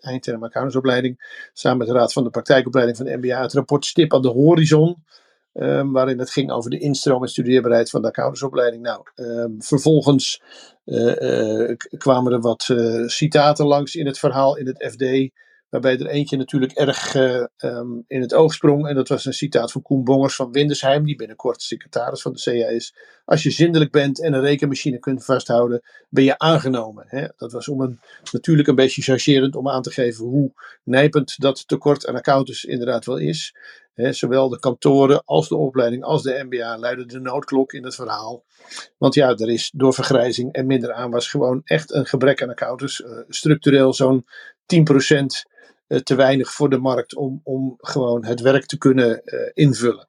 Eindterm, 0.00 0.44
Accountantsopleiding, 0.44 1.48
samen 1.52 1.78
met 1.78 1.86
de 1.86 1.92
Raad 1.92 2.12
van 2.12 2.24
de 2.24 2.30
Praktijkopleiding 2.30 2.96
van 2.96 3.06
de 3.06 3.16
MBA, 3.16 3.42
het 3.42 3.52
rapport 3.52 3.84
Stip 3.84 4.14
aan 4.14 4.22
de 4.22 4.28
Horizon, 4.28 5.04
ehm, 5.52 5.90
waarin 5.90 6.18
het 6.18 6.30
ging 6.30 6.50
over 6.50 6.70
de 6.70 6.78
instroom 6.78 7.22
en 7.22 7.28
studeerbaarheid 7.28 7.90
van 7.90 8.02
de 8.02 8.08
accountantsopleiding. 8.08 8.82
Nou, 8.82 9.02
ehm, 9.14 9.50
vervolgens 9.58 10.42
kwamen 11.96 12.32
er 12.32 12.40
wat 12.40 12.62
citaten 13.06 13.66
langs 13.66 13.94
in 13.94 14.06
het 14.06 14.18
verhaal 14.18 14.56
in 14.56 14.66
het 14.66 14.84
FD, 14.90 15.32
waarbij 15.70 15.98
er 15.98 16.06
eentje 16.06 16.36
natuurlijk 16.36 16.72
erg 16.72 17.14
eh, 17.14 17.44
ehm, 17.56 18.00
in 18.06 18.20
het 18.20 18.34
oog 18.34 18.54
sprong. 18.54 18.88
En 18.88 18.94
dat 18.94 19.08
was 19.08 19.24
een 19.24 19.32
citaat 19.32 19.72
van 19.72 19.82
Koen 19.82 20.04
Bongers 20.04 20.34
van 20.34 20.52
Windersheim, 20.52 21.04
die 21.04 21.16
binnenkort 21.16 21.62
secretaris 21.62 22.22
van 22.22 22.32
de 22.32 22.40
CA 22.40 22.68
is. 22.68 22.94
Als 23.24 23.42
je 23.42 23.50
zindelijk 23.50 23.90
bent 23.90 24.22
en 24.22 24.32
een 24.32 24.40
rekenmachine 24.40 24.98
kunt 24.98 25.24
vasthouden, 25.24 25.82
ben 26.08 26.24
je 26.24 26.38
aangenomen. 26.38 27.04
Hè? 27.08 27.26
Dat 27.36 27.52
was 27.52 27.68
om 27.68 27.98
natuurlijk 28.32 28.68
een 28.68 28.74
beetje 28.74 29.02
chargerend 29.02 29.56
om 29.56 29.68
aan 29.68 29.82
te 29.82 29.90
geven 29.90 30.24
hoe 30.24 30.52
nijpend 30.84 31.34
dat 31.38 31.68
tekort 31.68 32.06
aan 32.06 32.16
accountants 32.16 32.64
inderdaad 32.64 33.04
wel 33.04 33.18
is. 33.18 33.54
Zowel 34.10 34.48
de 34.48 34.58
kantoren 34.58 35.22
als 35.24 35.48
de 35.48 35.56
opleiding 35.56 36.02
als 36.04 36.22
de 36.22 36.44
MBA 36.48 36.78
luiden 36.78 37.08
de 37.08 37.20
noodklok 37.20 37.72
in 37.72 37.84
het 37.84 37.94
verhaal. 37.94 38.44
Want 38.98 39.14
ja, 39.14 39.28
er 39.28 39.50
is 39.50 39.70
door 39.74 39.94
vergrijzing 39.94 40.52
en 40.52 40.66
minder 40.66 40.92
aanwas 40.92 41.28
gewoon 41.28 41.60
echt 41.64 41.92
een 41.92 42.06
gebrek 42.06 42.42
aan 42.42 42.48
accountants. 42.48 43.02
Eh, 43.02 43.10
structureel 43.28 43.92
zo'n 43.92 44.24
10% 44.66 45.44
eh, 45.44 45.57
te 46.02 46.14
weinig 46.14 46.52
voor 46.52 46.70
de 46.70 46.78
markt 46.78 47.14
om, 47.14 47.40
om 47.44 47.74
gewoon 47.76 48.24
het 48.24 48.40
werk 48.40 48.66
te 48.66 48.78
kunnen 48.78 49.24
eh, 49.24 49.50
invullen. 49.54 50.08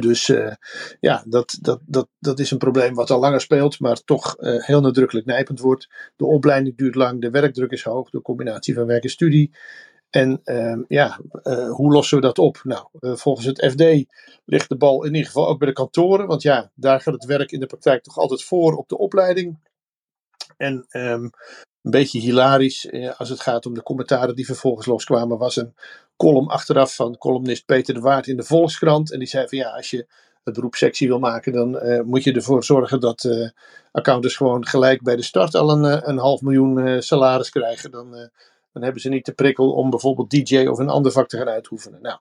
Dus 0.00 0.28
eh, 0.28 0.52
ja, 1.00 1.24
dat, 1.26 1.58
dat, 1.60 1.80
dat, 1.86 2.08
dat 2.18 2.38
is 2.38 2.50
een 2.50 2.58
probleem 2.58 2.94
wat 2.94 3.10
al 3.10 3.20
langer 3.20 3.40
speelt, 3.40 3.80
maar 3.80 4.04
toch 4.04 4.36
eh, 4.36 4.64
heel 4.64 4.80
nadrukkelijk 4.80 5.26
nijpend 5.26 5.60
wordt. 5.60 5.88
De 6.16 6.26
opleiding 6.26 6.76
duurt 6.76 6.94
lang, 6.94 7.20
de 7.20 7.30
werkdruk 7.30 7.70
is 7.70 7.82
hoog, 7.82 8.10
de 8.10 8.22
combinatie 8.22 8.74
van 8.74 8.86
werk 8.86 9.02
en 9.02 9.10
studie. 9.10 9.52
En 10.10 10.40
ehm, 10.44 10.82
ja, 10.88 11.20
eh, 11.42 11.70
hoe 11.70 11.92
lossen 11.92 12.16
we 12.16 12.22
dat 12.22 12.38
op? 12.38 12.60
Nou, 12.62 12.86
eh, 13.00 13.14
volgens 13.14 13.46
het 13.46 13.64
FD 13.70 14.04
ligt 14.44 14.68
de 14.68 14.76
bal 14.76 15.04
in 15.04 15.14
ieder 15.14 15.26
geval 15.26 15.48
ook 15.48 15.58
bij 15.58 15.68
de 15.68 15.74
kantoren, 15.74 16.26
want 16.26 16.42
ja, 16.42 16.70
daar 16.74 17.00
gaat 17.00 17.14
het 17.14 17.24
werk 17.24 17.52
in 17.52 17.60
de 17.60 17.66
praktijk 17.66 18.02
toch 18.02 18.18
altijd 18.18 18.44
voor 18.44 18.76
op 18.76 18.88
de 18.88 18.98
opleiding. 18.98 19.58
En 20.56 20.86
ehm, 20.88 21.28
een 21.86 21.92
beetje 21.92 22.20
hilarisch 22.20 22.86
eh, 22.86 23.18
als 23.18 23.28
het 23.28 23.40
gaat 23.40 23.66
om 23.66 23.74
de 23.74 23.82
commentaren 23.82 24.34
die 24.36 24.46
vervolgens 24.46 24.86
loskwamen, 24.86 25.38
was 25.38 25.56
een 25.56 25.74
column 26.16 26.48
achteraf 26.48 26.94
van 26.94 27.18
columnist 27.18 27.64
Peter 27.64 27.94
de 27.94 28.00
Waard 28.00 28.26
in 28.26 28.36
de 28.36 28.42
Volkskrant. 28.42 29.12
En 29.12 29.18
die 29.18 29.28
zei 29.28 29.48
van 29.48 29.58
ja, 29.58 29.68
als 29.70 29.90
je 29.90 30.06
het 30.46 30.54
beroep 30.54 30.74
sexy 30.74 31.06
wil 31.06 31.18
maken, 31.18 31.52
dan 31.52 31.78
eh, 31.78 32.00
moet 32.00 32.24
je 32.24 32.32
ervoor 32.32 32.64
zorgen 32.64 33.00
dat 33.00 33.24
eh, 33.24 33.48
accountants 33.92 34.36
gewoon 34.36 34.66
gelijk 34.66 35.02
bij 35.02 35.16
de 35.16 35.22
start 35.22 35.54
al 35.54 35.70
een, 35.70 35.84
eh, 35.84 36.08
een 36.08 36.18
half 36.18 36.40
miljoen 36.40 37.02
salaris 37.02 37.50
krijgen. 37.50 37.90
Dan, 37.90 38.10
dan 38.72 38.82
hebben 38.82 39.00
ze 39.00 39.08
niet 39.08 39.26
de 39.26 39.32
prikkel 39.32 39.72
om 39.72 39.90
bijvoorbeeld 39.90 40.30
DJ 40.30 40.66
of 40.66 40.78
een 40.78 40.88
ander 40.88 41.12
vak 41.12 41.28
te 41.28 41.36
gaan 41.36 41.48
uitoefenen. 41.48 42.02
Nou, 42.02 42.18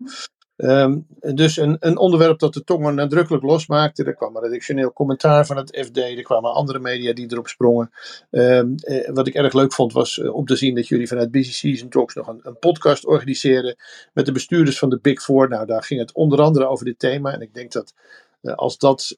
Ehm, 0.58 1.00
dus 1.20 1.58
een, 1.58 1.78
een 1.80 1.98
onderwerp 1.98 2.40
dat 2.40 2.54
de 2.54 2.64
tongen 2.64 2.96
nadrukkelijk 2.96 3.44
losmaakte. 3.44 4.04
Er 4.04 4.16
kwam 4.16 4.36
een 4.36 4.44
redactioneel 4.44 4.94
commentaar 4.94 5.46
van 5.46 5.58
het 5.58 5.78
FD. 5.86 5.98
Er 5.98 6.24
kwamen 6.24 6.54
andere 6.54 6.80
media 6.80 7.14
die 7.14 7.32
erop 7.32 7.48
sprongen. 7.48 7.92
Ehm, 8.32 8.74
eh, 8.76 9.10
wat 9.14 9.28
ik 9.28 9.34
erg 9.34 9.54
leuk 9.54 9.74
vond 9.74 9.94
was 9.94 10.20
eh, 10.20 10.34
om 10.34 10.46
te 10.46 10.56
zien 10.56 10.76
dat 10.76 10.88
jullie 10.88 11.08
vanuit 11.08 11.32
Busy 11.32 11.52
Season 11.52 11.90
Talks 11.90 12.16
nog 12.16 12.28
een, 12.28 12.40
een 12.44 12.60
podcast 12.60 13.06
organiseerden. 13.06 13.76
Met 14.14 14.26
de 14.26 14.32
bestuurders 14.32 14.80
van 14.80 14.90
de 14.90 15.00
Big 15.02 15.22
Four. 15.22 15.50
Nou, 15.50 15.66
daar 15.66 15.84
ging 15.84 16.00
het 16.00 16.14
onder 16.14 16.42
andere 16.42 16.68
over 16.68 16.86
dit 16.86 17.00
thema. 17.00 17.34
En 17.34 17.42
ik 17.42 17.54
denk 17.54 17.72
dat 17.72 17.94
eh, 18.42 18.54
als 18.54 18.78
dat, 18.78 19.18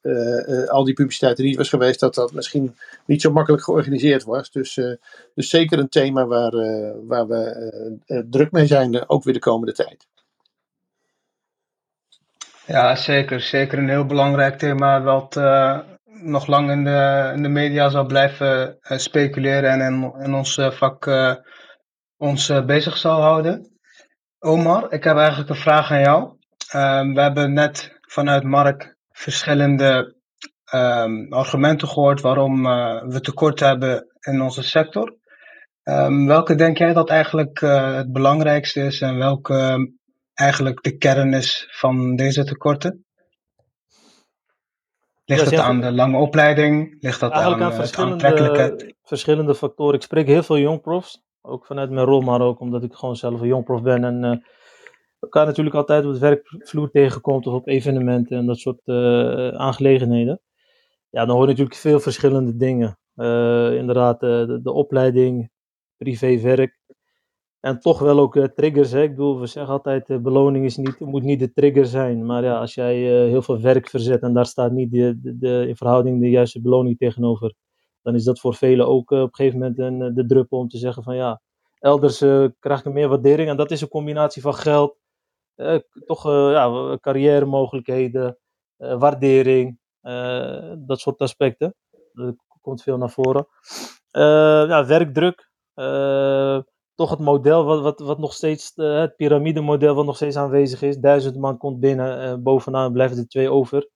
al 0.68 0.84
die 0.84 0.94
publiciteit 0.94 1.38
er 1.38 1.44
niet 1.44 1.58
was 1.58 1.70
geweest, 1.70 2.00
dat 2.00 2.16
dat 2.16 2.34
misschien 2.34 2.76
niet 3.06 3.22
zo 3.22 3.32
makkelijk 3.32 3.64
georganiseerd 3.64 4.24
was. 4.24 4.52
Dus, 4.52 4.80
dus 5.34 5.50
zeker 5.50 5.80
een 5.80 5.90
thema 5.90 6.26
waar, 6.26 6.52
waar 7.08 7.28
we 7.28 8.26
druk 8.30 8.52
mee 8.52 8.66
zijn, 8.66 9.10
ook 9.10 9.24
weer 9.24 9.34
de 9.34 9.40
komende 9.40 9.74
tijd. 9.74 10.08
Ja, 12.68 12.96
zeker. 12.96 13.42
Zeker 13.42 13.78
een 13.78 13.90
heel 13.90 14.06
belangrijk 14.06 14.58
thema 14.58 15.02
wat 15.02 15.36
eh, 15.38 15.80
nog 16.06 16.48
lang 16.48 16.70
in 16.72 16.84
de, 16.84 17.32
in 17.36 17.42
de 17.42 17.50
media 17.50 17.90
zal 17.90 18.06
blijven 18.06 18.78
eh, 18.80 18.98
speculeren 18.98 19.70
en 19.72 19.82
in, 19.82 20.14
in 20.24 20.34
ons 20.34 20.58
eh, 20.58 20.72
vak 20.72 21.10
ons 22.18 22.66
bezig 22.66 22.98
zal 22.98 23.22
houden. 23.22 23.80
Omar, 24.40 24.94
ik 24.94 25.04
heb 25.04 25.18
eigenlijk 25.18 25.50
een 25.50 25.56
vraag 25.56 25.92
aan 25.92 26.00
jou. 26.00 26.38
Ehm, 26.72 27.14
we 27.14 27.22
hebben 27.22 27.54
net 27.54 27.98
vanuit 28.02 28.44
Mark 28.44 28.98
verschillende 29.12 30.16
ehm, 30.66 31.34
argumenten 31.34 31.88
gehoord 31.88 32.22
waarom 32.22 32.64
we 33.10 33.20
tekort 33.22 33.60
hebben 33.60 34.08
in 34.20 34.42
onze 34.42 34.64
sector. 34.64 35.18
Ehm, 35.84 36.26
welke 36.26 36.56
denk 36.56 36.78
jij 36.78 36.94
dat 36.94 37.10
eigenlijk 37.10 37.60
het 37.60 38.12
belangrijkste 38.12 38.82
is 38.82 39.02
en 39.02 39.18
welke 39.18 39.90
eigenlijk 40.38 40.84
de 40.84 40.98
kern 40.98 41.34
is 41.34 41.68
van 41.72 42.16
deze 42.16 42.44
tekorten? 42.44 43.06
Ligt 45.26 45.50
Ja, 45.50 45.50
het 45.50 45.60
aan 45.60 45.82
de 45.82 45.92
lange 45.92 46.18
opleiding? 46.18 46.98
Ligt 47.00 47.20
dat 47.20 47.32
Eigenlijk 47.32 47.62
aan 47.62 47.68
aan 47.68 47.78
eh, 47.78 47.78
verschillende, 47.78 48.94
verschillende 49.04 49.56
factoren. 49.56 49.96
Ik 49.96 50.02
spreek 50.02 50.28
heel 50.28 50.44
veel 50.44 50.58
jongprofs, 50.58 51.24
ook 51.42 51.66
vanuit 51.66 51.90
mijn 51.90 52.06
rol, 52.06 52.22
maar 52.22 52.42
ook 52.42 52.60
omdat 52.60 52.84
ik 52.84 52.94
gewoon 52.94 53.16
zelf 53.16 53.42
een 53.42 53.48
jongprof 53.48 53.82
ben. 53.82 54.04
En 54.04 54.24
eh 54.24 54.38
elkaar 55.20 55.46
natuurlijk 55.46 55.76
altijd 55.76 56.06
op 56.06 56.12
het 56.12 56.20
werkvloer 56.20 56.90
tegenkomt 56.90 57.48
of 57.48 57.54
op 57.54 57.68
evenementen 57.68 58.38
en 58.38 58.46
dat 58.46 58.60
soort 58.60 58.82
eh, 58.84 59.48
aangelegenheden. 59.48 60.42
Ja, 61.10 61.26
dan 61.26 61.36
hoor 61.36 61.42
je 61.42 61.50
natuurlijk 61.50 61.76
veel 61.76 62.00
verschillende 62.00 62.56
dingen. 62.56 63.00
Inderdaad, 63.78 64.20
de, 64.20 64.60
de 64.64 64.72
opleiding, 64.72 65.50
privé-werk. 65.98 66.77
En 67.60 67.80
toch 67.80 68.00
wel 68.00 68.20
ook 68.20 68.48
triggers. 68.56 68.92
Hè? 68.92 69.02
Ik 69.02 69.10
bedoel, 69.10 69.40
we 69.40 69.48
zeggen 69.48 69.74
altijd, 69.74 70.10
uh, 70.10 70.18
beloning 70.18 70.66
is 70.66 70.78
niet, 70.78 71.00
moet 71.00 71.24
niet 71.24 71.40
de 71.40 71.54
trigger 71.54 71.86
zijn. 71.86 72.26
Maar 72.26 72.44
ja, 72.44 72.60
als 72.60 72.74
jij 72.74 72.96
heel 73.28 73.42
veel 73.42 73.62
werk 73.62 73.90
verzet 73.90 74.22
en 74.22 74.34
daar 74.34 74.46
staat 74.46 74.72
niet 74.72 74.92
de, 74.92 75.20
de, 75.22 75.38
de, 75.38 75.66
in 75.68 75.76
verhouding 75.76 76.22
de 76.22 76.30
juiste 76.30 76.62
beloning 76.62 76.98
tegenover, 76.98 77.54
dan 78.02 78.16
is 78.16 78.24
dat 78.24 78.40
voor 78.40 78.56
velen 78.56 78.88
ook 78.88 79.12
op 79.12 79.18
een 79.18 79.36
gegeven 79.36 79.60
moment 79.60 79.80
een, 79.80 80.14
de 80.16 80.26
druppel 80.26 80.58
om 80.58 80.68
te 80.68 80.78
zeggen 80.78 81.04
van 81.04 81.16
ja, 81.16 81.42
elders 81.80 82.18
krijg 82.60 82.86
ik 82.86 82.94
meer 82.94 83.08
waardering. 83.08 83.50
En 83.50 83.58
dat 83.58 83.72
is 83.72 83.82
een 83.82 83.88
combinatie 83.88 84.42
van 84.42 84.54
geld, 84.54 84.98
toch 86.06 86.24
ja, 86.32 86.98
carrière 87.02 87.46
mogelijkheden, 87.46 88.38
waardering, 88.78 89.80
dat 90.78 91.00
soort 91.00 91.20
aspecten. 91.20 91.76
Dat 92.14 92.36
komt 92.62 92.82
veel 92.82 92.98
naar 92.98 93.10
voren. 93.10 93.48
ja, 94.68 94.86
werkdruk 94.86 95.50
toch 96.98 97.10
het 97.10 97.20
model 97.20 97.64
wat, 97.64 97.82
wat, 97.82 98.00
wat 98.00 98.18
nog 98.18 98.34
steeds, 98.34 98.74
uh, 98.76 99.00
het 99.00 99.16
piramidemodel 99.16 99.96
wat 99.96 100.06
nog 100.06 100.16
steeds 100.16 100.36
aanwezig 100.36 100.82
is. 100.82 100.98
Duizend 100.98 101.36
man 101.36 101.58
komt 101.58 101.80
binnen, 101.80 102.28
uh, 102.28 102.44
bovenaan 102.44 102.92
blijven 102.92 103.18
er 103.18 103.28
twee 103.28 103.50
over. 103.50 103.90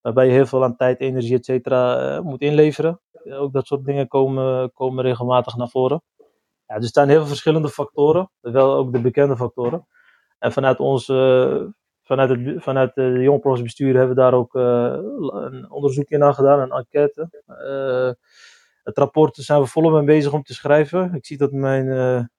Waarbij 0.00 0.26
je 0.26 0.32
heel 0.32 0.46
veel 0.46 0.64
aan 0.64 0.76
tijd, 0.76 1.00
energie, 1.00 1.36
et 1.36 1.44
cetera 1.44 2.16
uh, 2.16 2.20
moet 2.20 2.40
inleveren. 2.40 3.00
ook 3.30 3.52
dat 3.52 3.66
soort 3.66 3.84
dingen 3.84 4.08
komen, 4.08 4.72
komen 4.72 5.04
regelmatig 5.04 5.56
naar 5.56 5.68
voren. 5.68 6.02
Ja, 6.66 6.74
dus 6.74 6.84
er 6.84 6.88
staan 6.88 7.08
heel 7.08 7.18
veel 7.18 7.26
verschillende 7.26 7.68
factoren, 7.68 8.30
wel 8.40 8.74
ook 8.74 8.92
de 8.92 9.00
bekende 9.00 9.36
factoren. 9.36 9.86
En 10.38 10.52
vanuit 10.52 10.80
ons, 10.80 11.04
vanuit 12.02 12.28
het, 12.28 12.62
vanuit 12.62 12.94
de 12.94 13.18
jongprofsbestuur 13.20 13.96
hebben 13.96 14.16
we 14.16 14.22
daar 14.22 14.34
ook 14.34 14.54
een 14.54 15.70
onderzoekje 15.70 16.18
naar 16.18 16.34
gedaan, 16.34 16.60
een 16.60 16.70
enquête. 16.70 17.28
het 18.82 18.98
rapport 18.98 19.36
zijn 19.36 19.60
we 19.60 19.66
volop 19.66 19.92
mee 19.92 20.04
bezig 20.04 20.32
om 20.32 20.42
te 20.42 20.54
schrijven. 20.54 21.14
Ik 21.14 21.26
zie 21.26 21.36
dat 21.36 21.52
mijn 21.52 22.30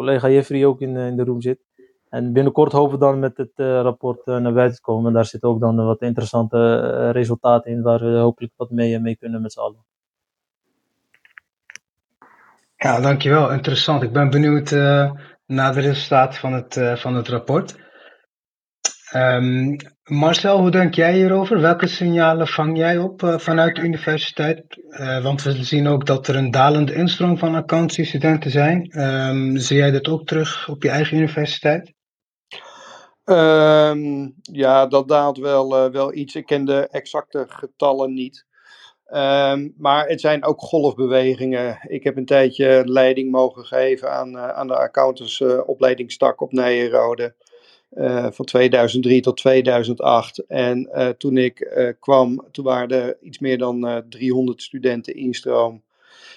collega 0.00 0.28
Jeffrey 0.28 0.64
ook 0.64 0.80
in, 0.80 0.96
in 0.96 1.16
de 1.16 1.24
room 1.24 1.40
zit. 1.40 1.60
En 2.08 2.32
binnenkort 2.32 2.72
hopen 2.72 2.98
we 2.98 3.04
dan 3.04 3.18
met 3.18 3.36
het 3.36 3.52
uh, 3.56 3.80
rapport 3.80 4.26
uh, 4.26 4.36
naar 4.36 4.52
buiten 4.52 4.76
te 4.76 4.82
komen. 4.82 5.06
En 5.06 5.12
daar 5.12 5.24
zitten 5.24 5.48
ook 5.48 5.60
dan 5.60 5.84
wat 5.84 6.02
interessante 6.02 7.10
resultaten 7.10 7.70
in, 7.70 7.82
waar 7.82 8.00
we 8.00 8.18
hopelijk 8.18 8.52
wat 8.56 8.70
mee, 8.70 8.98
mee 8.98 9.16
kunnen 9.16 9.42
met 9.42 9.52
z'n 9.52 9.60
allen. 9.60 9.84
Ja, 12.76 13.00
dankjewel. 13.00 13.52
Interessant. 13.52 14.02
Ik 14.02 14.12
ben 14.12 14.30
benieuwd 14.30 14.70
naar 15.46 15.74
de 15.74 15.80
resultaten 15.80 16.40
van 16.40 16.52
het, 16.52 16.80
van 16.94 17.14
het 17.14 17.28
rapport. 17.28 17.78
Um, 19.14 19.76
Marcel, 20.04 20.58
hoe 20.60 20.70
denk 20.70 20.94
jij 20.94 21.14
hierover? 21.14 21.60
Welke 21.60 21.86
signalen 21.86 22.46
vang 22.46 22.76
jij 22.76 22.98
op 22.98 23.22
uh, 23.22 23.38
vanuit 23.38 23.74
de 23.76 23.82
universiteit? 23.82 24.64
Uh, 24.88 25.22
want 25.22 25.42
we 25.42 25.64
zien 25.64 25.86
ook 25.86 26.06
dat 26.06 26.26
er 26.26 26.36
een 26.36 26.50
dalende 26.50 26.94
instroom 26.94 27.38
van 27.38 27.54
accountancy-studenten 27.54 28.50
zijn. 28.50 29.00
Um, 29.00 29.56
zie 29.56 29.76
jij 29.76 29.90
dat 29.90 30.08
ook 30.08 30.26
terug 30.26 30.68
op 30.68 30.82
je 30.82 30.88
eigen 30.88 31.16
universiteit? 31.16 31.92
Um, 33.24 34.34
ja, 34.42 34.86
dat 34.86 35.08
daalt 35.08 35.38
wel, 35.38 35.86
uh, 35.86 35.92
wel 35.92 36.14
iets. 36.14 36.34
Ik 36.34 36.46
ken 36.46 36.64
de 36.64 36.88
exacte 36.90 37.44
getallen 37.48 38.14
niet. 38.14 38.46
Maar 39.76 40.06
het 40.06 40.20
zijn 40.20 40.44
ook 40.44 40.60
golfbewegingen. 40.60 41.78
Ik 41.88 42.04
heb 42.04 42.16
een 42.16 42.26
tijdje 42.26 42.82
leiding 42.84 43.30
mogen 43.30 43.64
geven 43.64 44.12
aan, 44.12 44.38
aan 44.38 44.66
de 44.66 44.76
accountantsopleidingstak 44.76 46.40
op 46.40 46.52
Nijenrode. 46.52 47.34
Uh, 47.94 48.26
van 48.30 48.44
2003 48.44 49.20
tot 49.20 49.36
2008. 49.36 50.46
En 50.46 50.88
uh, 50.94 51.08
toen 51.08 51.36
ik 51.36 51.60
uh, 51.60 51.88
kwam, 52.00 52.46
toen 52.52 52.64
waren 52.64 52.88
er 52.88 53.16
iets 53.20 53.38
meer 53.38 53.58
dan 53.58 54.04
300 54.08 54.62
studenten 54.62 55.14
instroom. 55.14 55.82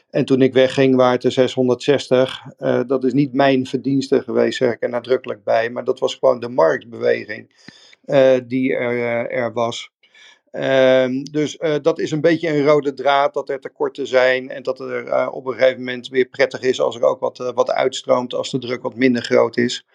En 0.09 0.25
toen 0.25 0.41
ik 0.41 0.53
wegging, 0.53 0.95
waren 0.95 1.13
het 1.13 1.23
er 1.23 1.31
660. 1.31 2.41
dat 2.87 3.03
is 3.03 3.13
niet 3.13 3.33
mijn 3.33 3.65
verdienste 3.65 4.21
geweest, 4.21 4.57
zeg 4.57 4.73
ik 4.73 4.83
er 4.83 4.89
nadrukkelijk 4.89 5.43
bij. 5.43 5.69
Maar 5.69 5.83
dat 5.83 5.99
was 5.99 6.15
gewoon 6.15 6.39
de 6.39 6.49
marktbeweging 6.49 7.49
die 8.47 8.75
er, 8.75 9.29
er 9.29 9.53
was. 9.53 9.91
Um, 10.55 11.23
dus 11.23 11.57
uh, 11.59 11.75
dat 11.81 11.99
is 11.99 12.11
een 12.11 12.21
beetje 12.21 12.49
een 12.49 12.65
rode 12.65 12.93
draad, 12.93 13.33
dat 13.33 13.49
er 13.49 13.59
tekorten 13.59 14.07
zijn 14.07 14.49
en 14.49 14.63
dat 14.63 14.79
er 14.79 15.07
uh, 15.07 15.27
op 15.31 15.45
een 15.45 15.53
gegeven 15.53 15.77
moment 15.77 16.07
weer 16.07 16.25
prettig 16.25 16.61
is 16.61 16.81
als 16.81 16.95
er 16.95 17.03
ook 17.03 17.19
wat, 17.19 17.39
uh, 17.39 17.49
wat 17.53 17.71
uitstroomt, 17.71 18.33
als 18.33 18.51
de 18.51 18.59
druk 18.59 18.81
wat 18.81 18.95
minder 18.95 19.21
groot 19.21 19.57
is. 19.57 19.85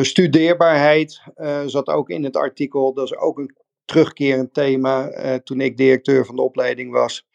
studeerbaarheid 0.00 1.20
zat 1.66 1.86
ook 1.86 2.10
in 2.10 2.24
het 2.24 2.36
artikel, 2.36 2.92
dat 2.92 3.04
is 3.04 3.16
ook 3.16 3.38
een 3.38 3.56
terugkerend 3.84 4.54
thema. 4.54 5.10
toen 5.44 5.60
ik 5.60 5.76
directeur 5.76 6.26
van 6.26 6.36
de 6.36 6.42
opleiding 6.42 6.92
was, 6.92 7.26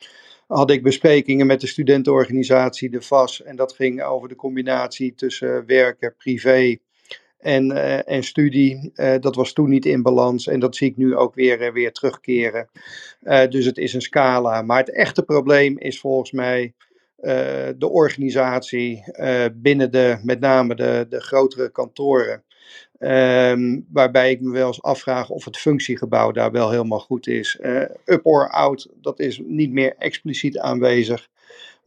had 0.47 0.72
ik 0.72 0.84
besprekingen 0.84 1.47
met 1.47 1.62
de 1.62 1.68
studentenorganisatie, 1.68 2.89
de 2.89 3.01
VAS, 3.01 3.43
en 3.43 3.55
dat 3.55 3.74
ging 3.74 4.03
over 4.03 4.30
de 4.30 4.36
combinatie 4.36 5.16
tussen 5.16 5.66
werken, 5.66 6.16
privé 6.18 6.78
en, 7.38 7.72
uh, 7.72 8.10
en 8.10 8.24
studie. 8.24 8.92
Uh, 8.96 9.16
dat 9.20 9.36
was 9.36 9.54
toen 9.54 9.70
niet 9.70 9.86
in 9.86 10.02
balans 10.02 10.48
en 10.48 10.60
dat 10.60 10.76
zie 10.76 10.90
ik 10.90 10.98
nu 10.98 11.16
ook 11.16 11.36
weer, 11.36 11.62
uh, 11.62 11.72
weer 11.72 11.92
terugkeren. 11.92 12.70
dus 13.50 13.66
het 13.66 13.78
is 13.78 13.94
een 13.94 14.02
scala. 14.02 14.62
Maar 14.62 14.78
het 14.78 14.92
echte 14.92 15.24
probleem 15.24 15.78
is 15.78 16.00
volgens 16.00 16.32
mij 16.32 16.74
de 17.78 17.90
organisatie 17.90 19.04
binnen 19.54 19.92
de, 19.92 20.20
met 20.24 20.40
name 20.40 20.76
de, 20.76 21.06
de 21.10 21.22
grotere 21.22 21.72
kantoren. 21.72 22.44
Um, 23.00 23.86
waarbij 23.92 24.32
ik 24.32 24.42
me 24.42 24.52
wel 24.52 24.68
eens 24.68 24.82
afvraag 24.82 25.30
of 25.30 25.46
het 25.46 25.58
functiegebouw 25.58 26.32
daar 26.32 26.52
wel 26.52 26.70
helemaal 26.70 27.00
goed 27.00 27.28
is. 27.28 27.60
up 28.06 28.20
or 28.26 28.50
out, 28.50 28.90
dat 29.02 29.20
is 29.20 29.42
niet 29.46 29.72
meer 29.72 29.96
expliciet 29.98 30.58
aanwezig. 30.58 31.28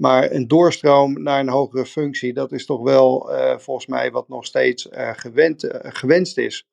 Maar 0.01 0.31
een 0.31 0.49
doorstroom 0.49 1.23
naar 1.23 1.41
een 1.41 1.49
hogere 1.49 1.87
functie, 1.87 2.33
dat 2.33 2.53
is 2.53 2.67
toch 2.67 2.83
wel 2.83 3.33
uh, 3.33 3.59
volgens 3.59 3.87
mij 3.87 4.11
wat 4.11 4.29
nog 4.29 4.45
steeds 4.45 4.89
gewend, 4.93 5.65
uh, 5.65 5.71
gewenst 5.83 6.39
is. 6.39 6.67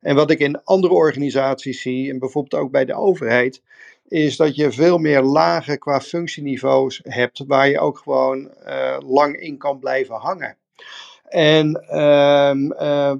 En 0.00 0.14
wat 0.14 0.30
ik 0.30 0.38
in 0.38 0.64
andere 0.64 0.94
organisaties 0.94 1.82
zie, 1.82 2.10
en 2.10 2.18
bijvoorbeeld 2.18 2.62
ook 2.62 2.70
bij 2.70 2.84
de 2.84 2.94
overheid, 2.94 3.62
is 4.08 4.36
dat 4.36 4.56
je 4.56 4.72
veel 4.72 4.98
meer 4.98 5.22
lagen 5.22 5.78
qua 5.78 6.00
functieniveaus 6.00 7.00
hebt, 7.02 7.44
waar 7.46 7.68
je 7.68 7.80
ook 7.80 7.98
gewoon 7.98 8.50
lang 9.06 9.36
in 9.36 9.58
kan 9.58 9.78
blijven 9.78 10.14
hangen. 10.14 10.56
En 11.28 11.74
ehm, 11.88 12.68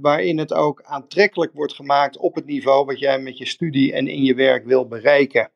waarin 0.01 0.39
het 0.39 0.53
ook 0.53 0.83
aantrekkelijk 0.83 1.53
wordt 1.53 1.75
gemaakt 1.75 2.17
op 2.17 2.35
het 2.35 2.47
niveau 2.47 2.85
wat 2.85 2.99
jij 2.99 3.19
met 3.19 3.39
je 3.39 3.47
studie 3.47 3.93
en 3.93 4.09
in 4.09 4.23
je 4.23 4.35
werk 4.35 4.65
wil 4.65 4.89
bereiken. 4.89 5.51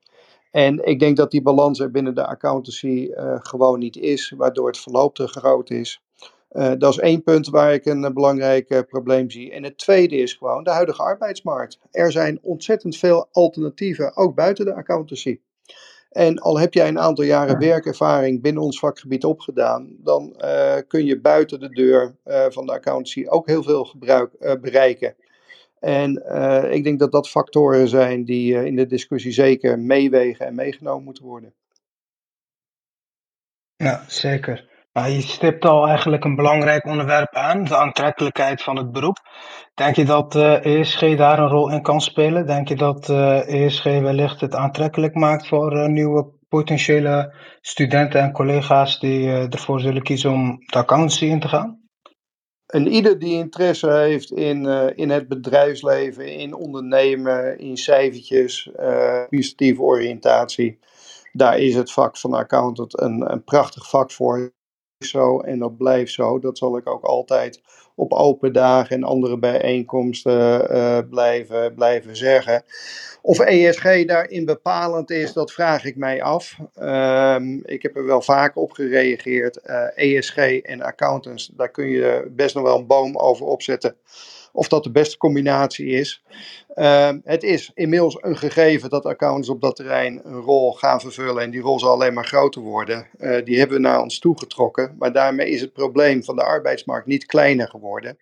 En 0.51 0.86
ik 0.86 0.99
denk 0.99 1.16
dat 1.16 1.30
die 1.30 1.42
balans 1.42 1.80
er 1.80 1.90
binnen 1.90 2.14
de 2.14 2.26
accountancy 2.26 2.86
uh, 3.11 3.36
gewoon 3.38 3.78
niet 3.78 3.96
is, 3.96 4.34
waardoor 4.36 4.66
het 4.66 4.78
verloop 4.78 5.14
te 5.14 5.26
groot 5.26 5.70
is. 5.70 6.03
Uh, 6.53 6.72
dat 6.78 6.92
is 6.92 6.99
één 6.99 7.22
punt 7.22 7.49
waar 7.49 7.74
ik 7.74 7.84
een, 7.86 8.03
een 8.03 8.14
belangrijk 8.14 8.84
probleem 8.88 9.30
zie. 9.30 9.53
En 9.53 9.64
het 9.64 9.78
tweede 9.78 10.16
is 10.16 10.32
gewoon 10.32 10.64
de 10.64 10.70
huidige 10.70 11.03
arbeidsmarkt. 11.03 11.78
Er 11.90 12.12
zijn 12.12 12.38
ontzettend 12.42 12.96
veel 12.96 13.28
alternatieven, 13.32 14.16
ook 14.16 14.34
buiten 14.34 14.64
de 14.64 14.74
accountancy. 14.74 15.40
En 16.11 16.38
al 16.38 16.59
heb 16.59 16.74
jij 16.74 16.88
een 16.88 16.99
aantal 16.99 17.24
jaren 17.24 17.59
werkervaring 17.59 18.42
binnen 18.42 18.62
ons 18.62 18.78
vakgebied 18.78 19.24
opgedaan, 19.24 19.96
dan 19.99 20.36
kun 20.86 21.05
je 21.05 21.20
buiten 21.20 21.61
de 21.61 21.68
deur 21.68 22.16
van 22.51 22.66
de 22.66 22.72
accountancy 22.72 23.26
ook 23.26 23.46
heel 23.46 23.62
veel 23.62 23.84
gebruik, 23.84 24.59
bereiken. 24.61 25.14
En 25.80 26.22
uh, 26.26 26.72
ik 26.72 26.84
denk 26.84 26.98
dat 26.98 27.12
dat 27.12 27.28
factoren 27.28 27.88
zijn 27.88 28.24
die 28.24 28.54
uh, 28.54 28.64
in 28.64 28.76
de 28.76 28.86
discussie 28.86 29.32
zeker 29.32 29.78
meewegen 29.78 30.46
en 30.46 30.54
meegenomen 30.54 31.04
moeten 31.04 31.24
worden. 31.24 31.54
Ja, 33.76 34.04
zeker. 34.06 34.66
Je 34.92 35.20
stipt 35.20 35.64
al 35.64 35.86
eigenlijk 35.86 36.24
een 36.24 36.34
belangrijk 36.34 36.86
onderwerp 36.86 37.34
aan, 37.34 37.64
de 37.64 37.76
aantrekkelijkheid 37.76 38.62
van 38.62 38.76
het 38.76 38.92
beroep. 38.92 39.18
Denk 39.74 39.96
je 39.96 40.04
dat 40.04 40.34
uh, 40.34 40.54
eh, 40.54 40.80
ESG 40.80 41.16
daar 41.16 41.38
een 41.38 41.48
rol 41.48 41.70
in 41.70 41.82
kan 41.82 42.00
spelen? 42.00 42.46
Denk 42.46 42.68
je 42.68 42.76
dat 42.76 43.08
ESG 43.46 43.84
wellicht 43.84 44.40
het 44.40 44.54
aantrekkelijk 44.54 45.14
maakt 45.14 45.48
voor 45.48 45.90
nieuwe 45.90 46.26
potentiële 46.48 47.34
studenten 47.60 48.20
en 48.20 48.32
collega's 48.32 48.98
die 48.98 49.28
ervoor 49.28 49.80
zullen 49.80 50.02
kiezen 50.02 50.30
om 50.30 50.58
de 50.58 50.78
accountancy 50.78 51.24
in 51.24 51.40
te 51.40 51.48
gaan? 51.48 51.77
En 52.68 52.86
ieder 52.86 53.18
die 53.18 53.34
interesse 53.34 53.90
heeft 53.90 54.32
in, 54.32 54.64
uh, 54.64 54.86
in 54.94 55.10
het 55.10 55.28
bedrijfsleven, 55.28 56.34
in 56.34 56.54
ondernemen, 56.54 57.58
in 57.58 57.76
cijfertjes, 57.76 58.70
uh, 59.30 59.80
oriëntatie, 59.80 60.78
daar 61.32 61.58
is 61.58 61.74
het 61.74 61.92
vak 61.92 62.16
van 62.16 62.32
accountant 62.32 63.00
een, 63.00 63.32
een 63.32 63.44
prachtig 63.44 63.88
vak 63.88 64.10
voor. 64.10 64.52
Zo 65.04 65.40
en 65.40 65.58
dat 65.58 65.76
blijft 65.76 66.12
zo. 66.12 66.38
Dat 66.38 66.58
zal 66.58 66.76
ik 66.76 66.88
ook 66.88 67.04
altijd 67.04 67.60
op 67.99 68.12
open 68.12 68.53
dagen 68.53 68.96
en 68.96 69.05
andere 69.05 69.38
bijeenkomsten 69.38 70.72
uh, 70.72 70.99
blijven, 71.11 71.74
blijven 71.74 72.16
zeggen. 72.16 72.62
Of 73.22 73.38
ESG 73.38 74.05
daarin 74.05 74.44
bepalend 74.44 75.11
is, 75.11 75.32
dat 75.32 75.53
vraag 75.53 75.84
ik 75.84 75.96
mij 75.96 76.22
af. 76.22 76.57
Um, 76.80 77.61
ik 77.64 77.82
heb 77.82 77.96
er 77.96 78.07
wel 78.07 78.22
vaak 78.22 78.57
op 78.57 78.72
gereageerd. 78.72 79.61
ESG 79.94 80.36
en 80.62 80.82
accountants, 80.82 81.51
daar 81.57 81.70
kun 81.70 81.88
je 81.88 82.30
best 82.30 82.55
nog 82.55 82.64
wel 82.64 82.78
een 82.78 82.86
boom 82.86 83.16
over 83.16 83.46
opzetten. 83.46 83.96
Of 84.53 84.68
dat 84.68 84.84
de 84.84 84.90
beste 84.90 85.16
combinatie 85.16 85.86
is. 85.86 86.22
Ehm, 86.74 87.18
het 87.24 87.42
is 87.42 87.70
inmiddels 87.74 88.18
een 88.20 88.36
gegeven 88.36 88.90
dat 88.90 89.07
accountants 89.07 89.49
op 89.49 89.61
dat 89.61 89.76
terrein 89.76 90.20
een 90.24 90.40
rol 90.40 90.72
gaan 90.72 91.01
vervullen 91.01 91.42
en 91.42 91.51
die 91.51 91.61
rol 91.61 91.78
zal 91.78 91.90
alleen 91.90 92.14
maar 92.14 92.26
groter 92.26 92.62
worden. 92.62 93.07
Uh, 93.18 93.44
die 93.44 93.59
hebben 93.59 93.76
we 93.76 93.82
naar 93.82 94.03
ons 94.03 94.18
toegetrokken, 94.18 94.94
maar 94.99 95.12
daarmee 95.12 95.51
is 95.51 95.61
het 95.61 95.72
probleem 95.72 96.24
van 96.24 96.36
de 96.36 96.42
arbeidsmarkt 96.42 97.07
niet 97.07 97.26
kleiner 97.26 97.68
geworden. 97.68 98.18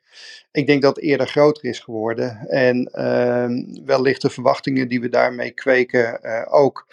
Ik 0.52 0.66
denk 0.66 0.82
dat 0.82 0.96
het 0.96 1.04
eerder 1.04 1.28
groter 1.28 1.64
is 1.64 1.78
geworden 1.78 2.48
en 2.48 2.90
uh, 2.94 3.84
wellicht 3.84 4.22
de 4.22 4.30
verwachtingen 4.30 4.88
die 4.88 5.00
we 5.00 5.08
daarmee 5.08 5.50
kweken 5.50 6.18
uh, 6.22 6.42
ook. 6.48 6.86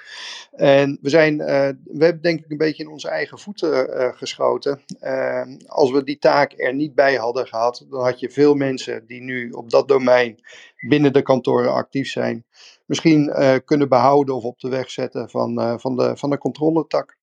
En 0.56 0.98
we, 1.02 1.10
zijn, 1.10 1.40
uh, 1.40 1.46
we 1.84 2.04
hebben 2.04 2.22
denk 2.22 2.40
ik 2.40 2.52
een 2.52 2.58
beetje 2.58 2.84
in 2.84 2.90
onze 2.90 3.10
eigen 3.10 3.40
voeten 3.40 3.88
geschoten. 4.16 4.82
Ehm, 5.00 5.58
als 5.66 5.92
we 5.92 6.04
die 6.04 6.20
taak 6.20 6.54
er 6.58 6.74
niet 6.74 6.96
bij 6.96 7.16
hadden 7.16 7.48
gehad, 7.48 7.86
dan 7.90 8.04
had 8.04 8.20
je 8.20 8.30
veel 8.30 8.56
mensen 8.56 9.06
die 9.08 9.22
nu 9.24 9.50
op 9.50 9.70
dat 9.70 9.88
domein 9.88 10.40
binnen 10.88 11.14
de 11.14 11.22
kantoren 11.22 11.74
actief 11.74 12.08
zijn, 12.08 12.46
misschien 12.86 13.30
uh, 13.30 13.56
kunnen 13.66 13.90
behouden 13.90 14.36
of 14.36 14.44
op 14.44 14.60
de 14.60 14.70
weg 14.70 14.90
zetten 14.90 15.30
van, 15.30 15.60
uh, 15.60 15.74
van, 15.78 15.96
de, 15.96 16.18
van 16.18 16.30
de 16.30 16.38
controletak. 16.38 17.18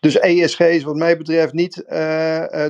Dus 0.00 0.18
ESG 0.18 0.60
is 0.60 0.82
wat 0.82 0.96
mij 0.96 1.16
betreft 1.16 1.52
niet 1.52 1.76
uh, 1.76 1.86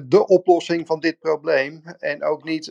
de 0.04 0.26
oplossing 0.26 0.86
van 0.86 1.00
dit 1.00 1.18
probleem. 1.18 1.82
En 1.98 2.24
ook 2.24 2.44
niet 2.44 2.66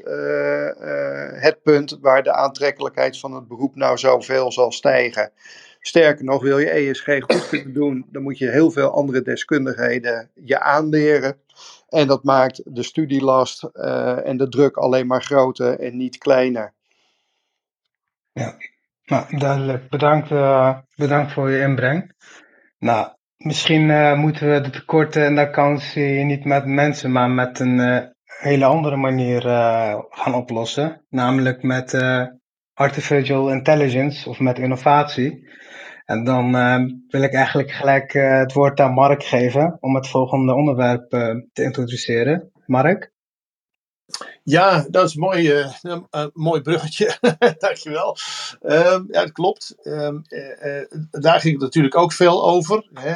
het 1.39 1.59
punt 1.63 1.97
waar 2.01 2.23
de 2.23 2.33
aantrekkelijkheid 2.33 3.19
van 3.19 3.33
het 3.33 3.47
beroep 3.47 3.75
nou 3.75 3.97
zoveel 3.97 4.51
zal 4.51 4.71
stijgen. 4.71 5.31
Sterker 5.79 6.25
nog, 6.25 6.41
wil 6.41 6.59
je 6.59 6.69
ESG 6.69 7.05
goed 7.05 7.47
kunnen 7.49 7.73
doen, 7.73 8.05
dan 8.11 8.21
moet 8.21 8.37
je 8.37 8.49
heel 8.49 8.71
veel 8.71 8.89
andere 8.89 9.21
deskundigheden 9.21 10.29
je 10.33 10.59
aanleren. 10.59 11.37
En 11.87 12.07
dat 12.07 12.23
maakt 12.23 12.75
de 12.75 12.83
studielast 12.83 13.69
uh, 13.73 14.27
en 14.27 14.37
de 14.37 14.49
druk 14.49 14.77
alleen 14.77 15.07
maar 15.07 15.23
groter 15.23 15.79
en 15.79 15.97
niet 15.97 16.17
kleiner. 16.17 16.73
Ja, 18.31 18.57
nou, 19.05 19.37
duidelijk. 19.37 19.89
Bedankt, 19.89 20.31
uh, 20.31 20.77
bedankt 20.95 21.31
voor 21.31 21.51
je 21.51 21.61
inbreng. 21.61 22.13
Nou, 22.79 23.07
misschien 23.37 23.89
uh, 23.89 24.17
moeten 24.17 24.51
we 24.51 24.61
de 24.61 24.69
tekorten 24.69 25.25
in 25.25 25.35
de 25.35 25.41
accountancy 25.41 25.99
niet 26.23 26.45
met 26.45 26.65
mensen, 26.65 27.11
maar 27.11 27.29
met 27.29 27.59
een 27.59 28.13
hele 28.25 28.65
andere 28.65 28.95
manier 28.95 29.41
gaan 30.09 30.33
oplossen. 30.33 31.05
Namelijk 31.09 31.63
met 31.63 31.93
artificial 32.73 33.51
intelligence 33.51 34.29
of 34.29 34.39
met 34.39 34.59
innovatie. 34.59 35.49
En 36.05 36.23
dan 36.23 36.55
uh, 36.55 36.83
wil 37.07 37.21
ik 37.21 37.33
eigenlijk 37.33 37.71
gelijk 37.71 38.13
uh, 38.13 38.37
het 38.37 38.53
woord 38.53 38.79
aan 38.79 38.93
Mark 38.93 39.23
geven 39.23 39.77
om 39.79 39.95
het 39.95 40.07
volgende 40.07 40.53
onderwerp 40.53 41.13
uh, 41.13 41.35
te 41.53 41.63
introduceren. 41.63 42.51
Mark? 42.65 43.13
Ja, 44.43 44.85
dat 44.89 45.07
is 45.07 45.15
een 45.15 45.21
mooi, 45.21 45.65
mooi 46.33 46.61
bruggetje. 46.61 47.17
Dankjewel. 47.57 48.17
Um, 48.61 49.07
ja, 49.11 49.21
dat 49.21 49.31
klopt. 49.31 49.75
Um, 49.83 50.21
daar 51.11 51.39
ging 51.39 51.53
het 51.53 51.63
natuurlijk 51.63 51.97
ook 51.97 52.13
veel 52.13 52.45
over. 52.45 52.89
Hè 52.93 53.13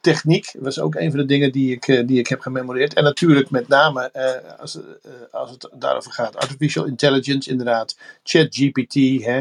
techniek 0.00 0.54
was 0.58 0.80
ook 0.80 0.94
een 0.94 1.10
van 1.10 1.20
de 1.20 1.26
dingen 1.26 1.52
die 1.52 1.72
ik, 1.72 2.02
die 2.06 2.18
ik 2.18 2.26
heb 2.26 2.40
gememoreerd. 2.40 2.94
En 2.94 3.04
natuurlijk 3.04 3.50
met 3.50 3.68
name 3.68 4.10
uh, 4.16 4.60
als, 4.60 4.76
uh, 4.76 4.82
als 5.30 5.50
het 5.50 5.70
daarover 5.74 6.12
gaat, 6.12 6.36
artificial 6.36 6.84
intelligence 6.84 7.50
inderdaad, 7.50 7.98
ChatGPT, 8.22 8.94
hè, 9.24 9.40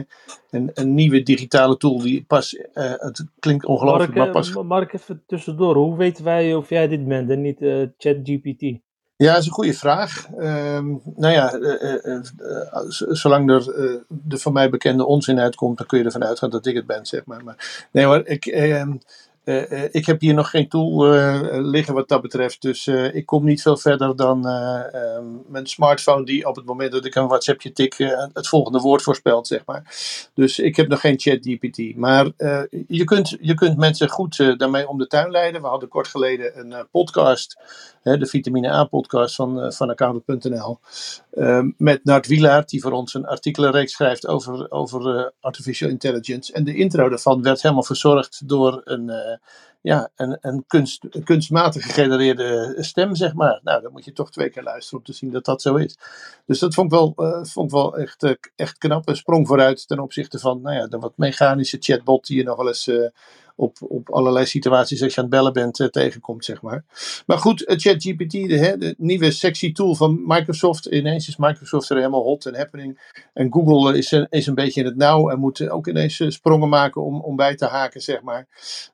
een, 0.49 0.71
een 0.73 0.93
nieuwe 0.93 1.23
digitale 1.23 1.77
tool 1.77 1.99
die 1.99 2.23
pas, 2.27 2.57
het 2.73 3.25
klinkt 3.39 3.65
ongelooflijk, 3.65 4.13
Mark, 4.13 4.33
maar 4.33 4.41
pas... 4.41 4.63
Mark, 4.63 4.93
even 4.93 5.23
tussendoor, 5.27 5.75
hoe 5.75 5.97
weten 5.97 6.23
wij 6.23 6.55
of 6.55 6.69
jij 6.69 6.87
dit 6.87 7.07
bent 7.07 7.29
en 7.29 7.41
niet 7.41 7.57
ChatGPT? 7.97 8.79
Ja, 9.23 9.31
dat 9.31 9.41
is 9.41 9.45
een 9.45 9.53
goede 9.53 9.73
vraag. 9.73 10.27
Um, 10.37 11.01
nou 11.15 11.33
ja, 11.33 11.53
uh, 11.53 11.81
uh, 11.81 12.19
uh, 12.39 12.83
zolang 12.89 13.49
er 13.49 13.63
de 14.07 14.37
van 14.37 14.53
mij 14.53 14.69
bekende 14.69 15.05
onzin 15.05 15.39
uitkomt, 15.39 15.77
dan 15.77 15.87
kun 15.87 15.99
je 15.99 16.05
ervan 16.05 16.23
uitgaan 16.23 16.49
dat 16.49 16.65
ik 16.65 16.75
het 16.75 16.85
ben, 16.85 17.05
zeg 17.05 17.25
maar. 17.25 17.43
maar 17.43 17.87
nee 17.91 18.05
hoor, 18.05 18.21
ik, 18.25 18.45
ehm, 18.45 18.93
uh, 19.49 19.71
uh, 19.71 19.83
ik 19.91 20.05
heb 20.05 20.19
hier 20.19 20.33
nog 20.33 20.49
geen 20.49 20.67
tool 20.67 21.15
uh, 21.15 21.39
liggen 21.51 21.93
wat 21.93 22.07
dat 22.07 22.21
betreft. 22.21 22.61
Dus 22.61 22.87
ik 22.87 23.25
kom 23.25 23.45
niet 23.45 23.61
veel 23.61 23.77
verder 23.77 24.15
dan 24.15 24.47
um, 24.47 25.43
mijn 25.47 25.67
smartphone, 25.67 26.25
die 26.25 26.47
op 26.47 26.55
het 26.55 26.65
moment 26.65 26.91
dat 26.91 27.05
ik 27.05 27.15
een 27.15 27.27
WhatsAppje 27.27 27.71
tik, 27.71 27.95
het 28.33 28.47
volgende 28.47 28.79
woord 28.79 29.01
voorspelt, 29.01 29.47
zeg 29.47 29.65
maar. 29.65 29.83
Dus 30.33 30.59
ik 30.59 30.75
heb 30.75 30.87
nog 30.87 30.99
geen 30.99 31.19
ChatGPT. 31.19 31.95
Maar 31.95 32.25
je, 32.87 33.03
kunt, 33.03 33.37
je 33.41 33.53
kunt 33.53 33.77
mensen 33.77 34.09
goed 34.09 34.37
daarmee 34.57 34.87
om 34.87 34.97
de 34.97 35.07
tuin 35.07 35.31
leiden. 35.31 35.61
We 35.61 35.67
hadden 35.67 35.89
kort 35.89 36.07
geleden 36.07 36.59
een 36.59 36.87
podcast, 36.91 37.57
de 38.03 38.25
Vitamine 38.25 38.69
A-podcast 38.69 39.35
van, 39.35 39.73
van 39.73 39.89
Accountant.nl. 39.89 40.79
Ehm, 41.31 41.69
met 41.77 42.03
Nart 42.03 42.27
Wielaert, 42.27 42.69
die 42.69 42.81
voor 42.81 42.91
ons 42.91 43.13
een 43.13 43.25
artikelenreeks 43.25 43.93
schrijft 43.93 44.27
over, 44.27 44.71
over 44.71 45.31
artificial 45.39 45.89
intelligence. 45.89 46.53
En 46.53 46.63
de 46.63 46.75
intro 46.75 47.09
daarvan 47.09 47.41
werd 47.41 47.61
helemaal 47.61 47.83
verzorgd 47.83 48.41
door 48.47 48.81
een 48.83 49.28
ja, 49.81 50.09
een, 50.15 50.37
een, 50.41 50.63
kunst, 50.67 51.05
kunstmatig 51.23 51.85
gegenereerde 51.85 52.75
stem, 52.79 53.15
zeg 53.15 53.33
maar. 53.33 53.59
Nou, 53.63 53.81
dan 53.81 53.91
moet 53.91 54.05
je 54.05 54.13
toch 54.13 54.31
twee 54.31 54.49
keer 54.49 54.63
luisteren 54.63 54.99
om 54.99 55.05
te 55.05 55.13
zien 55.13 55.31
dat 55.31 55.45
dat 55.45 55.61
zo 55.61 55.75
is. 55.75 55.97
Dus 56.45 56.59
dat 56.59 56.73
vond 56.73 56.91
ik 56.91 56.99
wel, 56.99 57.13
uh, 57.17 57.43
vond 57.43 57.65
ik 57.65 57.75
wel 57.75 57.97
echt, 57.97 58.23
uh, 58.23 58.33
echt 58.55 58.77
knap. 58.77 59.07
Een 59.07 59.15
sprong 59.15 59.47
vooruit 59.47 59.87
ten 59.87 59.99
opzichte 59.99 60.39
van 60.39 60.61
nou 60.61 60.75
ja, 60.75 60.87
de 60.87 60.97
wat 60.97 61.17
mechanische 61.17 61.77
chatbot 61.79 62.25
die 62.25 62.37
je 62.37 62.43
nog 62.43 62.57
wel 62.57 62.67
eens 62.67 62.91
op, 63.59 63.77
op 63.79 64.09
allerlei 64.09 64.45
situaties 64.45 65.03
als 65.03 65.13
je 65.13 65.21
aan 65.21 65.25
het 65.25 65.33
bellen 65.33 65.53
bent 65.53 65.87
tegenkomt, 65.91 66.45
zeg 66.45 66.61
maar. 66.61 66.83
Maar 67.25 67.37
goed, 67.37 67.63
ChatGPT, 67.65 68.31
de, 68.31 68.75
de 68.77 68.95
nieuwe 68.97 69.31
sexy 69.31 69.71
tool 69.71 69.95
van 69.95 70.21
Microsoft. 70.25 70.85
Ineens 70.85 71.27
is 71.27 71.37
Microsoft 71.37 71.89
er 71.89 71.95
helemaal 71.95 72.23
hot 72.23 72.45
en 72.45 72.55
happening. 72.55 73.13
En 73.33 73.53
Google 73.53 73.97
is, 73.97 74.11
is 74.29 74.47
een 74.47 74.55
beetje 74.55 74.79
in 74.79 74.85
het 74.85 74.95
nauw 74.95 75.29
en 75.29 75.39
moet 75.39 75.69
ook 75.69 75.87
ineens 75.87 76.23
sprongen 76.27 76.69
maken 76.69 77.03
om, 77.03 77.21
om 77.21 77.35
bij 77.35 77.55
te 77.55 77.65
haken, 77.65 78.01
zeg 78.01 78.21
maar. 78.21 78.47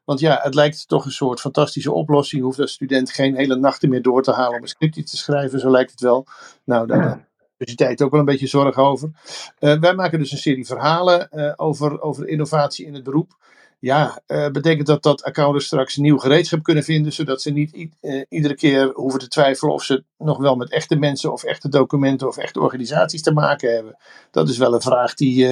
Want 0.03 0.19
ja, 0.19 0.39
het 0.41 0.53
lijkt 0.53 0.87
toch 0.87 1.05
een 1.05 1.11
soort 1.11 1.39
fantastische 1.39 1.91
oplossing. 1.91 2.41
Je 2.41 2.47
hoeft 2.47 2.59
als 2.59 2.71
student 2.71 3.11
geen 3.11 3.35
hele 3.35 3.55
nachten 3.55 3.89
meer 3.89 4.01
door 4.01 4.23
te 4.23 4.31
halen 4.31 4.55
om 4.55 4.61
een 4.61 4.67
scriptje 4.67 5.03
te 5.03 5.17
schrijven, 5.17 5.59
zo 5.59 5.71
lijkt 5.71 5.91
het 5.91 6.01
wel. 6.01 6.27
Nou, 6.63 6.87
daar 6.87 7.27
universiteit 7.57 8.01
ook 8.01 8.11
wel 8.11 8.19
een 8.19 8.25
beetje 8.25 8.47
zorgen 8.47 8.83
over. 8.83 9.09
Uh, 9.59 9.79
wij 9.79 9.93
maken 9.95 10.19
dus 10.19 10.31
een 10.31 10.37
serie 10.37 10.65
verhalen 10.65 11.29
uh, 11.31 11.53
over, 11.55 12.01
over 12.01 12.27
innovatie 12.27 12.85
in 12.85 12.93
het 12.93 13.03
beroep. 13.03 13.37
Ja, 13.85 14.21
uh, 14.27 14.49
betekent 14.49 14.87
dat 14.87 15.03
dat 15.03 15.23
accountants 15.23 15.65
straks 15.65 15.95
nieuw 15.95 16.17
gereedschap 16.17 16.63
kunnen 16.63 16.83
vinden, 16.83 17.13
zodat 17.13 17.41
ze 17.41 17.51
niet 17.51 17.89
iedere 18.29 18.55
keer 18.55 18.91
hoeven 18.93 19.19
te 19.19 19.27
twijfelen 19.27 19.73
of 19.73 19.83
ze 19.83 20.03
nog 20.17 20.37
wel 20.37 20.55
met 20.55 20.71
echte 20.71 20.95
mensen 20.95 21.31
of 21.31 21.43
echte 21.43 21.69
documenten 21.69 22.27
of 22.27 22.37
echte 22.37 22.59
organisaties 22.59 23.21
te 23.21 23.33
maken 23.33 23.73
hebben. 23.73 23.97
Dat 24.31 24.49
is 24.49 24.57
wel 24.57 24.73
een 24.73 24.81
vraag 24.81 25.13
die, 25.13 25.47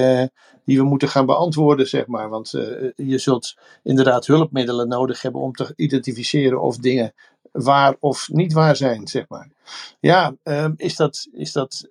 die 0.64 0.78
we 0.78 0.84
moeten 0.84 1.08
gaan 1.08 1.26
beantwoorden, 1.26 1.88
zeg 1.88 2.06
maar. 2.06 2.28
Want 2.28 2.50
je 2.96 3.18
zult 3.18 3.56
inderdaad 3.82 4.26
hulpmiddelen 4.26 4.88
nodig 4.88 5.22
hebben 5.22 5.40
om 5.40 5.52
te 5.52 5.72
identificeren 5.76 6.60
of 6.60 6.76
dingen 6.76 7.14
waar 7.52 7.96
of 8.00 8.28
niet 8.32 8.52
waar 8.52 8.76
zijn, 8.76 9.08
zeg 9.08 9.24
maar. 9.28 9.48
Ja, 10.00 10.34
uh, 10.44 10.68
is 10.76 10.96
dat, 10.96 11.26
is 11.32 11.52
dat 11.52 11.88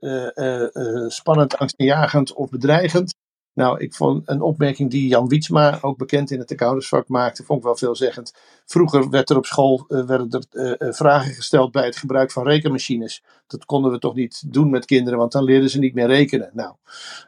spannend, 1.07 1.57
angstaanjagend 1.57 2.33
of 2.33 2.49
bedreigend? 2.49 3.13
Nou, 3.53 3.79
ik 3.79 3.93
vond 3.93 4.29
een 4.29 4.41
opmerking 4.41 4.91
die 4.91 5.07
Jan 5.07 5.27
Wietsma, 5.27 5.77
ook 5.81 5.97
bekend 5.97 6.31
in 6.31 6.39
het 6.39 6.51
accountantsvak, 6.51 7.07
maakte, 7.07 7.43
vond 7.43 7.59
ik 7.59 7.65
wel 7.65 7.75
veelzeggend. 7.75 8.33
Vroeger 8.65 9.09
werd 9.09 9.29
er 9.29 9.37
op 9.37 9.45
school 9.45 9.85
werden 9.87 10.45
er, 10.51 10.93
vragen 10.93 11.33
gesteld 11.33 11.71
bij 11.71 11.85
het 11.85 11.97
gebruik 11.97 12.31
van 12.31 12.47
rekenmachines. 12.47 13.23
Dat 13.47 13.65
konden 13.65 13.91
we 13.91 13.99
toch 13.99 14.15
niet 14.15 14.53
doen 14.53 14.69
met 14.69 14.85
kinderen, 14.85 15.19
want 15.19 15.31
dan 15.31 15.43
leerden 15.43 15.69
ze 15.69 15.79
niet 15.79 15.93
meer 15.93 16.07
rekenen. 16.07 16.49
Nou, 16.53 16.73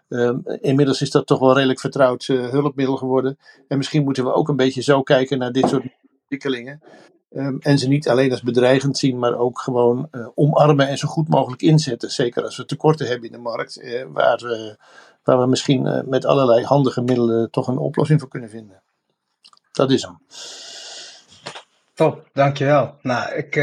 um, 0.08 0.42
inmiddels 0.62 1.02
is 1.02 1.12
dat 1.12 1.28
toch 1.28 1.40
wel 1.40 1.56
redelijk 1.56 1.80
vertrouwd 1.80 2.26
hulpmiddel 2.26 2.98
geworden. 2.98 3.38
En 3.68 3.78
misschien 3.78 4.04
moeten 4.04 4.24
we 4.24 4.34
ook 4.34 4.48
een 4.48 4.56
beetje 4.56 4.82
zo 4.82 5.02
kijken 5.02 5.38
naar 5.38 5.52
dit 5.52 5.70
soort 5.70 5.84
ontwikkelingen. 6.20 6.82
Um, 7.30 7.60
en 7.60 7.78
ze 7.78 7.88
niet 7.88 8.10
alleen 8.10 8.32
als 8.32 8.42
bedreigend 8.42 8.98
zien, 8.98 9.20
maar 9.20 9.38
ook 9.38 9.60
gewoon 9.60 10.10
omarmen 10.36 10.88
en 10.88 10.98
zo 10.98 11.08
goed 11.08 11.28
mogelijk 11.28 11.62
inzetten. 11.62 12.12
Zeker 12.12 12.44
als 12.44 12.58
we 12.58 12.66
tekorten 12.66 13.08
hebben 13.08 13.26
in 13.26 13.36
de 13.36 13.42
markt, 13.42 14.04
waar, 14.14 14.44
uh, 14.44 14.74
waar 15.26 15.40
we 15.40 15.48
misschien 15.48 16.04
met 16.10 16.26
allerlei 16.26 16.64
handige 16.64 17.02
middelen 17.02 17.52
toch 17.52 17.68
een 17.68 17.78
oplossing 17.78 18.20
voor 18.20 18.30
kunnen 18.30 18.50
vinden. 18.50 18.84
Dat 19.72 19.92
is 19.92 20.02
hem. 20.02 20.18
Top, 21.94 22.30
dankjewel. 22.34 22.96
Nou, 23.02 23.34
ik, 23.34 23.56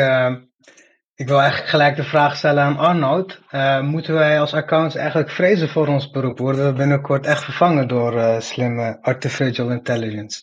ik 1.14 1.28
wil 1.28 1.40
eigenlijk 1.40 1.70
gelijk 1.70 1.96
de 1.96 2.04
vraag 2.04 2.36
stellen 2.36 2.62
aan 2.62 2.76
Arnoud. 2.76 3.40
moeten 3.82 4.14
wij 4.14 4.40
als 4.40 4.54
accountants 4.54 4.96
eigenlijk 4.96 5.30
vrezen 5.30 5.68
voor 5.68 5.86
ons 5.86 6.10
beroep? 6.10 6.38
Worden 6.38 6.66
we 6.66 6.72
binnenkort 6.72 7.26
echt 7.26 7.44
vervangen 7.44 7.88
door 7.88 8.42
slimme 8.42 8.98
artificial 9.02 9.70
intelligence? 9.70 10.42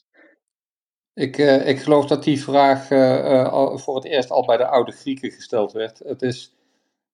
Ik, 1.20 1.38
uh, 1.38 1.67
ik 1.67 1.80
geloof 1.80 2.05
dat 2.05 2.24
die 2.24 2.43
vraag 2.43 2.89
uh, 2.89 3.76
voor 3.76 3.95
het 3.95 4.05
eerst 4.05 4.30
al 4.30 4.45
bij 4.45 4.57
de 4.57 4.67
oude 4.67 4.91
Grieken 4.91 5.32
gesteld 5.32 5.72
werd. 5.72 5.99
Het 5.99 6.22
is 6.22 6.55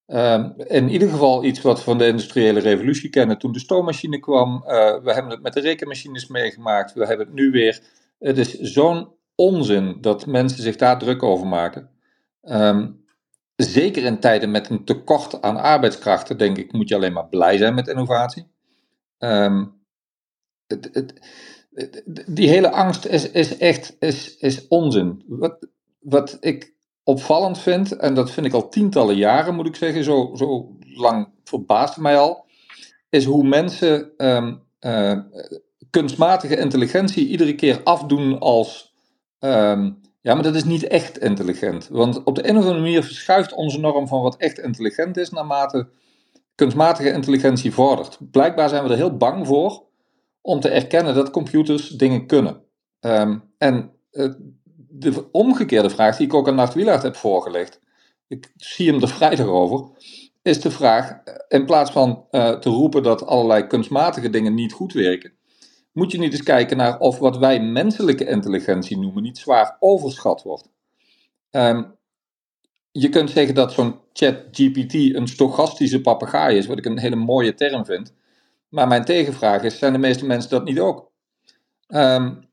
um, 0.08 0.54
in 0.58 0.90
ieder 0.90 1.10
geval 1.10 1.44
iets 1.44 1.62
wat 1.62 1.78
we 1.78 1.84
van 1.84 1.98
de 1.98 2.08
industriële 2.08 2.60
revolutie 2.60 3.10
kennen. 3.10 3.38
Toen 3.38 3.52
de 3.52 3.60
stoommachine 3.60 4.20
kwam, 4.20 4.56
uh, 4.56 5.04
we 5.04 5.14
hebben 5.14 5.32
het 5.32 5.42
met 5.42 5.54
de 5.54 5.60
rekenmachines 5.60 6.28
meegemaakt, 6.28 6.94
we 6.94 7.06
hebben 7.06 7.26
het 7.26 7.36
nu 7.36 7.52
weer. 7.52 7.82
Het 8.20 8.38
is 8.38 8.60
zo'n 8.60 9.08
onzin 9.36 9.98
dat 10.02 10.26
mensen 10.26 10.64
zich 10.64 10.76
daar 10.76 11.00
druk 11.00 11.24
over 11.24 11.48
maken. 11.48 11.90
Um, 12.42 13.04
zeker 13.56 14.04
in 14.04 14.20
tijden 14.20 14.52
met 14.52 14.70
een 14.70 14.86
tekort 14.86 15.42
aan 15.42 15.58
arbeidskrachten, 15.58 16.38
denk 16.38 16.58
ik, 16.58 16.72
moet 16.72 16.90
je 16.90 16.96
alleen 16.96 17.14
maar 17.14 17.28
blij 17.28 17.58
zijn 17.58 17.74
met 17.74 17.88
innovatie. 17.88 18.48
Ehm, 19.18 19.66
het, 20.68 20.90
het, 20.94 21.14
die 22.28 22.50
hele 22.50 22.72
angst 22.72 23.06
is, 23.06 23.32
is 23.32 23.58
echt 23.58 23.96
is, 24.00 24.38
is 24.38 24.68
onzin. 24.68 25.24
Wat, 25.28 25.68
wat 26.00 26.38
ik 26.40 26.75
opvallend 27.06 27.60
vind, 27.60 27.92
en 27.92 28.14
dat 28.14 28.32
vind 28.32 28.46
ik 28.46 28.54
al 28.54 28.70
tientallen 28.70 29.16
jaren 29.16 29.56
moet 29.56 29.68
ik 29.68 29.76
zeggen, 29.76 30.04
zo, 30.04 30.32
zo 30.36 30.76
lang 30.80 31.28
verbaast 31.44 31.98
mij 31.98 32.18
al, 32.18 32.46
is 33.10 33.26
hoe 33.26 33.44
mensen 33.44 34.12
um, 34.18 34.62
uh, 34.80 35.20
kunstmatige 35.90 36.58
intelligentie 36.58 37.28
iedere 37.28 37.56
keer 37.56 37.82
afdoen 37.84 38.40
als. 38.40 38.96
Um, 39.40 40.02
ja, 40.22 40.34
maar 40.34 40.44
dat 40.44 40.56
is 40.56 40.64
niet 40.64 40.88
echt 40.88 41.18
intelligent. 41.18 41.88
Want 41.88 42.24
op 42.24 42.36
de 42.36 42.50
een 42.50 42.58
of 42.58 42.64
andere 42.64 42.82
manier 42.82 43.04
verschuift 43.04 43.54
onze 43.54 43.80
norm 43.80 44.08
van 44.08 44.22
wat 44.22 44.38
echt 44.38 44.60
intelligent 44.60 45.18
is 45.18 45.30
naarmate 45.30 45.88
kunstmatige 46.56 47.12
intelligentie 47.12 47.74
vordert. 47.74 48.18
Blijkbaar 48.32 48.70
zijn 48.70 48.84
we 48.84 48.90
er 48.90 48.96
heel 48.96 49.18
bang 49.18 49.48
voor 49.48 49.84
om 50.42 50.60
te 50.60 50.70
erkennen 50.70 51.16
dat 51.16 51.32
computers 51.32 51.90
dingen 51.90 52.28
kunnen. 52.28 52.62
Um, 53.00 53.44
en 53.58 53.92
uh, 54.12 54.34
de 55.00 55.32
omgekeerde 55.32 55.90
vraag 55.90 56.18
die 56.18 56.28
ik 56.28 56.34
ook 56.34 56.48
aan 56.48 56.56
Nart 56.56 56.74
Wielaert 56.74 57.04
heb 57.04 57.16
voorgelegd, 57.16 57.80
ik 58.28 58.52
zie 58.56 58.92
hem 58.92 59.02
er 59.02 59.08
vrijdag 59.08 59.48
over, 59.48 59.90
is 60.42 60.62
de 60.62 60.72
vraag, 60.72 61.22
in 61.48 61.66
plaats 61.66 61.92
van 61.92 62.26
uh, 62.32 62.60
te 62.60 62.70
roepen 62.70 63.04
dat 63.04 63.26
allerlei 63.26 63.68
kunstmatige 63.68 64.30
dingen 64.30 64.54
niet 64.54 64.74
goed 64.74 64.94
werken, 64.94 65.34
moet 65.92 66.12
je 66.12 66.18
niet 66.18 66.32
eens 66.32 66.44
kijken 66.44 66.78
naar 66.78 67.00
of 67.00 67.20
wat 67.20 67.38
wij 67.38 67.62
menselijke 67.62 68.26
intelligentie 68.26 68.98
noemen 68.98 69.24
niet 69.24 69.38
zwaar 69.38 69.78
overschat 69.80 70.44
wordt. 70.44 70.70
Um, 71.52 71.96
je 72.92 73.10
kunt 73.10 73.30
zeggen 73.30 73.56
dat 73.56 73.74
zo'n 73.74 74.00
chat-GPT 74.14 74.94
een 74.94 75.28
stochastische 75.28 76.02
papegaai 76.02 76.58
is, 76.58 76.66
wat 76.66 76.78
ik 76.78 76.86
een 76.86 77.00
hele 77.00 77.16
mooie 77.16 77.54
term 77.54 77.86
vind. 77.86 78.14
Maar 78.70 78.88
mijn 78.88 79.06
tegenvraag 79.06 79.64
is, 79.64 79.78
zijn 79.78 79.94
de 79.94 80.00
meeste 80.00 80.26
mensen 80.26 80.50
dat 80.50 80.64
niet 80.64 80.80
ook? 80.80 81.12
Um, 81.88 82.50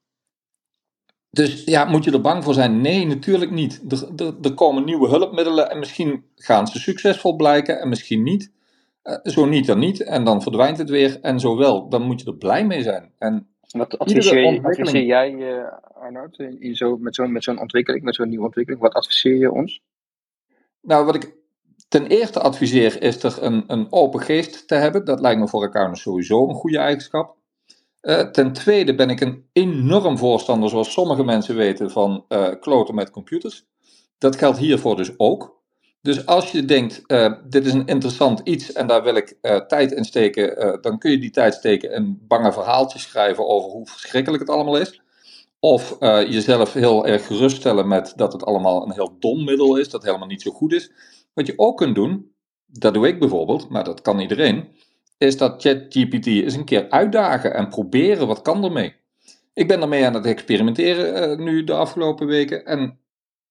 dus 1.32 1.64
ja, 1.64 1.84
moet 1.84 2.04
je 2.04 2.12
er 2.12 2.20
bang 2.20 2.44
voor 2.44 2.54
zijn? 2.54 2.80
Nee, 2.80 3.06
natuurlijk 3.06 3.50
niet. 3.50 3.82
Er, 3.88 4.08
er, 4.16 4.34
er, 4.42 4.54
komen 4.54 4.84
nieuwe 4.84 5.08
hulpmiddelen 5.08 5.70
en 5.70 5.78
misschien 5.78 6.24
gaan 6.36 6.66
ze 6.66 6.78
succesvol 6.78 7.36
blijken 7.36 7.80
en 7.80 7.88
misschien 7.88 8.22
niet. 8.22 8.50
Uh, 9.04 9.16
zo 9.22 9.44
niet 9.44 9.66
dan 9.66 9.78
niet 9.78 10.02
en 10.02 10.24
dan 10.24 10.42
verdwijnt 10.42 10.78
het 10.78 10.90
weer 10.90 11.20
en 11.20 11.40
zo 11.40 11.56
wel. 11.56 11.88
Dan 11.88 12.02
moet 12.02 12.20
je 12.20 12.26
er 12.26 12.36
blij 12.36 12.66
mee 12.66 12.82
zijn. 12.82 13.10
En 13.18 13.46
wat 13.70 13.98
adviseer, 13.98 14.60
adviseer 14.64 15.04
jij, 15.04 15.32
uh, 15.32 15.64
Arnoud, 15.94 16.38
in, 16.38 16.60
in 16.60 16.74
zo, 16.74 16.96
met 16.96 17.14
zo'n 17.14 17.60
ontwikkeling, 17.60 18.04
met 18.04 18.14
zo'n 18.14 18.28
nieuwe 18.28 18.44
ontwikkeling? 18.44 18.82
Wat 18.82 18.94
adviseer 18.94 19.36
je 19.36 19.52
ons? 19.52 19.80
Nou, 20.80 21.04
wat 21.04 21.14
ik 21.14 21.34
ten 21.88 22.06
eerste 22.06 22.40
adviseer 22.40 23.02
is 23.02 23.22
er 23.22 23.42
een, 23.42 23.64
een 23.66 23.86
open 23.92 24.20
geest 24.20 24.68
te 24.68 24.74
hebben. 24.74 25.04
Dat 25.04 25.20
lijkt 25.20 25.40
me 25.40 25.48
voor 25.48 25.62
accountants 25.62 26.02
sowieso 26.02 26.48
een 26.48 26.54
goede 26.54 26.78
eigenschap. 26.78 27.36
Uh, 28.02 28.20
ten 28.20 28.52
tweede 28.52 28.94
ben 28.94 29.10
ik 29.10 29.20
een 29.20 29.44
enorm 29.52 30.18
voorstander, 30.18 30.68
zoals 30.68 30.92
sommige 30.92 31.24
mensen 31.24 31.56
weten, 31.56 31.90
van 31.90 32.24
uh, 32.28 32.48
kloten 32.60 32.94
met 32.94 33.10
computers. 33.10 33.64
Dat 34.18 34.36
geldt 34.36 34.58
hiervoor 34.58 34.96
dus 34.96 35.10
ook. 35.16 35.60
Dus 36.00 36.26
als 36.26 36.50
je 36.50 36.64
denkt, 36.64 37.02
uh, 37.06 37.32
dit 37.48 37.66
is 37.66 37.72
een 37.72 37.86
interessant 37.86 38.40
iets 38.44 38.72
en 38.72 38.86
daar 38.86 39.02
wil 39.02 39.14
ik 39.14 39.36
tijd 39.66 39.92
in 39.92 40.04
steken, 40.04 40.78
dan 40.80 40.98
kun 40.98 41.10
je 41.10 41.18
die 41.18 41.30
tijd 41.30 41.54
steken 41.54 41.92
in 41.92 42.18
bange 42.28 42.52
verhaaltjes 42.52 43.02
schrijven 43.02 43.48
over 43.48 43.70
hoe 43.70 43.86
verschrikkelijk 43.86 44.42
het 44.42 44.52
allemaal 44.52 44.76
is. 44.76 45.00
Of 45.60 45.96
jezelf 46.00 46.72
heel 46.72 47.06
erg 47.06 47.26
geruststellen 47.26 47.88
met 47.88 48.12
dat 48.16 48.32
het 48.32 48.44
allemaal 48.44 48.84
een 48.84 48.92
heel 48.92 49.16
dom 49.18 49.44
middel 49.44 49.76
is, 49.76 49.88
dat 49.88 50.04
helemaal 50.04 50.26
niet 50.26 50.42
zo 50.42 50.50
goed 50.50 50.72
is. 50.72 50.92
Wat 51.34 51.46
je 51.46 51.54
ook 51.56 51.76
kunt 51.76 51.94
doen, 51.94 52.32
dat 52.66 52.94
doe 52.94 53.06
ik 53.06 53.18
bijvoorbeeld, 53.18 53.68
maar 53.68 53.84
dat 53.84 54.02
kan 54.02 54.20
iedereen 54.20 54.68
is 55.22 55.36
dat 55.36 55.62
ChatGPT 55.62 56.26
eens 56.26 56.54
een 56.54 56.64
keer 56.64 56.86
uitdagen 56.88 57.54
en 57.54 57.68
proberen 57.68 58.26
wat 58.26 58.42
kan 58.42 58.64
ermee. 58.64 58.94
Ik 59.54 59.68
ben 59.68 59.82
ermee 59.82 60.06
aan 60.06 60.14
het 60.14 60.26
experimenteren 60.26 61.30
uh, 61.30 61.46
nu 61.46 61.64
de 61.64 61.72
afgelopen 61.72 62.26
weken 62.26 62.64
en 62.64 62.98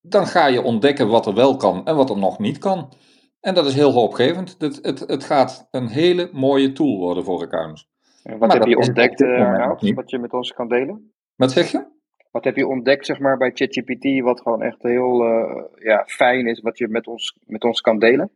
dan 0.02 0.28
ga 0.28 0.48
je 0.48 0.62
ontdekken 0.62 1.08
wat 1.08 1.26
er 1.26 1.34
wel 1.34 1.56
kan 1.56 1.86
en 1.86 1.96
wat 1.96 2.10
er 2.10 2.18
nog 2.18 2.40
niet 2.40 2.58
kan. 2.58 2.94
En 3.40 3.54
dat 3.54 3.66
is 3.66 3.74
heel 3.74 3.92
hoopgevend. 3.92 4.56
Het, 4.60 4.80
het, 4.82 5.00
het 5.00 5.24
gaat 5.24 5.68
een 5.72 5.88
hele 5.88 6.30
mooie 6.32 6.72
tool 6.72 6.98
worden 6.98 7.24
voor 7.24 7.42
accountants. 7.42 7.90
En 8.24 8.38
wat 8.38 8.48
maar 8.48 8.58
heb 8.58 8.68
je 8.68 8.78
ontdekt, 8.78 9.22
uh, 9.22 9.96
wat 9.96 10.10
je 10.10 10.20
met 10.20 10.34
ons 10.34 10.54
kan 10.54 10.68
delen? 10.68 11.14
Wat 11.36 11.52
zeg 11.52 11.72
je? 11.72 11.86
Wat 12.32 12.44
heb 12.44 12.56
je 12.56 12.68
ontdekt 12.68 13.06
zeg 13.06 13.20
maar, 13.20 13.38
bij 13.38 13.52
ChatGPT, 13.54 14.22
wat 14.22 14.42
gewoon 14.42 14.62
echt 14.62 14.84
heel 14.84 15.26
uh, 15.26 15.64
ja, 15.76 16.04
fijn 16.08 16.48
is, 16.48 16.60
wat 16.60 16.78
je 16.78 16.88
met 16.88 17.08
ons, 17.08 17.38
met 17.46 17.64
ons 17.64 17.82
kan 17.82 18.00
delen? 18.00 18.32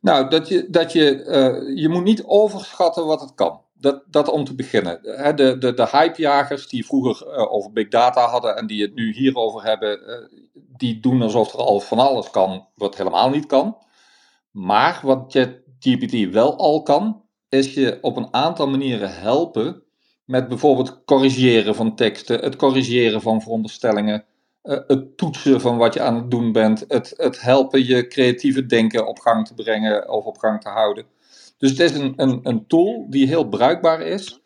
Nou, 0.00 0.30
dat 0.30 0.48
je, 0.48 0.66
dat 0.70 0.92
je, 0.92 1.24
uh, 1.24 1.76
je 1.82 1.88
moet 1.88 2.04
niet 2.04 2.24
overschatten 2.24 3.06
wat 3.06 3.20
het 3.20 3.34
kan. 3.34 3.60
Dat, 3.78 4.02
dat 4.06 4.28
om 4.28 4.44
te 4.44 4.54
beginnen. 4.54 5.02
De, 5.36 5.56
de, 5.58 5.74
de 5.74 5.88
hypejagers 5.90 6.68
die 6.68 6.86
vroeger 6.86 7.26
uh, 7.26 7.52
over 7.52 7.72
big 7.72 7.88
data 7.88 8.26
hadden 8.26 8.56
en 8.56 8.66
die 8.66 8.82
het 8.82 8.94
nu 8.94 9.12
hierover 9.12 9.64
hebben, 9.64 10.00
uh, 10.08 10.40
die 10.76 11.00
doen 11.00 11.22
alsof 11.22 11.52
er 11.52 11.58
al 11.58 11.80
van 11.80 11.98
alles 11.98 12.30
kan 12.30 12.66
wat 12.74 12.96
helemaal 12.96 13.30
niet 13.30 13.46
kan. 13.46 13.76
Maar 14.50 15.00
wat 15.02 15.24
ChatGPT 15.28 16.30
wel 16.32 16.56
al 16.56 16.82
kan, 16.82 17.22
is 17.48 17.74
je 17.74 17.98
op 18.00 18.16
een 18.16 18.34
aantal 18.34 18.68
manieren 18.68 19.14
helpen 19.14 19.82
met 20.24 20.48
bijvoorbeeld 20.48 21.04
corrigeren 21.04 21.74
van 21.74 21.94
teksten, 21.94 22.40
het 22.40 22.56
corrigeren 22.56 23.20
van 23.20 23.42
veronderstellingen, 23.42 24.24
uh, 24.66 24.78
het 24.86 25.16
toetsen 25.16 25.60
van 25.60 25.76
wat 25.76 25.94
je 25.94 26.00
aan 26.00 26.14
het 26.14 26.30
doen 26.30 26.52
bent, 26.52 26.84
het, 26.88 27.12
het 27.16 27.40
helpen 27.40 27.86
je 27.86 28.06
creatieve 28.06 28.66
denken 28.66 29.06
op 29.06 29.18
gang 29.18 29.46
te 29.46 29.54
brengen 29.54 30.08
of 30.08 30.24
op 30.24 30.38
gang 30.38 30.60
te 30.60 30.68
houden. 30.68 31.06
Dus 31.58 31.70
het 31.70 31.80
is 31.80 31.92
een, 31.92 32.12
een, 32.16 32.40
een 32.42 32.66
tool 32.66 33.06
die 33.10 33.26
heel 33.26 33.48
bruikbaar 33.48 34.00
is 34.00 34.40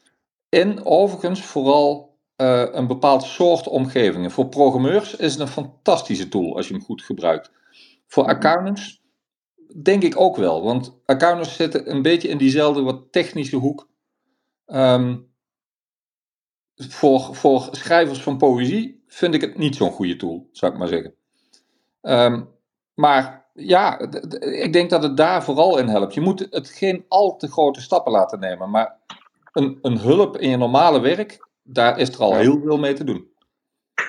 in 0.49 0.85
overigens 0.85 1.41
vooral 1.41 2.19
uh, 2.37 2.67
een 2.71 2.87
bepaald 2.87 3.23
soort 3.23 3.69
omgevingen. 3.69 4.31
Voor 4.31 4.49
programmeurs 4.49 5.17
is 5.17 5.33
het 5.33 5.41
een 5.41 5.49
fantastische 5.49 6.29
tool 6.29 6.57
als 6.57 6.69
je 6.69 6.75
hem 6.75 6.83
goed 6.83 7.03
gebruikt. 7.03 7.51
Voor 8.07 8.25
accountants 8.25 9.03
denk 9.83 10.03
ik 10.03 10.21
ook 10.21 10.37
wel, 10.37 10.63
want 10.63 11.01
accountants 11.05 11.57
zitten 11.57 11.91
een 11.91 12.03
beetje 12.03 12.29
in 12.29 12.39
diezelfde 12.39 12.83
wat 12.83 13.13
technische 13.13 13.57
hoek. 13.57 13.89
Um, 14.67 15.29
voor, 16.75 17.35
voor 17.35 17.69
schrijvers 17.71 18.23
van 18.23 18.39
poëzie 18.39 19.00
vind 19.11 19.35
ik 19.35 19.41
het 19.41 19.59
niet 19.59 19.77
zo'n 19.77 19.91
goede 19.91 20.17
tool, 20.17 20.49
zou 20.53 20.73
ik 20.73 20.79
maar 20.79 20.89
zeggen. 20.89 21.15
Um, 22.03 22.49
maar 22.95 23.47
ja, 23.53 23.99
ik 24.41 24.73
denk 24.73 24.91
dat 24.91 25.03
het 25.03 25.17
daar 25.17 25.43
vooral 25.43 25.79
in 25.79 25.89
helpt. 25.89 26.15
Je 26.15 26.21
moet 26.21 26.47
het 26.51 26.69
geen 26.69 27.05
al 27.09 27.37
te 27.37 27.51
grote 27.51 27.81
stappen 27.81 28.13
laten 28.13 28.41
nemen, 28.41 28.71
maar 28.71 28.97
een, 29.53 29.79
een 29.83 29.99
hulp 29.99 30.37
in 30.37 30.51
je 30.51 30.57
normale 30.57 31.01
werk, 31.01 31.49
daar 31.63 31.99
is 31.99 32.09
er 32.09 32.21
al 32.21 32.35
heel 32.35 32.61
veel 32.65 32.79
mee 32.79 32.93
te 32.93 33.05
doen. 33.05 33.29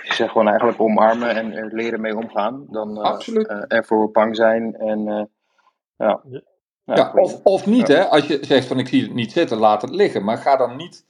Je 0.04 0.14
zegt 0.14 0.32
gewoon 0.32 0.48
eigenlijk 0.48 0.82
omarmen 0.82 1.36
en 1.36 1.54
er 1.54 1.74
leren 1.74 2.02
mee 2.02 2.18
omgaan. 2.18 2.66
Dan 2.70 2.98
uh, 2.98 3.04
Absoluut. 3.04 3.50
Uh, 3.50 3.64
ervoor 3.68 4.12
bang 4.12 4.36
zijn 4.36 4.76
en 4.76 5.08
uh, 5.08 5.24
ja. 5.96 6.22
ja. 6.30 6.42
ja 6.84 7.12
of, 7.16 7.40
of 7.44 7.66
niet, 7.66 7.88
ja. 7.88 7.96
hè? 7.96 8.06
Als 8.06 8.28
je 8.28 8.38
zegt 8.42 8.68
van 8.68 8.80
ik 8.80 8.88
zie 8.88 9.02
het 9.02 9.14
niet 9.14 9.32
zitten, 9.32 9.58
laat 9.58 9.82
het 9.82 9.92
liggen. 9.92 10.24
Maar 10.24 10.38
ga 10.38 10.56
dan 10.56 10.76
niet 10.76 11.06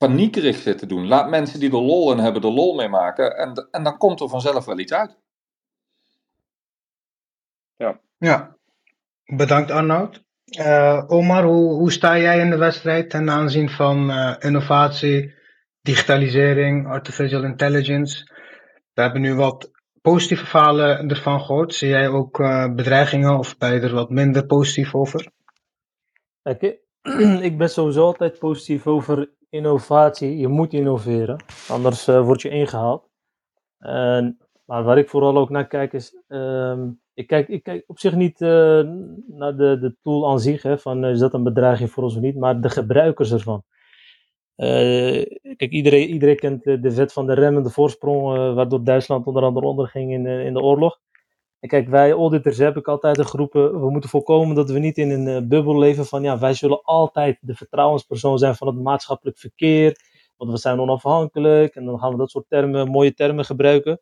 paniekerig 0.00 0.56
zitten 0.56 0.88
doen. 0.88 1.06
Laat 1.06 1.30
mensen 1.30 1.60
die 1.60 1.70
er 1.70 1.82
lol 1.82 2.12
in 2.12 2.18
hebben, 2.18 2.42
er 2.42 2.50
lol 2.50 2.74
mee 2.74 2.88
maken. 2.88 3.36
En, 3.36 3.68
en 3.70 3.82
dan 3.82 3.96
komt 3.98 4.20
er 4.20 4.28
vanzelf 4.28 4.64
wel 4.64 4.78
iets 4.78 4.92
uit. 4.92 5.18
Ja. 7.76 8.00
Ja. 8.18 8.56
Bedankt 9.24 9.70
Arnoud. 9.70 10.24
Uh, 10.58 11.04
Omar, 11.06 11.44
hoe, 11.44 11.72
hoe 11.72 11.92
sta 11.92 12.18
jij 12.18 12.40
in 12.40 12.50
de 12.50 12.56
wedstrijd 12.56 13.10
ten 13.10 13.30
aanzien 13.30 13.70
van 13.70 14.10
uh, 14.10 14.34
innovatie, 14.38 15.34
digitalisering, 15.82 16.86
artificial 16.88 17.44
intelligence? 17.44 18.24
We 18.94 19.02
hebben 19.02 19.20
nu 19.20 19.34
wat 19.34 19.70
positieve 20.00 20.46
verhalen 20.46 21.08
ervan 21.08 21.40
gehoord. 21.40 21.74
Zie 21.74 21.88
jij 21.88 22.08
ook 22.08 22.38
uh, 22.38 22.74
bedreigingen 22.74 23.38
of 23.38 23.58
ben 23.58 23.74
je 23.74 23.80
er 23.80 23.94
wat 23.94 24.10
minder 24.10 24.46
positief 24.46 24.94
over? 24.94 25.30
Kijk, 26.42 26.80
ik 27.48 27.58
ben 27.58 27.70
sowieso 27.70 28.04
altijd 28.04 28.38
positief 28.38 28.86
over 28.86 29.38
innovatie. 29.50 30.38
Je 30.38 30.48
moet 30.48 30.72
innoveren, 30.72 31.44
anders 31.68 32.08
uh, 32.08 32.24
word 32.24 32.42
je 32.42 32.48
ingehaald. 32.48 33.08
En, 33.78 34.38
maar 34.64 34.82
waar 34.82 34.98
ik 34.98 35.08
vooral 35.08 35.36
ook 35.36 35.50
naar 35.50 35.66
kijk 35.66 35.92
is, 35.92 36.22
um, 36.28 37.00
ik, 37.14 37.26
kijk, 37.26 37.48
ik 37.48 37.62
kijk 37.62 37.84
op 37.86 37.98
zich 37.98 38.14
niet 38.14 38.40
uh, 38.40 38.48
naar 39.26 39.56
de, 39.56 39.78
de 39.78 39.96
tool 40.02 40.28
aan 40.28 40.40
zich, 40.40 40.62
hè, 40.62 40.78
van 40.78 41.04
is 41.04 41.18
dat 41.18 41.34
een 41.34 41.42
bedreiging 41.42 41.90
voor 41.90 42.02
ons 42.02 42.14
of 42.14 42.20
niet, 42.20 42.36
maar 42.36 42.60
de 42.60 42.70
gebruikers 42.70 43.32
ervan. 43.32 43.62
Kijk, 45.56 45.70
iedereen, 45.70 46.08
iedereen 46.08 46.36
kent 46.36 46.62
de, 46.64 46.80
de 46.80 46.94
wet 46.94 47.12
van 47.12 47.26
de 47.26 47.34
remmende 47.34 47.70
voorsprong, 47.70 48.54
waardoor 48.54 48.84
Duitsland 48.84 49.26
onder 49.26 49.42
andere 49.42 49.66
onderging 49.66 50.12
in, 50.12 50.26
in 50.26 50.52
de 50.52 50.60
oorlog. 50.60 50.98
En 51.60 51.68
kijk, 51.68 51.88
wij 51.88 52.12
auditors 52.12 52.58
heb 52.58 52.76
ik 52.76 52.88
altijd 52.88 53.26
geroepen, 53.26 53.80
we 53.80 53.90
moeten 53.90 54.10
voorkomen 54.10 54.54
dat 54.54 54.70
we 54.70 54.78
niet 54.78 54.98
in 54.98 55.10
een 55.10 55.42
uh, 55.42 55.48
bubbel 55.48 55.78
leven 55.78 56.06
van, 56.06 56.22
ja, 56.22 56.38
wij 56.38 56.54
zullen 56.54 56.82
altijd 56.82 57.38
de 57.40 57.54
vertrouwenspersoon 57.54 58.38
zijn 58.38 58.54
van 58.54 58.66
het 58.66 58.76
maatschappelijk 58.76 59.38
verkeer, 59.38 59.96
want 60.36 60.50
we 60.50 60.56
zijn 60.56 60.80
onafhankelijk 60.80 61.74
en 61.74 61.84
dan 61.84 61.98
gaan 61.98 62.10
we 62.10 62.16
dat 62.16 62.30
soort 62.30 62.48
termen, 62.48 62.88
mooie 62.88 63.14
termen 63.14 63.44
gebruiken. 63.44 64.00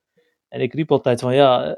En 0.49 0.61
ik 0.61 0.75
riep 0.75 0.91
altijd 0.91 1.21
van, 1.21 1.35
ja, 1.35 1.77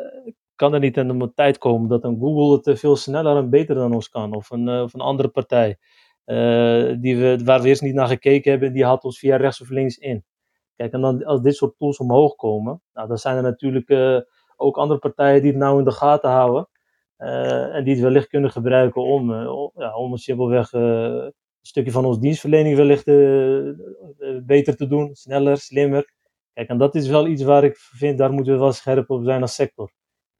kan 0.54 0.74
er 0.74 0.80
niet 0.80 0.96
in 0.96 1.18
de 1.18 1.32
tijd 1.34 1.58
komen 1.58 1.88
dat 1.88 2.04
een 2.04 2.18
Google 2.20 2.70
het 2.70 2.78
veel 2.78 2.96
sneller 2.96 3.36
en 3.36 3.50
beter 3.50 3.74
dan 3.74 3.94
ons 3.94 4.08
kan. 4.08 4.34
Of 4.34 4.50
een, 4.50 4.68
of 4.68 4.94
een 4.94 5.00
andere 5.00 5.28
partij. 5.28 5.78
die 7.00 7.16
we, 7.16 7.40
waar 7.44 7.62
we 7.62 7.68
eerst 7.68 7.82
niet 7.82 7.94
naar 7.94 8.06
gekeken 8.06 8.50
hebben, 8.50 8.72
die 8.72 8.84
haalt 8.84 9.04
ons 9.04 9.18
via 9.18 9.36
rechts 9.36 9.60
of 9.60 9.68
links 9.68 9.96
in. 9.96 10.24
Kijk, 10.76 10.92
en 10.92 11.00
dan 11.00 11.24
als 11.24 11.42
dit 11.42 11.56
soort 11.56 11.78
tools 11.78 11.98
omhoog 11.98 12.34
komen, 12.34 12.82
nou, 12.92 13.08
dan 13.08 13.18
zijn 13.18 13.36
er 13.36 13.42
natuurlijk 13.42 13.88
ook 14.60 14.76
andere 14.76 14.98
partijen 14.98 15.42
die 15.42 15.50
het 15.50 15.60
nou 15.60 15.78
in 15.78 15.84
de 15.84 15.92
gaten 15.92 16.30
houden. 16.30 16.68
en 17.72 17.84
die 17.84 17.92
het 17.94 18.02
wellicht 18.02 18.28
kunnen 18.28 18.50
gebruiken 18.50 19.02
om, 19.02 19.32
ja, 19.74 19.96
om 19.96 20.16
simpelweg 20.16 20.72
een 20.72 21.32
stukje 21.60 21.90
van 21.90 22.04
onze 22.04 22.20
dienstverlening 22.20 22.76
wellicht 22.76 23.04
beter 24.46 24.76
te 24.76 24.86
doen, 24.86 25.14
sneller, 25.14 25.56
slimmer. 25.56 26.12
Kijk, 26.52 26.68
en 26.68 26.78
dat 26.78 26.94
is 26.94 27.08
wel 27.08 27.26
iets 27.26 27.42
waar 27.42 27.64
ik 27.64 27.76
vind, 27.76 28.18
daar 28.18 28.32
moeten 28.32 28.52
we 28.52 28.58
wel 28.58 28.72
scherp 28.72 29.10
op 29.10 29.24
zijn 29.24 29.42
als 29.42 29.54
sector. 29.54 29.92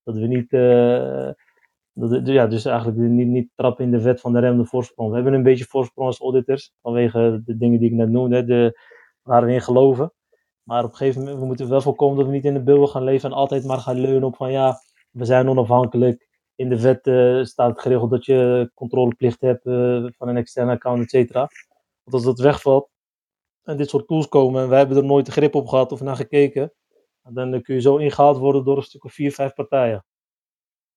Dat 0.02 0.14
we 0.14 0.26
niet, 0.26 0.50
dat, 1.92 2.26
ja, 2.26 2.46
dus 2.46 2.64
eigenlijk 2.64 2.98
niet, 2.98 3.26
niet 3.26 3.50
trappen 3.54 3.84
in 3.84 3.90
de 3.90 4.00
vet 4.00 4.20
van 4.20 4.32
de 4.32 4.40
rem 4.40 4.56
de 4.56 4.64
voorsprong. 4.64 5.08
We 5.08 5.14
hebben 5.14 5.34
een 5.34 5.42
beetje 5.42 5.64
voorsprong 5.64 6.08
als 6.08 6.20
auditors, 6.20 6.72
vanwege 6.82 7.42
de 7.44 7.56
dingen 7.56 7.78
die 7.80 7.90
ik 7.90 7.96
net 7.96 8.10
noemde, 8.10 8.44
de, 8.44 8.80
waar 9.22 9.44
we 9.44 9.52
in 9.52 9.60
geloven. 9.60 10.12
Maar 10.70 10.84
op 10.84 10.90
een 10.90 10.96
gegeven 10.96 11.20
moment, 11.20 11.38
we 11.38 11.46
moeten 11.46 11.68
wel 11.68 11.80
voorkomen 11.80 12.16
dat 12.16 12.26
we 12.26 12.32
niet 12.32 12.44
in 12.44 12.54
de 12.54 12.62
bubbel 12.62 12.86
gaan 12.86 13.04
leven 13.04 13.30
en 13.30 13.36
altijd 13.36 13.64
maar 13.64 13.78
gaan 13.78 14.00
leunen 14.00 14.24
op 14.24 14.36
van 14.36 14.52
ja, 14.52 14.74
we 15.10 15.24
zijn 15.24 15.48
onafhankelijk. 15.48 16.28
In 16.54 16.68
de 16.68 16.80
wet 16.80 17.06
uh, 17.06 17.44
staat 17.44 17.80
geregeld 17.80 18.10
dat 18.10 18.24
je 18.24 18.70
controleplicht 18.74 19.40
hebt 19.40 19.66
uh, 19.66 20.06
van 20.16 20.28
een 20.28 20.36
externe 20.36 20.72
account, 20.72 21.02
et 21.02 21.10
cetera. 21.10 21.40
Want 22.02 22.16
als 22.16 22.24
dat 22.24 22.38
wegvalt, 22.38 22.90
en 23.62 23.76
dit 23.76 23.88
soort 23.88 24.06
tools 24.06 24.28
komen 24.28 24.62
en 24.62 24.68
wij 24.68 24.78
hebben 24.78 24.96
er 24.96 25.04
nooit 25.04 25.26
de 25.26 25.32
grip 25.32 25.54
op 25.54 25.66
gehad 25.66 25.92
of 25.92 26.00
naar 26.00 26.16
gekeken, 26.16 26.72
dan 27.22 27.62
kun 27.62 27.74
je 27.74 27.80
zo 27.80 27.96
ingehaald 27.96 28.38
worden 28.38 28.64
door 28.64 28.76
een 28.76 28.82
stuk 28.82 29.04
of 29.04 29.12
vier, 29.12 29.32
vijf 29.32 29.54
partijen. 29.54 30.04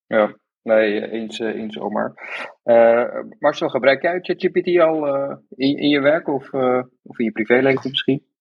Ja, 0.06 0.36
nee, 0.62 1.12
eens, 1.12 1.40
eh, 1.40 1.56
eens 1.56 1.80
Omar. 1.80 2.14
Uh, 2.64 3.20
Marcel, 3.40 3.70
gebruik 3.70 4.02
jij 4.02 4.20
ChatGPT 4.22 4.80
al 4.80 5.08
in, 5.50 5.78
in 5.78 5.90
je 5.90 6.00
werk 6.00 6.28
of, 6.28 6.54
of 7.04 7.20
in 7.20 7.26
je 7.26 7.32
privéleven 7.32 7.90
misschien? 7.90 8.32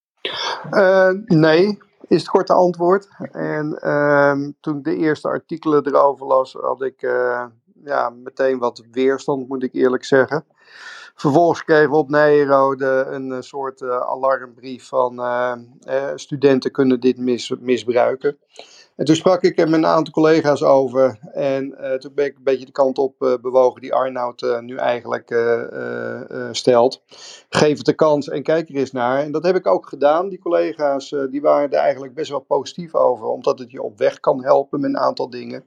Nee, 1.24 1.78
is 2.08 2.20
het 2.20 2.28
korte 2.28 2.52
antwoord. 2.52 3.08
En 3.32 3.78
ehm, 3.80 4.50
toen 4.60 4.78
ik 4.78 4.84
de 4.84 4.96
eerste 4.96 5.28
artikelen 5.28 5.86
erover 5.86 6.26
las, 6.26 6.52
had 6.52 6.82
ik 6.82 7.00
ja, 7.84 8.10
meteen 8.10 8.58
wat 8.58 8.84
weerstand, 8.90 9.48
moet 9.48 9.62
ik 9.62 9.74
eerlijk 9.74 10.04
zeggen. 10.04 10.44
Vervolgens 11.14 11.64
kregen 11.64 11.90
we 11.90 11.96
op 11.96 12.08
Nijrode 12.08 13.06
een 13.08 13.32
eh, 13.32 13.40
soort 13.40 13.82
alarmbrief 13.82 14.88
van 14.88 15.22
studenten 16.14 16.70
kunnen 16.70 17.00
dit 17.00 17.18
mis, 17.18 17.54
misbruiken. 17.60 18.38
En 18.96 19.04
toen 19.04 19.16
sprak 19.16 19.42
ik 19.42 19.58
er 19.58 19.70
met 19.70 19.78
een 19.78 19.86
aantal 19.86 20.12
collega's 20.12 20.62
over 20.62 21.18
en 21.32 21.76
toen 21.98 22.14
ben 22.14 22.24
ik 22.24 22.36
een 22.36 22.42
beetje 22.42 22.66
de 22.66 22.72
kant 22.72 22.98
op 22.98 23.38
bewogen 23.42 23.80
die 23.80 23.94
Arnoud 23.94 24.60
nu 24.60 24.76
eigenlijk 24.76 25.34
stelt. 26.52 27.02
Geef 27.48 27.76
het 27.76 27.86
de 27.86 27.94
kans 27.94 28.28
en 28.28 28.42
kijk 28.42 28.68
er 28.68 28.74
eens 28.74 28.92
naar. 28.92 29.18
En 29.18 29.32
dat 29.32 29.44
heb 29.44 29.56
ik 29.56 29.66
ook 29.66 29.88
gedaan. 29.88 30.28
Die 30.28 30.38
collega's 30.38 31.14
die 31.30 31.40
waren 31.40 31.70
er 31.70 31.78
eigenlijk 31.78 32.14
best 32.14 32.30
wel 32.30 32.40
positief 32.40 32.94
over, 32.94 33.26
omdat 33.26 33.58
het 33.58 33.70
je 33.70 33.82
op 33.82 33.98
weg 33.98 34.20
kan 34.20 34.44
helpen 34.44 34.80
met 34.80 34.90
een 34.90 34.98
aantal 34.98 35.30
dingen. 35.30 35.64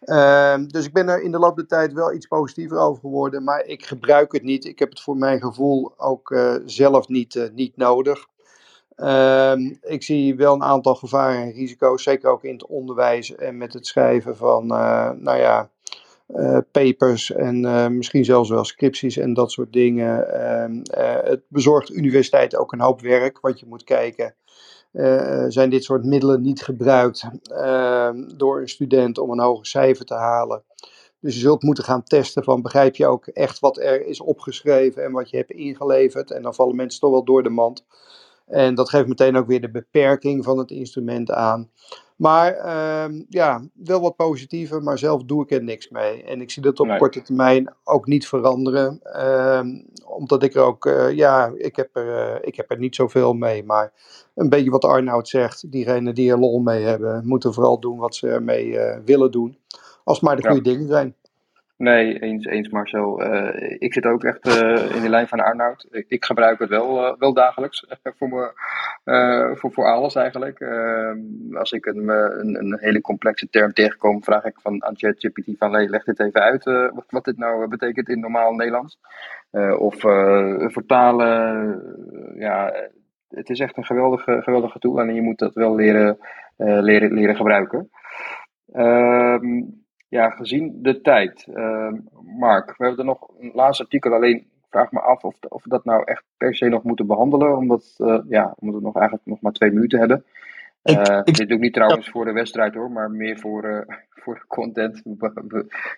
Ehm, 0.00 0.66
dus 0.66 0.86
ik 0.86 0.92
ben 0.92 1.08
er 1.08 1.22
in 1.22 1.32
de 1.32 1.38
loop 1.38 1.56
der 1.56 1.66
tijd 1.66 1.92
wel 1.92 2.12
iets 2.12 2.26
positiever 2.26 2.78
over 2.78 3.00
geworden, 3.00 3.44
maar 3.44 3.64
ik 3.64 3.86
gebruik 3.86 4.32
het 4.32 4.42
niet. 4.42 4.64
Ik 4.64 4.78
heb 4.78 4.90
het 4.90 5.00
voor 5.00 5.16
mijn 5.16 5.40
gevoel 5.40 5.92
ook 5.96 6.36
zelf 6.64 7.08
niet, 7.08 7.50
niet 7.54 7.76
nodig. 7.76 8.26
Ehm, 8.96 9.74
ik 9.82 10.02
zie 10.02 10.36
wel 10.36 10.54
een 10.54 10.62
aantal 10.62 10.94
gevaren 10.94 11.42
en 11.42 11.52
risico's, 11.52 12.02
zeker 12.02 12.30
ook 12.30 12.44
in 12.44 12.52
het 12.52 12.66
onderwijs 12.66 13.34
en 13.34 13.56
met 13.56 13.72
het 13.72 13.86
schrijven 13.86 14.36
van, 14.36 14.64
uh, 14.64 15.10
nou 15.10 15.38
ja, 15.38 15.70
papers 16.72 17.32
en 17.32 17.60
misschien 17.96 18.24
zelfs 18.24 18.48
wel 18.48 18.64
scripties 18.64 19.16
en 19.16 19.34
dat 19.34 19.52
soort 19.52 19.72
dingen. 19.72 20.28
Ehm, 20.32 20.80
het 21.26 21.42
bezorgt 21.48 21.90
universiteit 21.90 22.56
ook 22.56 22.72
een 22.72 22.80
hoop 22.80 23.00
werk, 23.00 23.40
want 23.40 23.60
je 23.60 23.66
moet 23.66 23.84
kijken 23.84 24.34
zijn 25.48 25.70
dit 25.70 25.84
soort 25.84 26.04
middelen 26.04 26.42
niet 26.42 26.62
gebruikt 26.62 27.24
uh, 27.52 28.10
door 28.36 28.60
een 28.60 28.68
student 28.68 29.18
om 29.18 29.30
een 29.30 29.40
hoger 29.40 29.66
cijfer 29.66 30.04
te 30.04 30.14
halen. 30.14 30.62
Dus 31.20 31.34
je 31.34 31.40
zult 31.40 31.62
moeten 31.62 31.84
gaan 31.84 32.02
testen 32.02 32.44
van 32.44 32.62
begrijp 32.62 32.96
je 32.96 33.06
ook 33.06 33.26
echt 33.26 33.58
wat 33.58 33.78
er 33.78 34.06
is 34.06 34.20
opgeschreven 34.20 35.04
en 35.04 35.12
wat 35.12 35.30
je 35.30 35.36
hebt 35.36 35.50
ingeleverd. 35.50 36.30
En 36.30 36.42
dan 36.42 36.54
vallen 36.54 36.76
mensen 36.76 37.00
toch 37.00 37.10
wel 37.10 37.24
door 37.24 37.42
de 37.42 37.48
mand. 37.48 37.84
En 38.46 38.74
dat 38.74 38.88
geeft 38.88 39.06
meteen 39.06 39.36
ook 39.36 39.46
weer 39.46 39.60
de 39.60 39.70
beperking 39.70 40.44
van 40.44 40.58
het 40.58 40.70
instrument 40.70 41.30
aan. 41.30 41.70
Maar 42.22 42.56
uh, 42.56 43.20
ja, 43.28 43.62
wel 43.74 44.00
wat 44.00 44.16
positiever, 44.16 44.82
maar 44.82 44.98
zelf 44.98 45.24
doe 45.24 45.42
ik 45.42 45.50
er 45.50 45.62
niks 45.62 45.88
mee. 45.88 46.22
En 46.24 46.40
ik 46.40 46.50
zie 46.50 46.62
dat 46.62 46.80
op 46.80 46.86
nee. 46.86 46.98
korte 46.98 47.22
termijn 47.22 47.74
ook 47.84 48.06
niet 48.06 48.28
veranderen. 48.28 49.00
Uh, 49.16 49.60
omdat 50.04 50.42
ik 50.42 50.54
er 50.54 50.62
ook, 50.62 50.86
uh, 50.86 51.10
ja, 51.10 51.52
ik 51.56 51.76
heb 51.76 51.96
er, 51.96 52.06
uh, 52.06 52.38
ik 52.40 52.56
heb 52.56 52.70
er 52.70 52.78
niet 52.78 52.94
zoveel 52.94 53.32
mee. 53.32 53.64
Maar 53.64 53.92
een 54.34 54.48
beetje 54.48 54.70
wat 54.70 54.84
Arnoud 54.84 55.28
zegt, 55.28 55.70
diegenen 55.70 56.14
die 56.14 56.30
er 56.30 56.38
lol 56.38 56.58
mee 56.58 56.84
hebben, 56.84 57.26
moeten 57.26 57.54
vooral 57.54 57.80
doen 57.80 57.98
wat 57.98 58.14
ze 58.14 58.28
ermee 58.28 58.66
uh, 58.66 58.96
willen 59.04 59.30
doen. 59.30 59.58
Als 60.04 60.16
het 60.16 60.26
maar 60.26 60.36
de 60.36 60.48
goede 60.48 60.70
ja. 60.70 60.76
dingen 60.76 60.88
zijn. 60.88 61.14
Nee, 61.82 62.18
eens, 62.18 62.46
eens 62.46 62.68
Marcel. 62.68 63.22
Uh, 63.22 63.76
ik 63.78 63.92
zit 63.92 64.06
ook 64.06 64.24
echt 64.24 64.46
uh, 64.46 64.94
in 64.96 65.02
de 65.02 65.08
lijn 65.08 65.28
van 65.28 65.40
Arnoud. 65.40 65.86
Ik, 65.90 66.04
ik 66.08 66.24
gebruik 66.24 66.58
het 66.58 66.68
wel, 66.68 67.04
uh, 67.04 67.12
wel 67.18 67.34
dagelijks 67.34 67.86
voor, 68.02 68.28
me, 68.28 68.52
voor, 69.56 69.72
voor 69.72 69.84
alles 69.84 70.14
eigenlijk. 70.14 70.62
Als 71.52 71.72
ik 71.72 71.86
een, 71.86 72.08
een, 72.08 72.58
een, 72.58 72.78
hele 72.80 73.00
complexe 73.00 73.48
term 73.48 73.72
tegenkom, 73.72 74.22
vraag 74.22 74.44
ik 74.44 74.60
van, 74.60 74.84
aan 74.84 74.96
ChatGPT 74.96 75.58
van 75.58 75.70
leg 75.70 76.04
dit 76.04 76.20
even 76.20 76.40
uit 76.40 76.64
wat, 76.64 77.04
wat 77.08 77.24
dit 77.24 77.36
nou 77.36 77.68
betekent 77.68 78.08
in 78.08 78.20
normaal 78.20 78.52
Nederlands. 78.52 78.98
of 79.78 79.96
vertalen. 80.72 81.82
ja, 82.38 82.72
het 83.28 83.50
is 83.50 83.60
echt 83.60 83.76
een 83.76 83.84
geweldige, 83.84 84.42
geweldige 84.42 84.78
tool 84.78 85.00
en 85.00 85.14
je 85.14 85.22
moet 85.22 85.38
dat 85.38 85.54
wel 85.54 85.74
leren, 85.74 86.18
leren, 86.56 87.12
leren 87.12 87.36
gebruiken. 87.36 87.90
Ehm 88.72 89.80
ja, 90.12 90.30
gezien 90.30 90.82
de 90.82 91.00
tijd, 91.00 91.46
uh, 91.48 91.92
Mark, 92.38 92.76
we 92.76 92.84
hebben 92.84 92.98
er 92.98 93.04
nog 93.04 93.28
een 93.38 93.50
laatste 93.54 93.82
artikel. 93.82 94.12
Alleen 94.12 94.36
ik 94.36 94.66
vraag 94.70 94.92
me 94.92 95.00
af 95.00 95.22
of, 95.22 95.36
of 95.48 95.62
we 95.64 95.68
dat 95.68 95.84
nou 95.84 96.04
echt 96.04 96.24
per 96.36 96.54
se 96.54 96.68
nog 96.68 96.82
moeten 96.82 97.06
behandelen, 97.06 97.56
omdat, 97.56 97.94
uh, 97.98 98.18
ja, 98.28 98.54
omdat 98.58 98.76
we 98.76 98.86
nog 98.86 98.94
eigenlijk 98.96 99.26
nog 99.26 99.40
maar 99.40 99.52
twee 99.52 99.70
minuten 99.70 99.98
hebben. 99.98 100.24
Uh, 100.82 100.94
ik, 100.94 101.26
ik, 101.26 101.36
dit 101.36 101.48
doe 101.48 101.56
ik 101.56 101.62
niet 101.62 101.72
trouwens 101.72 102.10
voor 102.10 102.24
de 102.24 102.32
wedstrijd 102.32 102.74
hoor, 102.74 102.90
maar 102.90 103.10
meer 103.10 103.38
voor, 103.38 103.64
uh, 103.64 103.96
voor 104.22 104.34
de 104.34 104.46
content. 104.46 105.02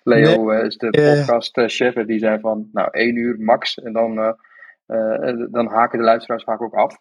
Leo 0.03 0.43
nee, 0.43 0.63
is 0.63 0.77
de 0.77 0.89
podcastchef 0.89 1.95
en 1.95 2.05
die 2.05 2.19
zei 2.19 2.39
van, 2.39 2.69
nou, 2.71 2.87
één 2.91 3.15
uur 3.15 3.39
max 3.39 3.79
en 3.79 3.93
dan, 3.93 4.35
dan 5.51 5.67
haken 5.67 5.97
de 5.97 6.05
luisteraars 6.05 6.43
vaak 6.43 6.61
ook 6.61 6.73
af. 6.73 6.97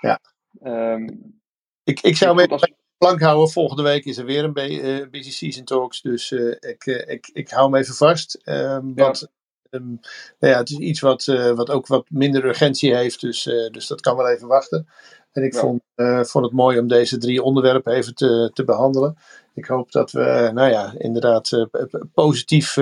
Ja. 0.00 0.18
Um, 0.62 1.40
ik, 1.84 2.00
ik 2.00 2.16
zou 2.16 2.46
als 2.46 2.72
plank 3.02 3.20
houden. 3.20 3.50
Volgende 3.50 3.82
week 3.82 4.04
is 4.04 4.18
er 4.18 4.24
weer 4.24 4.44
een 4.44 4.72
uh, 4.72 5.08
Busy 5.10 5.30
Season 5.30 5.64
Talks. 5.64 6.02
Dus 6.02 6.30
uh, 6.30 6.54
ik, 6.60 6.86
uh, 6.86 7.08
ik, 7.08 7.30
ik 7.32 7.50
hou 7.50 7.70
hem 7.70 7.80
even 7.80 7.94
vast. 7.94 8.40
Um, 8.44 8.92
ja. 8.94 9.02
Want 9.02 9.28
um, 9.70 10.00
nou 10.38 10.52
ja, 10.52 10.58
het 10.58 10.70
is 10.70 10.76
iets 10.76 11.00
wat, 11.00 11.24
wat 11.54 11.70
ook 11.70 11.86
wat 11.86 12.06
minder 12.10 12.44
urgentie 12.44 12.94
heeft. 12.94 13.20
Dus, 13.20 13.42
dus 13.70 13.86
dat 13.86 14.00
kan 14.00 14.16
wel 14.16 14.28
even 14.28 14.48
wachten. 14.48 14.88
En 15.32 15.42
ik 15.42 15.52
ja. 15.52 15.60
vond, 15.60 15.82
vond 16.28 16.44
het 16.44 16.54
mooi 16.54 16.78
om 16.78 16.88
deze 16.88 17.18
drie 17.18 17.42
onderwerpen 17.42 17.92
even 17.92 18.14
te, 18.14 18.50
te 18.52 18.64
behandelen. 18.64 19.16
Ik 19.54 19.64
hoop 19.64 19.92
dat 19.92 20.10
we, 20.10 20.50
nou 20.54 20.70
ja, 20.70 20.94
inderdaad 20.98 21.68
positief 22.14 22.76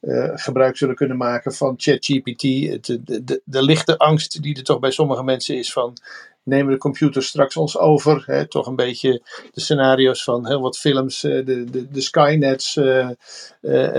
uh, 0.00 0.30
gebruik 0.34 0.76
zullen 0.76 0.94
kunnen 0.94 1.16
maken 1.16 1.52
van 1.52 1.74
ChatGPT. 1.76 2.40
De, 2.40 3.00
de, 3.02 3.24
de, 3.24 3.42
de, 3.44 3.62
lichte 3.62 3.98
angst 3.98 4.42
die 4.42 4.56
er 4.56 4.62
toch 4.62 4.78
bij 4.78 4.90
sommige 4.90 5.22
mensen 5.22 5.56
is 5.56 5.72
van 5.72 5.96
nemen 6.42 6.72
de 6.72 6.78
computers 6.78 7.26
straks 7.26 7.56
ons 7.56 7.78
over. 7.78 8.22
Hè? 8.26 8.48
Toch 8.48 8.66
een 8.66 8.76
beetje 8.76 9.22
de 9.52 9.60
scenario's 9.60 10.24
van 10.24 10.46
heel 10.46 10.60
wat 10.60 10.78
films, 10.78 11.24
uh, 11.24 11.46
de, 11.46 11.64
de, 11.64 11.88
de 11.88 12.00
Skynets 12.00 12.76
uh, 12.76 13.10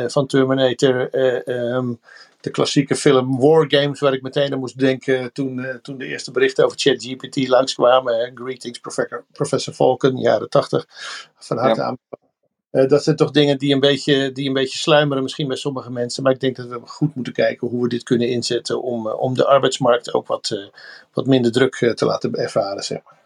van 0.08 0.28
Terminator. 0.28 1.10
Um, 1.50 2.00
de 2.42 2.50
klassieke 2.50 2.96
film 2.96 3.39
War 3.39 3.66
Games, 3.68 4.00
waar 4.00 4.14
ik 4.14 4.22
meteen 4.22 4.54
aan 4.54 4.60
moest 4.60 4.80
denken 4.80 5.34
toen, 5.34 5.80
toen 5.82 5.98
de 5.98 6.06
eerste 6.06 6.32
berichten 6.32 6.66
over 6.66 6.80
ChatGPT 6.80 7.48
langskwamen. 7.48 8.20
Hè? 8.20 8.32
Greetings, 8.34 8.80
Professor, 8.80 9.26
Professor 9.32 9.74
Falcon, 9.74 10.18
jaren 10.18 10.50
80. 10.50 10.86
Van 11.38 11.58
harte 11.58 11.82
ja. 11.82 11.88
aan. 11.88 11.98
Uh, 12.72 12.88
dat 12.88 13.03
zijn 13.03 13.15
toch 13.15 13.32
dingen 13.32 13.57
die 13.57 13.74
een, 13.74 13.80
beetje, 13.80 14.32
die 14.32 14.47
een 14.47 14.53
beetje 14.53 14.78
sluimeren 14.78 15.24
misschien 15.24 15.47
bij 15.47 15.55
sommige 15.55 15.91
mensen. 15.91 16.24
Maar 16.24 16.32
ik 16.32 16.39
denk 16.39 16.55
dat 16.55 16.67
we 16.67 16.80
goed 16.84 17.15
moeten 17.15 17.34
kijken 17.34 17.67
hoe 17.67 17.82
we 17.82 17.89
dit 17.89 18.03
kunnen 18.03 18.30
inzetten 18.30 18.82
om, 18.82 19.07
uh, 19.07 19.22
om 19.22 19.34
de 19.34 19.45
arbeidsmarkt 19.45 20.13
ook 20.13 20.28
wat, 20.28 20.49
uh, 20.53 20.67
wat 21.13 21.26
minder 21.26 21.51
druk 21.51 21.76
te 21.95 22.05
laten 22.05 22.34
ervaren. 22.34 22.84
Zeg 22.84 23.01
maar. 23.03 23.19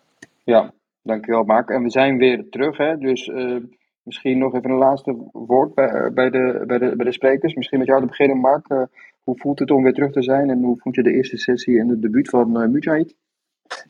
Ja, 0.44 0.74
dankjewel 1.02 1.44
Mark. 1.44 1.70
En 1.70 1.84
we 1.84 1.90
zijn 1.90 2.18
weer 2.18 2.50
terug, 2.50 2.78
hè? 2.78 2.98
dus 2.98 3.32
misschien 4.04 4.38
nog 4.38 4.56
even 4.56 4.70
een 4.70 4.78
laatste 4.78 5.30
woord 5.32 5.74
bij, 5.74 6.12
bij, 6.14 6.30
de, 6.30 6.64
bij, 6.68 6.78
de, 6.78 6.96
bij 6.96 7.06
de 7.06 7.12
sprekers. 7.12 7.54
Misschien 7.54 7.80
met 7.80 7.88
jou 7.88 8.02
te 8.02 8.08
beginnen 8.08 8.38
Mark. 8.38 8.68
hoe 9.24 9.38
voelt 9.38 9.60
het 9.60 9.72
om 9.72 9.84
weer 9.84 9.94
terug 9.94 10.12
te 10.12 10.24
zijn 10.24 10.50
en 10.50 10.64
hoe 10.64 10.80
vond 10.80 10.96
je 10.96 11.04
de 11.04 11.14
eerste 11.14 11.38
sessie 11.38 11.80
en 11.80 11.90
het 11.90 12.02
debuut 12.02 12.30
van 12.30 12.72
Mujahid? 12.72 13.16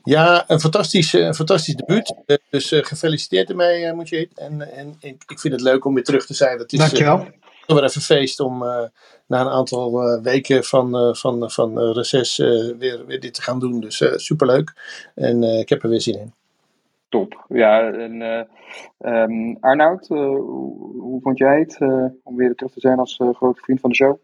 Ja, 0.03 0.43
een 0.47 0.59
fantastisch, 0.59 1.13
een 1.13 1.35
fantastisch 1.35 1.75
debuut. 1.75 2.15
Uh, 2.25 2.37
dus 2.49 2.71
uh, 2.71 2.83
gefeliciteerd 2.83 3.49
ermee, 3.49 3.85
uh, 3.85 3.93
Mujahid. 3.93 4.39
En, 4.39 4.73
en 4.73 4.95
ik, 4.99 5.23
ik 5.27 5.39
vind 5.39 5.53
het 5.53 5.63
leuk 5.63 5.85
om 5.85 5.93
weer 5.93 6.03
terug 6.03 6.25
te 6.25 6.33
zijn. 6.33 6.57
Dat 6.57 6.73
is, 6.73 6.79
Dankjewel. 6.79 7.17
toch 7.65 7.79
weer 7.79 7.83
even 7.83 8.01
feest 8.01 8.39
om 8.39 8.59
na 9.27 9.41
een 9.41 9.49
aantal 9.49 10.21
weken 10.21 10.63
van, 10.63 11.15
van, 11.15 11.51
van 11.51 11.91
reces 11.91 12.37
weer, 12.77 13.05
weer 13.05 13.19
dit 13.19 13.33
te 13.33 13.41
gaan 13.41 13.59
doen. 13.59 13.79
Dus 13.79 14.03
superleuk. 14.15 14.73
En 15.15 15.43
ik 15.43 15.69
heb 15.69 15.83
er 15.83 15.89
weer 15.89 16.01
zin 16.01 16.19
in. 16.19 16.33
Top. 17.09 17.45
Ja, 17.49 17.91
en 17.91 18.47
um, 18.99 19.57
Arnoud, 19.59 20.07
hoe, 20.07 20.37
hoe, 20.99 21.21
vond 21.21 21.37
jij 21.37 21.59
het 21.59 21.77
om 22.23 22.35
weer 22.35 22.55
terug 22.55 22.71
te 22.71 22.79
zijn 22.79 22.99
als 22.99 23.19
grote 23.33 23.61
vriend 23.61 23.79
van 23.79 23.89
de 23.89 23.95
show? 23.95 24.17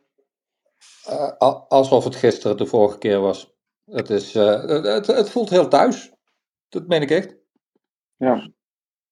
alsof 1.68 2.04
het 2.04 2.16
gisteren 2.16 2.58
de 2.58 2.66
vorige 2.66 2.98
keer 2.98 3.20
was. 3.20 3.51
Het, 3.92 4.10
is, 4.10 4.36
uh, 4.36 4.64
het, 4.84 5.08
het, 5.08 5.30
voelt 5.30 5.50
heel 5.50 5.68
thuis. 5.68 6.14
Dat 6.70 6.88
meen 6.88 7.02
ik 7.02 7.10
echt. 7.10 7.36
Ja, 8.16 8.50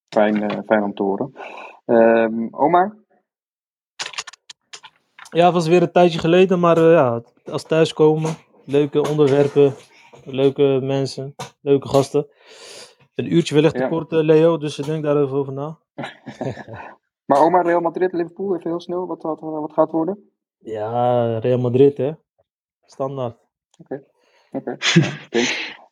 fijn, 0.09 0.35
uh, 0.35 0.59
fijn 0.65 0.83
om 0.83 0.93
te 0.93 1.03
horen. 1.03 1.33
Um, 1.85 2.55
Omar? 2.55 2.97
Ja, 5.29 5.45
het 5.45 5.53
was 5.53 5.67
weer 5.67 5.81
een 5.81 5.91
tijdje 5.91 6.19
geleden, 6.19 6.59
maar 6.59 6.77
uh, 6.77 6.91
ja, 6.91 7.21
als 7.45 7.63
thuiskomen, 7.63 8.35
leuke 8.65 9.09
onderwerpen, 9.09 9.73
leuke 10.23 10.79
mensen, 10.81 11.35
leuke 11.61 11.87
gasten. 11.87 12.27
Een 13.15 13.33
uurtje 13.33 13.55
wellicht 13.55 13.75
te 13.75 13.81
ja. 13.81 13.87
kort, 13.87 14.11
Leo, 14.11 14.57
dus 14.57 14.79
ik 14.79 14.85
denk 14.85 15.03
daar 15.03 15.21
even 15.21 15.37
over 15.37 15.53
na. 15.53 15.77
maar 17.25 17.41
Omar, 17.41 17.65
Real 17.65 17.81
Madrid, 17.81 18.13
Liverpool, 18.13 18.55
even 18.55 18.69
heel 18.69 18.79
snel, 18.79 19.07
wat, 19.07 19.21
wat, 19.21 19.39
wat 19.39 19.73
gaat 19.73 19.91
worden? 19.91 20.31
Ja, 20.57 21.37
Real 21.37 21.59
Madrid, 21.59 21.97
hè. 21.97 22.11
Standaard. 22.85 23.37
Oké. 23.79 23.93
Okay. 23.93 24.17
Okay. 24.51 24.77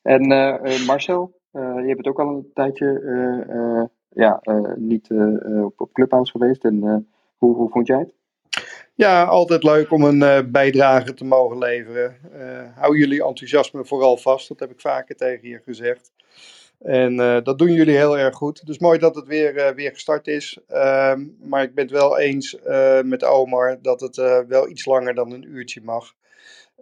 en 0.01 0.31
uh, 0.31 0.85
Marcel, 0.85 1.39
uh, 1.53 1.87
je 1.87 1.95
bent 1.95 2.07
ook 2.07 2.19
al 2.19 2.27
een 2.27 2.51
tijdje 2.53 3.89
ja, 4.09 4.41
niet 4.75 5.11
op, 5.63 5.81
op 5.81 5.93
Clubhouse 5.93 6.31
geweest. 6.31 6.63
En 6.63 7.07
hoe, 7.37 7.55
hoe 7.55 7.69
vond 7.69 7.87
jij 7.87 7.99
het? 7.99 8.13
Ja, 8.95 9.23
altijd 9.23 9.63
leuk 9.63 9.91
om 9.91 10.03
een 10.03 10.51
bijdrage 10.51 11.13
te 11.13 11.25
mogen 11.25 11.57
leveren. 11.57 12.15
hou 12.75 12.97
jullie 12.97 13.23
enthousiasme 13.23 13.85
vooral 13.85 14.17
vast, 14.17 14.47
dat 14.47 14.59
heb 14.59 14.71
ik 14.71 14.79
vaker 14.79 15.15
tegen 15.15 15.49
je 15.49 15.61
gezegd. 15.63 16.11
En 16.79 17.15
dat 17.43 17.57
doen 17.57 17.71
jullie 17.71 17.95
heel 17.95 18.17
erg 18.17 18.35
goed. 18.35 18.65
Dus 18.65 18.79
mooi 18.79 18.99
dat 18.99 19.15
het 19.15 19.27
weer, 19.27 19.75
weer 19.75 19.91
gestart 19.91 20.27
is. 20.27 20.59
Ehm, 20.67 21.25
maar 21.39 21.63
ik 21.63 21.75
ben 21.75 21.83
het 21.83 21.93
wel 21.93 22.19
eens 22.19 22.57
met 23.03 23.23
Omar 23.23 23.77
dat 23.81 24.01
het 24.01 24.15
wel 24.47 24.69
iets 24.69 24.85
langer 24.85 25.13
dan 25.13 25.31
een 25.31 25.49
uurtje 25.49 25.81
mag. 25.83 26.13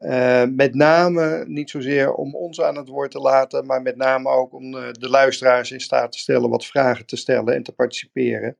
Uh, 0.06 0.44
met 0.56 0.76
name 0.76 1.44
niet 1.48 1.70
zozeer 1.70 2.14
om 2.14 2.36
ons 2.36 2.62
aan 2.62 2.76
het 2.76 2.88
woord 2.88 3.12
te 3.12 3.20
laten, 3.20 3.66
maar 3.66 3.82
met 3.82 3.96
name 3.96 4.30
ook 4.30 4.54
om 4.54 4.76
uh, 4.76 4.92
de 4.92 5.10
luisteraars 5.10 5.72
in 5.72 5.80
staat 5.80 6.12
te 6.12 6.20
stellen 6.20 6.50
wat 6.50 6.66
vragen 6.66 7.06
te 7.06 7.16
stellen 7.16 7.56
en 7.56 7.64
te 7.64 7.72
participeren. 7.72 8.58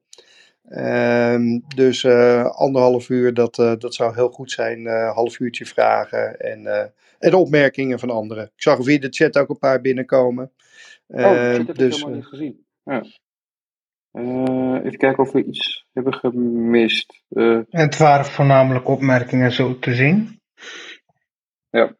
Uh, 0.70 1.60
dus 1.76 2.04
uh, 2.04 2.46
anderhalf 2.46 3.10
uur, 3.10 3.34
dat, 3.34 3.56
dat 3.56 3.94
zou 3.94 4.14
heel 4.14 4.30
goed 4.30 4.52
zijn. 4.52 4.86
half 4.88 5.40
uurtje 5.40 5.66
vragen 5.66 6.40
en, 6.40 6.94
en 7.20 7.34
opmerkingen 7.34 8.00
van 8.00 8.10
anderen. 8.10 8.44
Ik 8.44 8.62
zag 8.62 8.84
via 8.84 9.00
de 9.00 9.10
chat 9.10 9.38
ook 9.38 9.50
een 9.50 9.60
paar 9.60 9.82
binnenkomen. 9.82 10.52
oh, 11.08 11.24
dat 11.24 11.58
heb 11.58 11.70
ik 11.70 11.76
dus, 11.76 11.96
helemaal 11.96 12.16
niet 12.16 12.26
gezien. 12.26 12.66
Ja. 12.84 13.04
even 14.84 14.98
kijken 14.98 15.24
of 15.24 15.32
we 15.32 15.44
iets 15.44 15.86
hebben 15.94 16.14
gemist. 16.14 17.24
Het 17.70 17.98
waren 17.98 18.26
voornamelijk 18.26 18.88
opmerkingen 18.88 19.52
zo 19.52 19.80
te 19.80 19.94
zien. 19.94 20.40
Ja. 21.76 21.92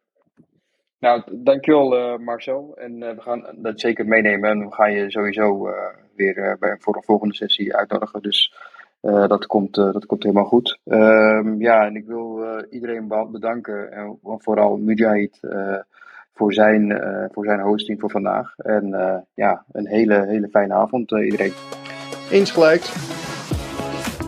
Nou, 0.98 1.22
dankjewel 1.32 1.96
uh, 1.96 2.18
Marcel. 2.18 2.76
En 2.76 3.02
uh, 3.02 3.10
we 3.10 3.20
gaan 3.20 3.46
dat 3.56 3.80
zeker 3.80 4.06
meenemen. 4.06 4.50
En 4.50 4.58
we 4.58 4.74
gaan 4.74 4.92
je 4.92 5.10
sowieso 5.10 5.68
uh, 5.68 5.74
weer 6.14 6.56
bij, 6.60 6.76
voor 6.78 6.96
een 6.96 7.02
volgende 7.02 7.34
sessie 7.34 7.76
uitnodigen. 7.76 8.22
Dus 8.22 8.54
dat, 9.00 9.46
komt, 9.46 9.74
dat 9.74 10.06
komt 10.06 10.22
helemaal 10.22 10.44
goed. 10.44 10.78
Ehm, 10.84 11.60
ja, 11.60 11.86
en 11.86 11.96
ik 11.96 12.06
wil 12.06 12.44
iedereen 12.70 13.08
bedanken. 13.30 13.92
En 13.92 14.18
vooral 14.22 14.76
Mujahid 14.76 15.40
voor, 16.34 16.52
zijn, 16.52 17.00
voor 17.32 17.44
zijn 17.44 17.60
hosting 17.60 18.00
voor 18.00 18.10
vandaag. 18.10 18.54
En 18.56 18.88
ja, 19.34 19.64
een 19.72 19.86
hele, 19.86 20.26
hele 20.26 20.48
fijne 20.48 20.74
avond 20.74 21.10
iedereen. 21.10 21.52
Insgelijks. 22.30 22.92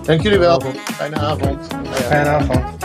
Dank 0.07 0.21
jullie 0.21 0.39
wel. 0.39 0.61
Fijne 0.61 1.17
avond. 1.17 1.67
Fijne 1.91 2.29
avond. 2.29 2.78